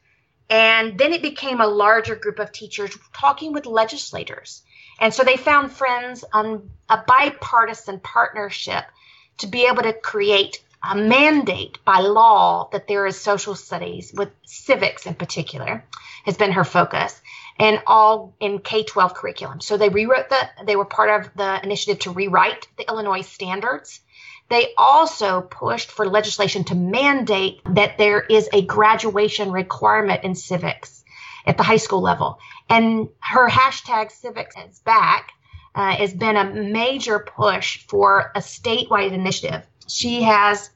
And 0.54 1.00
then 1.00 1.14
it 1.14 1.24
became 1.24 1.62
a 1.62 1.66
larger 1.66 2.16
group 2.16 2.38
of 2.38 2.52
teachers 2.52 2.96
talking 3.12 3.54
with 3.54 3.66
legislators. 3.66 4.62
And 5.00 5.12
so 5.12 5.24
they 5.24 5.36
found 5.36 5.72
friends 5.72 6.24
on 6.32 6.70
a 6.88 7.00
bipartisan 7.08 8.00
partnership 8.00 8.86
to 9.40 9.48
be 9.48 9.66
able 9.66 9.82
to 9.82 9.94
create 9.94 10.64
a 10.88 10.96
mandate 10.96 11.84
by 11.84 12.02
law 12.02 12.70
that 12.72 12.88
there 12.88 13.08
is 13.08 13.20
social 13.20 13.56
studies 13.56 14.14
with 14.14 14.30
civics 14.46 15.08
in 15.08 15.16
particular 15.16 15.84
has 16.24 16.38
been 16.38 16.52
her 16.52 16.64
focus 16.64 17.20
and 17.58 17.82
all 17.88 18.36
in 18.40 18.60
K-12 18.60 19.16
curriculum. 19.16 19.60
So 19.60 19.78
they 19.78 19.90
rewrote 19.90 20.30
the 20.30 20.50
they 20.66 20.76
were 20.76 20.86
part 20.86 21.10
of 21.10 21.34
the 21.36 21.64
initiative 21.64 22.00
to 22.02 22.12
rewrite 22.12 22.68
the 22.78 22.88
Illinois 22.88 23.22
standards 23.22 24.02
they 24.54 24.74
also 24.78 25.42
pushed 25.42 25.92
for 25.92 26.06
legislation 26.08 26.64
to 26.66 26.76
mandate 26.76 27.62
that 27.72 27.98
there 27.98 28.22
is 28.22 28.48
a 28.54 28.64
graduation 28.66 29.52
requirement 29.52 30.24
in 30.24 30.36
civics 30.36 31.04
at 31.46 31.58
the 31.58 31.64
high 31.64 31.78
school 31.78 32.02
level. 32.02 32.40
And 32.70 33.10
her 33.20 33.50
hashtag 33.50 34.12
civics 34.12 34.56
is 34.58 34.80
back 34.80 35.32
uh, 35.76 35.96
has 35.96 36.14
been 36.14 36.38
a 36.38 36.46
major 36.54 37.20
push 37.20 37.86
for 37.88 38.32
a 38.36 38.40
statewide 38.40 39.12
initiative. 39.12 39.64
She 39.88 40.22
has 40.24 40.70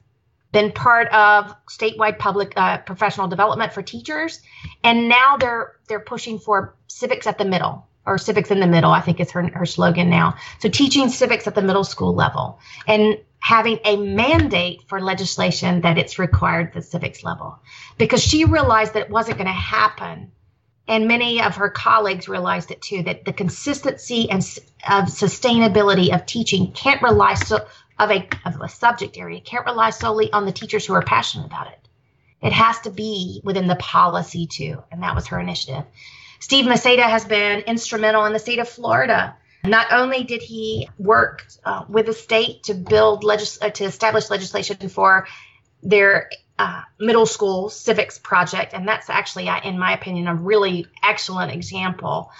been 0.50 0.72
part 0.72 1.08
of 1.08 1.54
statewide 1.66 2.18
public 2.18 2.54
uh, 2.56 2.78
professional 2.78 3.28
development 3.28 3.72
for 3.72 3.82
teachers, 3.82 4.40
and 4.82 5.08
now 5.08 5.36
they're 5.36 5.76
they're 5.88 6.00
pushing 6.00 6.38
for 6.38 6.74
civics 6.88 7.26
at 7.26 7.38
the 7.38 7.44
middle 7.44 7.86
or 8.06 8.18
civics 8.18 8.50
in 8.50 8.58
the 8.60 8.66
middle. 8.66 8.90
I 8.90 9.00
think 9.00 9.20
is 9.20 9.30
her 9.32 9.46
her 9.54 9.66
slogan 9.66 10.10
now. 10.10 10.36
So 10.58 10.68
teaching 10.68 11.10
civics 11.10 11.46
at 11.46 11.54
the 11.54 11.62
middle 11.62 11.84
school 11.84 12.14
level, 12.14 12.58
and 12.86 13.18
having 13.40 13.78
a 13.84 13.96
mandate 13.96 14.82
for 14.88 15.00
legislation 15.00 15.80
that 15.82 15.98
it's 15.98 16.18
required 16.18 16.68
at 16.68 16.72
the 16.74 16.82
civics 16.82 17.24
level. 17.24 17.58
Because 17.96 18.22
she 18.22 18.44
realized 18.44 18.94
that 18.94 19.02
it 19.02 19.10
wasn't 19.10 19.38
going 19.38 19.46
to 19.46 19.52
happen. 19.52 20.32
And 20.86 21.06
many 21.06 21.42
of 21.42 21.56
her 21.56 21.68
colleagues 21.68 22.28
realized 22.28 22.70
it 22.70 22.82
too 22.82 23.02
that 23.04 23.24
the 23.24 23.32
consistency 23.32 24.30
and 24.30 24.40
of 24.88 25.04
sustainability 25.04 26.14
of 26.14 26.26
teaching 26.26 26.72
can't 26.72 27.02
rely 27.02 27.34
so 27.34 27.66
of 27.98 28.10
a 28.10 28.28
of 28.46 28.60
a 28.60 28.68
subject 28.68 29.18
area 29.18 29.40
can't 29.40 29.66
rely 29.66 29.90
solely 29.90 30.32
on 30.32 30.46
the 30.46 30.52
teachers 30.52 30.86
who 30.86 30.94
are 30.94 31.02
passionate 31.02 31.46
about 31.46 31.66
it. 31.66 31.88
It 32.40 32.52
has 32.52 32.80
to 32.80 32.90
be 32.90 33.42
within 33.44 33.66
the 33.66 33.76
policy 33.76 34.46
too 34.46 34.82
and 34.90 35.02
that 35.02 35.14
was 35.14 35.26
her 35.26 35.40
initiative. 35.40 35.84
Steve 36.40 36.64
Masyada 36.64 37.02
has 37.02 37.24
been 37.24 37.60
instrumental 37.60 38.24
in 38.24 38.32
the 38.32 38.38
state 38.38 38.60
of 38.60 38.68
florida 38.68 39.36
not 39.68 39.92
only 39.92 40.24
did 40.24 40.42
he 40.42 40.88
work 40.98 41.46
uh, 41.64 41.84
with 41.88 42.06
the 42.06 42.12
state 42.12 42.64
to 42.64 42.74
build 42.74 43.24
legis- 43.24 43.60
uh, 43.60 43.70
to 43.70 43.84
establish 43.84 44.30
legislation 44.30 44.88
for 44.88 45.26
their 45.82 46.30
uh, 46.58 46.82
middle 46.98 47.26
school 47.26 47.68
civics 47.68 48.18
project, 48.18 48.74
and 48.74 48.86
that's 48.86 49.08
actually, 49.08 49.48
uh, 49.48 49.60
in 49.64 49.78
my 49.78 49.92
opinion, 49.92 50.26
a 50.26 50.34
really 50.34 50.86
excellent 51.02 51.52
example 51.52 52.30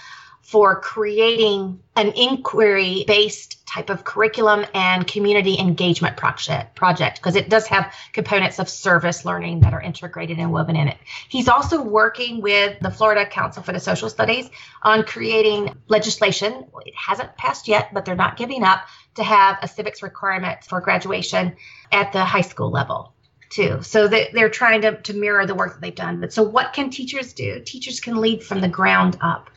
for 0.49 0.81
creating 0.81 1.79
an 1.95 2.11
inquiry 2.15 3.03
based 3.05 3.63
type 3.67 3.91
of 3.91 4.03
curriculum 4.03 4.65
and 4.73 5.05
community 5.05 5.59
engagement 5.59 6.17
project 6.17 7.19
because 7.19 7.35
it 7.35 7.49
does 7.49 7.67
have 7.67 7.93
components 8.13 8.57
of 8.57 8.67
service 8.67 9.25
learning 9.25 9.59
that 9.59 9.75
are 9.75 9.81
integrated 9.81 10.39
and 10.39 10.51
woven 10.51 10.75
in 10.75 10.87
it. 10.87 10.97
He's 11.27 11.47
also 11.47 11.83
working 11.83 12.41
with 12.41 12.79
the 12.79 12.89
Florida 12.89 13.27
Council 13.27 13.61
for 13.61 13.73
the 13.73 13.79
Social 13.79 14.09
Studies 14.09 14.49
on 14.81 15.03
creating 15.03 15.75
legislation. 15.87 16.65
It 16.83 16.95
hasn't 16.95 17.37
passed 17.37 17.67
yet, 17.67 17.93
but 17.93 18.03
they're 18.03 18.15
not 18.15 18.35
giving 18.35 18.63
up 18.63 18.87
to 19.17 19.23
have 19.23 19.59
a 19.61 19.67
civics 19.67 20.01
requirement 20.01 20.63
for 20.63 20.81
graduation 20.81 21.57
at 21.91 22.11
the 22.11 22.25
high 22.25 22.41
school 22.41 22.71
level 22.71 23.13
too. 23.51 23.83
So 23.83 24.07
they, 24.07 24.31
they're 24.33 24.49
trying 24.49 24.81
to, 24.81 24.99
to 24.99 25.13
mirror 25.13 25.45
the 25.45 25.53
work 25.53 25.73
that 25.73 25.81
they've 25.81 25.93
done. 25.93 26.19
But 26.19 26.33
so 26.33 26.41
what 26.41 26.73
can 26.73 26.89
teachers 26.89 27.33
do? 27.33 27.61
Teachers 27.63 27.99
can 27.99 28.17
lead 28.17 28.41
from 28.41 28.61
the 28.61 28.67
ground 28.67 29.15
up 29.21 29.51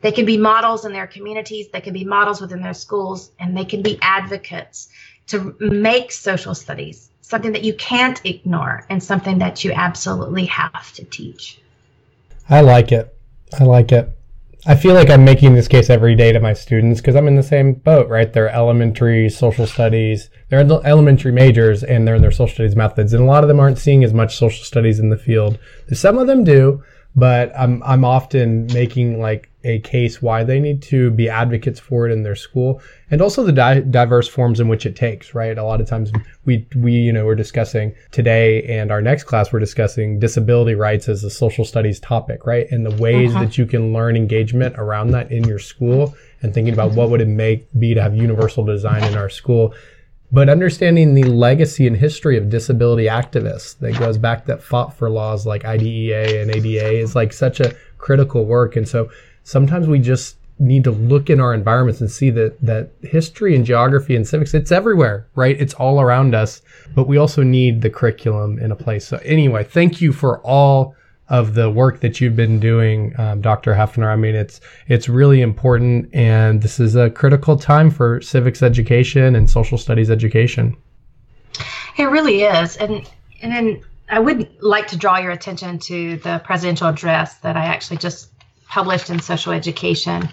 They 0.00 0.12
can 0.12 0.24
be 0.24 0.38
models 0.38 0.84
in 0.84 0.92
their 0.92 1.06
communities, 1.06 1.68
they 1.72 1.80
can 1.80 1.92
be 1.92 2.04
models 2.04 2.40
within 2.40 2.62
their 2.62 2.74
schools, 2.74 3.32
and 3.38 3.56
they 3.56 3.64
can 3.64 3.82
be 3.82 3.98
advocates 4.00 4.88
to 5.28 5.54
make 5.60 6.10
social 6.10 6.54
studies 6.54 7.10
something 7.30 7.52
that 7.52 7.62
you 7.62 7.72
can't 7.74 8.20
ignore 8.26 8.84
and 8.90 9.02
something 9.02 9.38
that 9.38 9.64
you 9.64 9.72
absolutely 9.72 10.46
have 10.46 10.92
to 10.94 11.04
teach. 11.04 11.60
I 12.48 12.60
like 12.60 12.90
it. 12.90 13.16
I 13.58 13.64
like 13.64 13.92
it. 13.92 14.10
I 14.66 14.74
feel 14.74 14.94
like 14.94 15.08
I'm 15.08 15.24
making 15.24 15.54
this 15.54 15.68
case 15.68 15.88
every 15.88 16.14
day 16.14 16.32
to 16.32 16.40
my 16.40 16.52
students 16.52 17.00
because 17.00 17.16
I'm 17.16 17.28
in 17.28 17.36
the 17.36 17.42
same 17.42 17.72
boat, 17.72 18.08
right? 18.08 18.30
They're 18.30 18.50
elementary 18.50 19.30
social 19.30 19.66
studies, 19.66 20.28
they're 20.50 20.60
elementary 20.60 21.32
majors, 21.32 21.82
and 21.82 22.06
they're 22.06 22.16
in 22.16 22.20
their 22.20 22.30
social 22.30 22.54
studies 22.56 22.76
methods. 22.76 23.14
And 23.14 23.22
a 23.22 23.26
lot 23.26 23.42
of 23.42 23.48
them 23.48 23.60
aren't 23.60 23.78
seeing 23.78 24.04
as 24.04 24.12
much 24.12 24.36
social 24.36 24.64
studies 24.64 24.98
in 24.98 25.08
the 25.08 25.16
field. 25.16 25.58
Some 25.92 26.18
of 26.18 26.26
them 26.26 26.44
do, 26.44 26.82
but 27.16 27.52
I'm 27.58 27.82
I'm 27.82 28.04
often 28.04 28.66
making 28.66 29.20
like 29.20 29.50
a 29.62 29.78
case 29.80 30.22
why 30.22 30.42
they 30.42 30.58
need 30.58 30.80
to 30.80 31.10
be 31.10 31.28
advocates 31.28 31.78
for 31.78 32.08
it 32.08 32.12
in 32.12 32.22
their 32.22 32.34
school 32.34 32.80
and 33.10 33.20
also 33.20 33.44
the 33.44 33.52
di- 33.52 33.80
diverse 33.80 34.26
forms 34.26 34.58
in 34.58 34.68
which 34.68 34.86
it 34.86 34.96
takes 34.96 35.34
right? 35.34 35.58
A 35.58 35.64
lot 35.64 35.80
of 35.80 35.88
times 35.88 36.12
we 36.44 36.66
we 36.76 36.92
you 36.92 37.12
know 37.12 37.26
we're 37.26 37.34
discussing 37.34 37.94
today 38.10 38.62
and 38.64 38.90
our 38.90 39.02
next 39.02 39.24
class 39.24 39.52
we're 39.52 39.58
discussing 39.58 40.18
disability 40.18 40.74
rights 40.74 41.08
as 41.08 41.24
a 41.24 41.30
social 41.30 41.64
studies 41.64 42.00
topic 42.00 42.46
right? 42.46 42.66
And 42.70 42.86
the 42.86 42.96
ways 43.02 43.32
uh-huh. 43.32 43.44
that 43.44 43.58
you 43.58 43.66
can 43.66 43.92
learn 43.92 44.16
engagement 44.16 44.76
around 44.78 45.10
that 45.10 45.30
in 45.30 45.44
your 45.44 45.58
school 45.58 46.14
and 46.42 46.54
thinking 46.54 46.72
about 46.72 46.92
what 46.92 47.10
would 47.10 47.20
it 47.20 47.28
make 47.28 47.68
be 47.78 47.92
to 47.92 48.00
have 48.00 48.14
universal 48.14 48.64
design 48.64 49.02
in 49.04 49.16
our 49.16 49.28
school 49.28 49.74
but 50.32 50.48
understanding 50.48 51.14
the 51.14 51.24
legacy 51.24 51.86
and 51.86 51.96
history 51.96 52.36
of 52.36 52.48
disability 52.48 53.06
activists 53.06 53.78
that 53.78 53.98
goes 53.98 54.16
back 54.16 54.46
that 54.46 54.62
fought 54.62 54.94
for 54.96 55.10
laws 55.10 55.46
like 55.46 55.64
IDEA 55.64 56.40
and 56.42 56.50
ADA 56.50 56.92
is 56.92 57.16
like 57.16 57.32
such 57.32 57.60
a 57.60 57.74
critical 57.98 58.44
work. 58.44 58.76
And 58.76 58.88
so 58.88 59.10
sometimes 59.42 59.88
we 59.88 59.98
just 59.98 60.36
need 60.60 60.84
to 60.84 60.90
look 60.90 61.30
in 61.30 61.40
our 61.40 61.54
environments 61.54 62.00
and 62.00 62.10
see 62.10 62.28
that 62.28 62.60
that 62.60 62.90
history 63.00 63.56
and 63.56 63.64
geography 63.64 64.14
and 64.14 64.28
civics 64.28 64.52
it's 64.52 64.70
everywhere 64.70 65.26
right? 65.34 65.58
It's 65.58 65.72
all 65.74 66.02
around 66.02 66.34
us. 66.34 66.60
But 66.94 67.08
we 67.08 67.16
also 67.16 67.42
need 67.42 67.80
the 67.80 67.88
curriculum 67.88 68.58
in 68.58 68.70
a 68.70 68.76
place. 68.76 69.06
So 69.06 69.16
anyway 69.24 69.64
thank 69.64 70.00
you 70.00 70.12
for 70.12 70.38
all 70.40 70.94
of 71.30 71.54
the 71.54 71.70
work 71.70 72.00
that 72.00 72.20
you've 72.20 72.36
been 72.36 72.58
doing, 72.58 73.14
um, 73.18 73.40
Dr. 73.40 73.72
Heafner. 73.74 74.12
I 74.12 74.16
mean, 74.16 74.34
it's 74.34 74.60
it's 74.88 75.08
really 75.08 75.40
important, 75.40 76.12
and 76.12 76.60
this 76.60 76.80
is 76.80 76.96
a 76.96 77.08
critical 77.08 77.56
time 77.56 77.90
for 77.90 78.20
civics 78.20 78.62
education 78.62 79.36
and 79.36 79.48
social 79.48 79.78
studies 79.78 80.10
education. 80.10 80.76
It 81.96 82.04
really 82.04 82.42
is, 82.42 82.76
and 82.76 83.08
and 83.40 83.52
then 83.52 83.80
I 84.10 84.18
would 84.18 84.50
like 84.60 84.88
to 84.88 84.96
draw 84.96 85.18
your 85.18 85.30
attention 85.30 85.78
to 85.80 86.16
the 86.18 86.42
presidential 86.44 86.88
address 86.88 87.36
that 87.38 87.56
I 87.56 87.64
actually 87.64 87.98
just 87.98 88.30
published 88.68 89.08
in 89.08 89.20
Social 89.20 89.52
Education. 89.52 90.28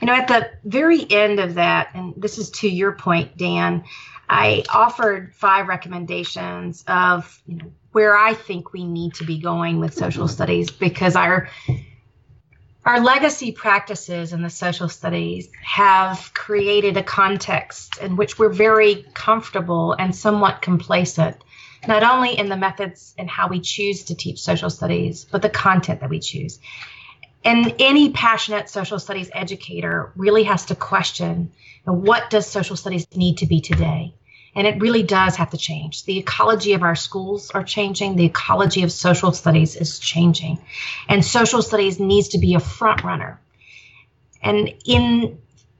You 0.00 0.06
know, 0.06 0.14
at 0.14 0.28
the 0.28 0.50
very 0.64 1.10
end 1.10 1.40
of 1.40 1.54
that, 1.54 1.90
and 1.94 2.14
this 2.16 2.38
is 2.38 2.50
to 2.50 2.68
your 2.68 2.92
point, 2.92 3.36
Dan. 3.36 3.84
I 4.28 4.64
offered 4.74 5.32
five 5.36 5.68
recommendations 5.68 6.84
of 6.88 7.40
you 7.46 7.56
know, 7.56 7.70
where 7.96 8.14
I 8.14 8.34
think 8.34 8.74
we 8.74 8.84
need 8.84 9.14
to 9.14 9.24
be 9.24 9.38
going 9.38 9.80
with 9.80 9.94
social 9.94 10.28
studies 10.28 10.70
because 10.70 11.16
our 11.16 11.48
our 12.84 13.00
legacy 13.00 13.52
practices 13.52 14.34
in 14.34 14.42
the 14.42 14.50
social 14.50 14.90
studies 14.90 15.48
have 15.64 16.30
created 16.34 16.98
a 16.98 17.02
context 17.02 17.96
in 17.96 18.16
which 18.16 18.38
we're 18.38 18.52
very 18.52 19.06
comfortable 19.14 19.94
and 19.94 20.14
somewhat 20.14 20.60
complacent, 20.60 21.38
not 21.88 22.02
only 22.02 22.38
in 22.38 22.50
the 22.50 22.56
methods 22.58 23.14
and 23.16 23.30
how 23.30 23.48
we 23.48 23.60
choose 23.60 24.04
to 24.04 24.14
teach 24.14 24.40
social 24.40 24.68
studies, 24.68 25.24
but 25.24 25.40
the 25.40 25.48
content 25.48 26.00
that 26.00 26.10
we 26.10 26.20
choose. 26.20 26.60
And 27.46 27.76
any 27.78 28.12
passionate 28.12 28.68
social 28.68 28.98
studies 28.98 29.30
educator 29.32 30.12
really 30.16 30.42
has 30.42 30.66
to 30.66 30.74
question 30.74 31.50
what 31.86 32.28
does 32.28 32.46
social 32.46 32.76
studies 32.76 33.06
need 33.16 33.38
to 33.38 33.46
be 33.46 33.62
today? 33.62 34.12
And 34.56 34.66
it 34.66 34.80
really 34.80 35.02
does 35.02 35.36
have 35.36 35.50
to 35.50 35.58
change. 35.58 36.04
The 36.04 36.18
ecology 36.18 36.72
of 36.72 36.82
our 36.82 36.96
schools 36.96 37.50
are 37.50 37.62
changing. 37.62 38.16
The 38.16 38.24
ecology 38.24 38.82
of 38.82 38.90
social 38.90 39.32
studies 39.32 39.76
is 39.76 39.98
changing. 39.98 40.58
And 41.08 41.24
social 41.24 41.62
studies 41.62 42.00
needs 42.00 42.28
to 42.28 42.38
be 42.38 42.54
a 42.54 42.60
front 42.60 43.04
runner. 43.04 43.38
And 44.42 44.74
in 44.86 45.38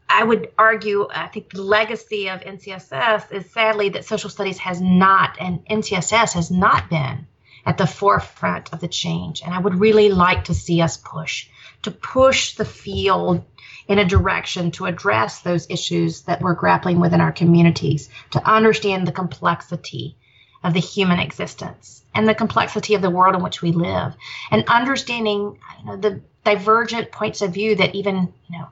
I 0.09 0.23
would 0.23 0.53
argue, 0.57 1.09
I 1.11 1.27
think 1.27 1.51
the 1.51 1.63
legacy 1.63 2.29
of 2.29 2.41
NCSS 2.41 3.33
is 3.33 3.51
sadly 3.51 3.89
that 3.91 4.05
social 4.05 4.31
studies 4.31 4.59
has 4.59 4.81
not, 4.81 5.37
and 5.41 5.67
NCSS 5.67 6.33
has 6.35 6.51
not 6.51 6.89
been 6.89 7.27
at 7.65 7.77
the 7.77 7.87
forefront 7.87 8.73
of 8.73 8.81
the 8.81 8.89
change. 8.89 9.43
And 9.43 9.53
I 9.53 9.59
would 9.59 9.75
really 9.75 10.09
like 10.09 10.45
to 10.45 10.55
see 10.55 10.81
us 10.81 10.97
push, 10.97 11.49
to 11.83 11.91
push 11.91 12.55
the 12.55 12.65
field 12.65 13.45
in 13.89 13.99
a 13.99 14.05
direction 14.05 14.71
to 14.73 14.87
address 14.87 15.41
those 15.41 15.71
issues 15.71 16.23
that 16.23 16.41
we're 16.41 16.55
grappling 16.55 17.01
with 17.01 17.15
in 17.15 17.21
our 17.21 17.33
communities, 17.33 18.09
to 18.33 18.51
understand 18.51 19.07
the 19.07 19.13
complexity 19.13 20.17
of 20.65 20.75
the 20.75 20.81
human 20.81 21.21
existence 21.21 22.03
and 22.15 22.29
the 22.29 22.35
complexity 22.35 22.95
of 22.95 23.03
the 23.03 23.11
world 23.11 23.35
in 23.35 23.43
which 23.43 23.63
we 23.63 23.73
live, 23.73 24.15
and 24.51 24.65
understanding 24.69 25.59
you 25.79 25.85
know, 25.85 25.97
the 25.97 26.21
divergent 26.45 27.11
points 27.13 27.43
of 27.43 27.53
view 27.53 27.77
that 27.77 27.95
even 27.95 28.33
you 28.49 28.59
know 28.59 28.69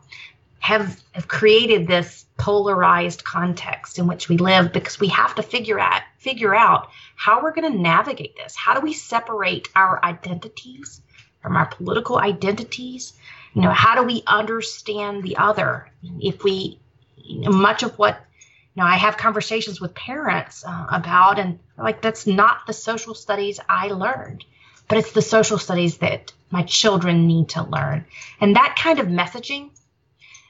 have, 0.61 1.03
have 1.13 1.29
created 1.29 1.87
this 1.87 2.25
polarized 2.39 3.23
context 3.23 3.99
in 3.99 4.07
which 4.07 4.29
we 4.29 4.39
live 4.39 4.73
because 4.73 4.99
we 4.99 5.09
have 5.09 5.35
to 5.35 5.43
figure 5.43 5.79
out 5.79 6.01
figure 6.19 6.55
out 6.55 6.89
how 7.17 7.43
we're 7.43 7.53
going 7.53 7.71
to 7.71 7.79
navigate 7.79 8.35
this. 8.37 8.57
How 8.57 8.75
do 8.75 8.81
we 8.81 8.95
separate 8.95 9.69
our 9.77 10.03
identities 10.03 11.03
from 11.43 11.57
our 11.57 11.67
political 11.67 12.19
identities 12.19 13.13
you 13.55 13.63
know 13.63 13.71
how 13.71 13.95
do 13.95 14.03
we 14.03 14.23
understand 14.27 15.23
the 15.23 15.37
other? 15.37 15.91
If 16.21 16.45
we 16.45 16.81
much 17.27 17.83
of 17.83 17.99
what 17.99 18.23
you 18.75 18.83
know 18.83 18.87
i 18.87 18.97
have 18.97 19.17
conversations 19.17 19.81
with 19.81 19.95
parents 19.95 20.63
uh, 20.67 20.87
about 20.91 21.39
and 21.39 21.59
like 21.79 22.03
that's 22.03 22.27
not 22.27 22.67
the 22.67 22.73
social 22.75 23.15
studies 23.15 23.59
i 23.67 23.87
learned 23.89 24.45
but 24.89 24.99
it's 24.99 25.13
the 25.13 25.23
social 25.23 25.59
studies 25.59 25.99
that 25.99 26.33
my 26.51 26.63
children 26.63 27.27
need 27.27 27.49
to 27.51 27.63
learn. 27.63 28.05
And 28.41 28.57
that 28.57 28.77
kind 28.79 28.99
of 28.99 29.07
messaging 29.07 29.71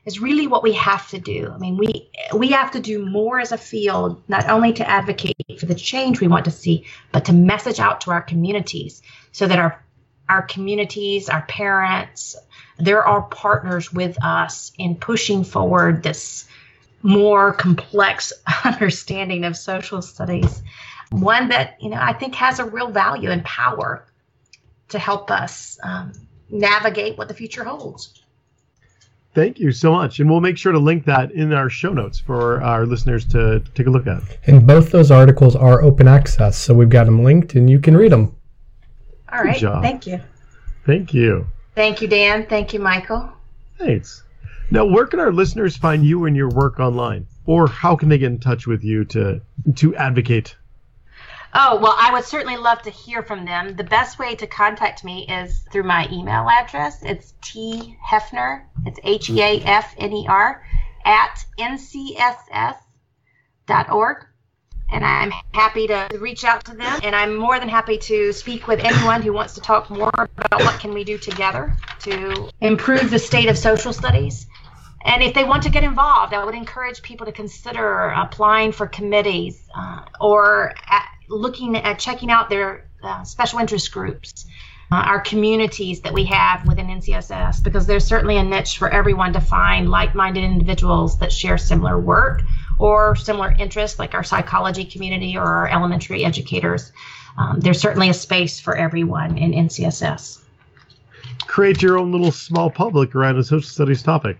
is 0.05 0.21
really 0.21 0.47
what 0.47 0.63
we 0.63 0.73
have 0.73 1.09
to 1.11 1.19
do. 1.19 1.51
I 1.53 1.59
mean 1.59 1.77
we 1.77 2.11
we 2.35 2.49
have 2.51 2.71
to 2.73 2.81
do 2.81 3.05
more 3.05 3.41
as 3.41 3.53
a 3.53 3.59
field 3.59 4.23
not 4.29 4.49
only 4.51 4.73
to 4.75 4.89
advocate 4.89 5.37
for 5.59 5.67
the 5.67 5.75
change 5.75 6.21
we 6.21 6.29
want 6.29 6.45
to 6.45 6.51
see 6.51 6.85
but 7.13 7.25
to 7.27 7.33
message 7.33 7.81
out 7.81 8.03
to 8.03 8.11
our 8.11 8.23
communities 8.23 9.03
so 9.33 9.47
that 9.47 9.59
our 9.59 9.84
our 10.29 10.43
communities 10.43 11.29
our 11.29 11.43
parents, 11.43 12.37
they're 12.79 13.07
our 13.07 13.23
partners 13.23 13.93
with 13.93 14.17
us 14.23 14.73
in 14.79 14.97
pushing 14.97 15.45
forward 15.45 16.03
this 16.03 16.47
more 17.03 17.53
complex 17.53 18.33
understanding 18.65 19.45
of 19.45 19.57
social 19.57 20.01
studies 20.01 20.63
one 21.11 21.49
that 21.49 21.77
you 21.81 21.91
know 21.91 21.99
i 22.01 22.13
think 22.13 22.35
has 22.35 22.59
a 22.59 22.65
real 22.65 22.91
value 22.91 23.31
and 23.31 23.45
power 23.45 24.07
to 24.89 24.99
help 24.99 25.31
us 25.31 25.79
um, 25.83 26.13
navigate 26.49 27.17
what 27.19 27.29
the 27.29 27.35
future 27.35 27.63
holds 27.63 28.21
Thank 29.35 29.59
you 29.59 29.73
so 29.73 29.91
much. 29.91 30.21
And 30.21 30.31
we'll 30.31 30.41
make 30.41 30.57
sure 30.57 30.71
to 30.71 30.79
link 30.79 31.05
that 31.07 31.33
in 31.33 31.53
our 31.53 31.69
show 31.69 31.93
notes 31.93 32.21
for 32.21 32.63
our 32.63 32.87
listeners 32.87 33.25
to 33.33 33.65
take 33.75 33.89
a 33.89 33.91
look 33.91 34.07
at. 34.07 34.23
And 34.47 34.65
both 34.65 34.93
those 34.93 35.11
articles 35.11 35.57
are 35.57 35.83
open 35.83 36.07
access. 36.07 36.57
So 36.57 36.73
we've 36.73 36.89
got 36.89 37.07
them 37.07 37.25
linked 37.25 37.57
and 37.57 37.69
you 37.69 37.81
can 37.81 37.97
read 37.97 38.13
them. 38.13 38.37
All 39.35 39.43
right. 39.43 39.61
Thank 39.61 40.07
you. 40.07 40.21
Thank 40.87 41.13
you. 41.13 41.47
Thank 41.75 42.01
you, 42.01 42.07
Dan. 42.07 42.47
Thank 42.47 42.73
you, 42.73 42.79
Michael. 42.79 43.33
Thanks. 43.79 44.23
Now, 44.71 44.85
where 44.85 45.07
can 45.07 45.19
our 45.19 45.33
listeners 45.33 45.77
find 45.77 46.05
you 46.05 46.27
and 46.27 46.37
your 46.37 46.49
work 46.51 46.79
online? 46.79 47.27
Or 47.47 47.67
how 47.67 47.97
can 47.97 48.09
they 48.09 48.19
get 48.19 48.29
in 48.29 48.39
touch 48.39 48.67
with 48.67 48.85
you 48.85 49.05
to 49.07 49.41
to 49.77 49.97
advocate? 49.97 50.57
Oh, 51.53 51.79
well, 51.81 51.95
I 51.97 52.13
would 52.13 52.25
certainly 52.25 52.57
love 52.57 52.83
to 52.83 52.91
hear 52.91 53.23
from 53.23 53.45
them. 53.45 53.77
The 53.77 53.85
best 53.85 54.19
way 54.19 54.35
to 54.37 54.47
contact 54.47 55.05
me 55.05 55.27
is 55.29 55.65
through 55.71 55.85
my 55.85 56.09
email 56.11 56.49
address. 56.49 57.03
It's 57.03 57.35
T 57.43 57.97
Heafner, 58.05 58.65
it's 58.87 58.99
H 59.05 59.31
E 59.31 59.43
A 59.43 59.61
F 59.61 59.95
N 59.99 60.13
E 60.13 60.27
R, 60.29 60.65
at 61.05 61.45
ncss.org 61.59 62.17
and 64.91 65.05
I'm 65.05 65.33
happy 65.53 65.87
to 65.89 66.09
reach 66.21 66.45
out 66.45 66.65
to 66.67 66.75
them. 66.75 67.01
And 67.03 67.15
I'm 67.15 67.37
more 67.37 67.59
than 67.59 67.69
happy 67.69 67.99
to 67.99 68.33
speak 68.33 68.67
with 68.67 68.81
anyone 68.81 69.23
who 69.23 69.33
wants 69.33 69.55
to 69.55 69.61
talk 69.61 69.91
more 69.91 70.13
about 70.15 70.61
what 70.61 70.81
can 70.81 70.95
we 70.95 71.05
do 71.05 71.19
together 71.19 71.77
to 72.01 72.51
improve 72.61 73.11
the 73.11 73.19
state 73.19 73.49
of 73.49 73.59
social 73.59 73.93
studies. 73.93 74.47
And 75.05 75.23
if 75.23 75.35
they 75.35 75.45
want 75.45 75.65
to 75.65 75.71
get 75.71 75.85
involved, 75.85 76.33
I 76.33 76.45
would 76.45 76.55
encourage 76.55 77.03
people 77.03 77.27
to 77.27 77.33
consider 77.33 78.09
applying 78.09 78.73
for 78.73 78.87
committees 78.87 79.63
uh, 79.77 80.01
or 80.21 80.75
at 80.87 81.07
looking 81.29 81.77
at 81.77 81.99
checking 81.99 82.31
out 82.31 82.49
their 82.49 82.89
uh, 83.03 83.23
special 83.25 83.59
interest 83.59 83.93
groups, 83.93 84.47
uh, 84.91 84.97
our 84.97 85.21
communities 85.21 86.01
that 86.03 86.13
we 86.13 86.25
have 86.25 86.67
within 86.67 86.87
NCSS, 86.87 87.63
because 87.63 87.87
there's 87.87 88.05
certainly 88.05 88.39
a 88.39 88.43
niche 88.43 88.79
for 88.79 88.89
everyone 88.89 89.35
to 89.35 89.41
find 89.41 89.91
like 89.91 90.15
minded 90.15 90.45
individuals 90.45 91.19
that 91.19 91.31
share 91.31 91.59
similar 91.59 91.99
work 91.99 92.43
or 92.79 93.17
similar 93.17 93.55
interests 93.59 93.99
like 93.99 94.15
our 94.15 94.25
psychology 94.25 94.85
community 94.85 95.37
or 95.37 95.45
our 95.45 95.69
elementary 95.69 96.25
educators. 96.25 96.93
Um, 97.37 97.61
there's 97.61 97.81
certainly 97.81 98.09
a 98.09 98.15
space 98.15 98.61
for 98.61 98.77
everyone 98.77 99.37
in 99.39 99.53
NCSS. 99.53 100.41
create 101.47 101.83
your 101.83 101.99
own 101.99 102.13
little 102.13 102.33
small 102.33 102.71
public 102.71 103.15
around 103.15 103.39
a 103.39 103.45
social 103.45 103.69
studies 103.69 104.03
topic. 104.03 104.37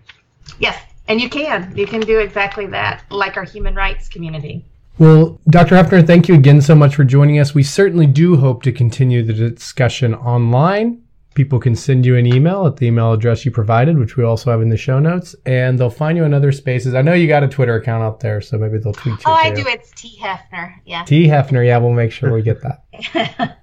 Yes, 0.59 0.81
and 1.07 1.19
you 1.21 1.29
can. 1.29 1.73
You 1.75 1.87
can 1.87 2.01
do 2.01 2.19
exactly 2.19 2.65
that, 2.67 3.03
like 3.09 3.37
our 3.37 3.43
human 3.43 3.75
rights 3.75 4.07
community. 4.07 4.65
Well, 4.97 5.39
Dr. 5.49 5.75
Heafner, 5.75 6.05
thank 6.07 6.29
you 6.29 6.35
again 6.35 6.61
so 6.61 6.73
much 6.73 6.95
for 6.95 7.03
joining 7.03 7.37
us. 7.37 7.53
We 7.53 7.63
certainly 7.63 8.07
do 8.07 8.37
hope 8.37 8.63
to 8.63 8.71
continue 8.71 9.23
the 9.23 9.33
discussion 9.33 10.15
online. 10.15 11.04
People 11.35 11.59
can 11.59 11.75
send 11.75 12.05
you 12.05 12.15
an 12.15 12.25
email 12.25 12.65
at 12.65 12.77
the 12.77 12.87
email 12.87 13.11
address 13.11 13.43
you 13.43 13.51
provided, 13.51 13.99
which 13.99 14.15
we 14.15 14.23
also 14.23 14.51
have 14.51 14.61
in 14.61 14.69
the 14.69 14.77
show 14.77 14.99
notes, 14.99 15.35
and 15.45 15.77
they'll 15.77 15.89
find 15.89 16.17
you 16.17 16.23
in 16.23 16.33
other 16.33 16.53
spaces. 16.53 16.95
I 16.95 17.01
know 17.01 17.13
you 17.13 17.27
got 17.27 17.43
a 17.43 17.47
Twitter 17.47 17.75
account 17.75 18.03
out 18.03 18.21
there, 18.21 18.39
so 18.39 18.57
maybe 18.57 18.77
they'll 18.77 18.93
tweet 18.93 19.15
you. 19.15 19.23
Oh, 19.25 19.35
too. 19.35 19.49
I 19.49 19.53
do. 19.53 19.63
It's 19.67 19.91
T 19.91 20.17
Heafner. 20.19 20.75
Yeah. 20.85 21.03
T 21.03 21.27
Heafner. 21.27 21.65
Yeah, 21.65 21.77
we'll 21.77 21.93
make 21.93 22.13
sure 22.13 22.33
we 22.33 22.41
get 22.41 22.61
that. 22.61 22.85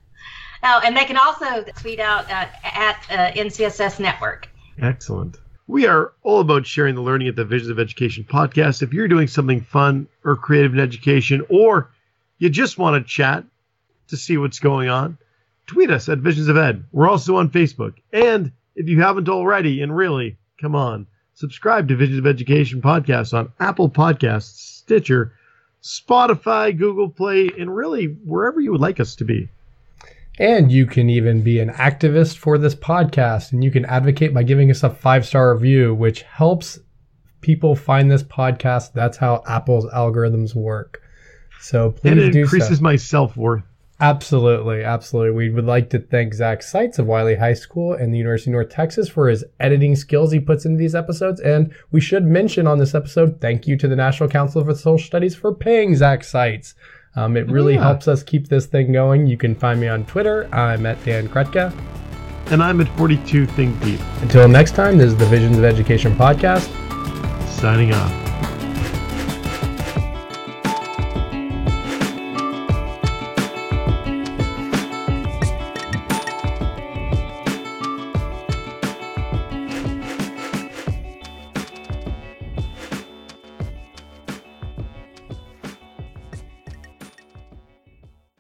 oh, 0.62 0.81
and 0.85 0.97
they 0.97 1.07
can 1.07 1.16
also 1.16 1.64
tweet 1.77 1.99
out 1.99 2.31
uh, 2.31 2.47
at 2.62 3.07
uh, 3.11 3.33
NCSS 3.33 3.99
Network. 3.99 4.49
Excellent. 4.81 5.39
We 5.66 5.87
are 5.87 6.12
all 6.23 6.41
about 6.41 6.66
sharing 6.66 6.95
the 6.95 7.01
learning 7.01 7.29
at 7.29 7.37
the 7.37 7.45
Visions 7.47 7.70
of 7.70 7.79
Education 7.79 8.25
podcast. 8.25 8.83
If 8.83 8.93
you're 8.93 9.09
doing 9.09 9.29
something 9.29 9.62
fun 9.62 10.09
or 10.25 10.37
creative 10.37 10.75
in 10.75 10.81
education, 10.81 11.47
or 11.49 11.91
you 12.37 12.51
just 12.51 12.77
want 12.77 13.03
to 13.03 13.09
chat 13.09 13.45
to 14.09 14.16
see 14.18 14.37
what's 14.37 14.59
going 14.59 14.91
on, 14.91 15.16
tweet 15.67 15.91
us 15.91 16.09
at 16.09 16.19
Visions 16.19 16.49
of 16.49 16.57
Ed. 16.57 16.85
We're 16.93 17.09
also 17.09 17.37
on 17.37 17.51
Facebook. 17.51 17.95
And 18.13 18.53
if 18.75 18.89
you 18.89 19.01
haven't 19.01 19.29
already, 19.29 19.83
and 19.83 19.95
really, 19.95 20.37
come 20.61 20.75
on, 20.75 21.07
subscribe 21.35 21.89
to 21.89 21.97
Visions 21.97 22.19
of 22.19 22.27
Education 22.27 22.81
podcast 22.81 23.37
on 23.37 23.53
Apple 23.61 23.91
Podcasts, 23.91 24.57
Stitcher, 24.83 25.33
Spotify, 25.83 26.77
Google 26.77 27.09
Play, 27.09 27.51
and 27.59 27.75
really 27.75 28.07
wherever 28.07 28.61
you 28.61 28.73
would 28.73 28.81
like 28.81 29.01
us 29.01 29.17
to 29.17 29.25
be. 29.25 29.49
And 30.39 30.73
you 30.73 30.87
can 30.87 31.11
even 31.11 31.43
be 31.43 31.61
an 31.61 31.71
activist 31.71 32.39
for 32.39 32.57
this 32.57 32.75
podcast 32.75 33.53
and 33.53 33.63
you 33.63 33.71
can 33.71 33.85
advocate 33.85 34.33
by 34.33 34.43
giving 34.43 34.71
us 34.71 34.83
a 34.83 34.91
five 34.91 35.27
star 35.27 35.53
review, 35.55 35.95
which 35.95 36.23
helps 36.23 36.79
people 37.43 37.77
find 37.77 38.11
this 38.11 38.23
podcast. 38.23 38.93
That's 38.95 39.19
how 39.19 39.43
Apple's 39.47 39.87
algorithms 39.87 40.55
work. 40.55 41.03
So 41.61 41.91
please 41.91 42.13
and 42.13 42.21
it 42.21 42.35
increases 42.35 42.79
so. 42.79 42.83
my 42.83 42.97
self 42.97 43.37
worth. 43.37 43.63
Absolutely, 44.03 44.83
absolutely. 44.83 45.31
We 45.31 45.51
would 45.51 45.65
like 45.65 45.89
to 45.91 46.01
thank 46.01 46.35
Zach 46.35 46.65
Seitz 46.65 46.99
of 46.99 47.07
Wiley 47.07 47.37
High 47.37 47.55
School 47.55 47.93
and 47.93 48.13
the 48.13 48.19
University 48.19 48.51
of 48.51 48.55
North 48.55 48.69
Texas 48.69 49.09
for 49.09 49.29
his 49.29 49.45
editing 49.61 49.95
skills 49.95 50.33
he 50.33 50.41
puts 50.41 50.65
into 50.65 50.77
these 50.77 50.97
episodes. 50.97 51.41
And 51.41 51.73
we 51.93 52.01
should 52.01 52.25
mention 52.25 52.67
on 52.67 52.79
this 52.79 52.97
episode, 52.97 53.41
thank 53.41 53.69
you 53.69 53.77
to 53.77 53.87
the 53.87 53.95
National 53.95 54.29
Council 54.29 54.65
for 54.65 54.75
Social 54.75 55.07
Studies 55.07 55.37
for 55.37 55.55
paying 55.55 55.95
Zach 55.95 56.25
Seitz. 56.25 56.75
Um, 57.15 57.37
it 57.37 57.49
really 57.49 57.75
yeah. 57.75 57.83
helps 57.83 58.09
us 58.09 58.25
keep 58.25 58.49
this 58.49 58.67
thing 58.67 58.91
going. 58.91 59.29
You 59.29 59.37
can 59.37 59.55
find 59.55 59.81
me 59.81 59.87
on 59.87 60.05
Twitter. 60.07 60.53
I'm 60.53 60.85
at 60.85 61.03
Dan 61.05 61.29
Krutka. 61.29 61.73
And 62.51 62.61
I'm 62.61 62.81
at 62.81 62.89
42 62.99 63.47
Think 63.47 63.81
Deep. 63.85 64.01
Until 64.21 64.49
next 64.49 64.75
time, 64.75 64.99
this 64.99 65.13
is 65.13 65.17
the 65.17 65.27
Visions 65.27 65.59
of 65.59 65.65
Education 65.65 66.17
podcast. 66.17 66.69
Signing 67.47 67.93
off. 67.93 68.32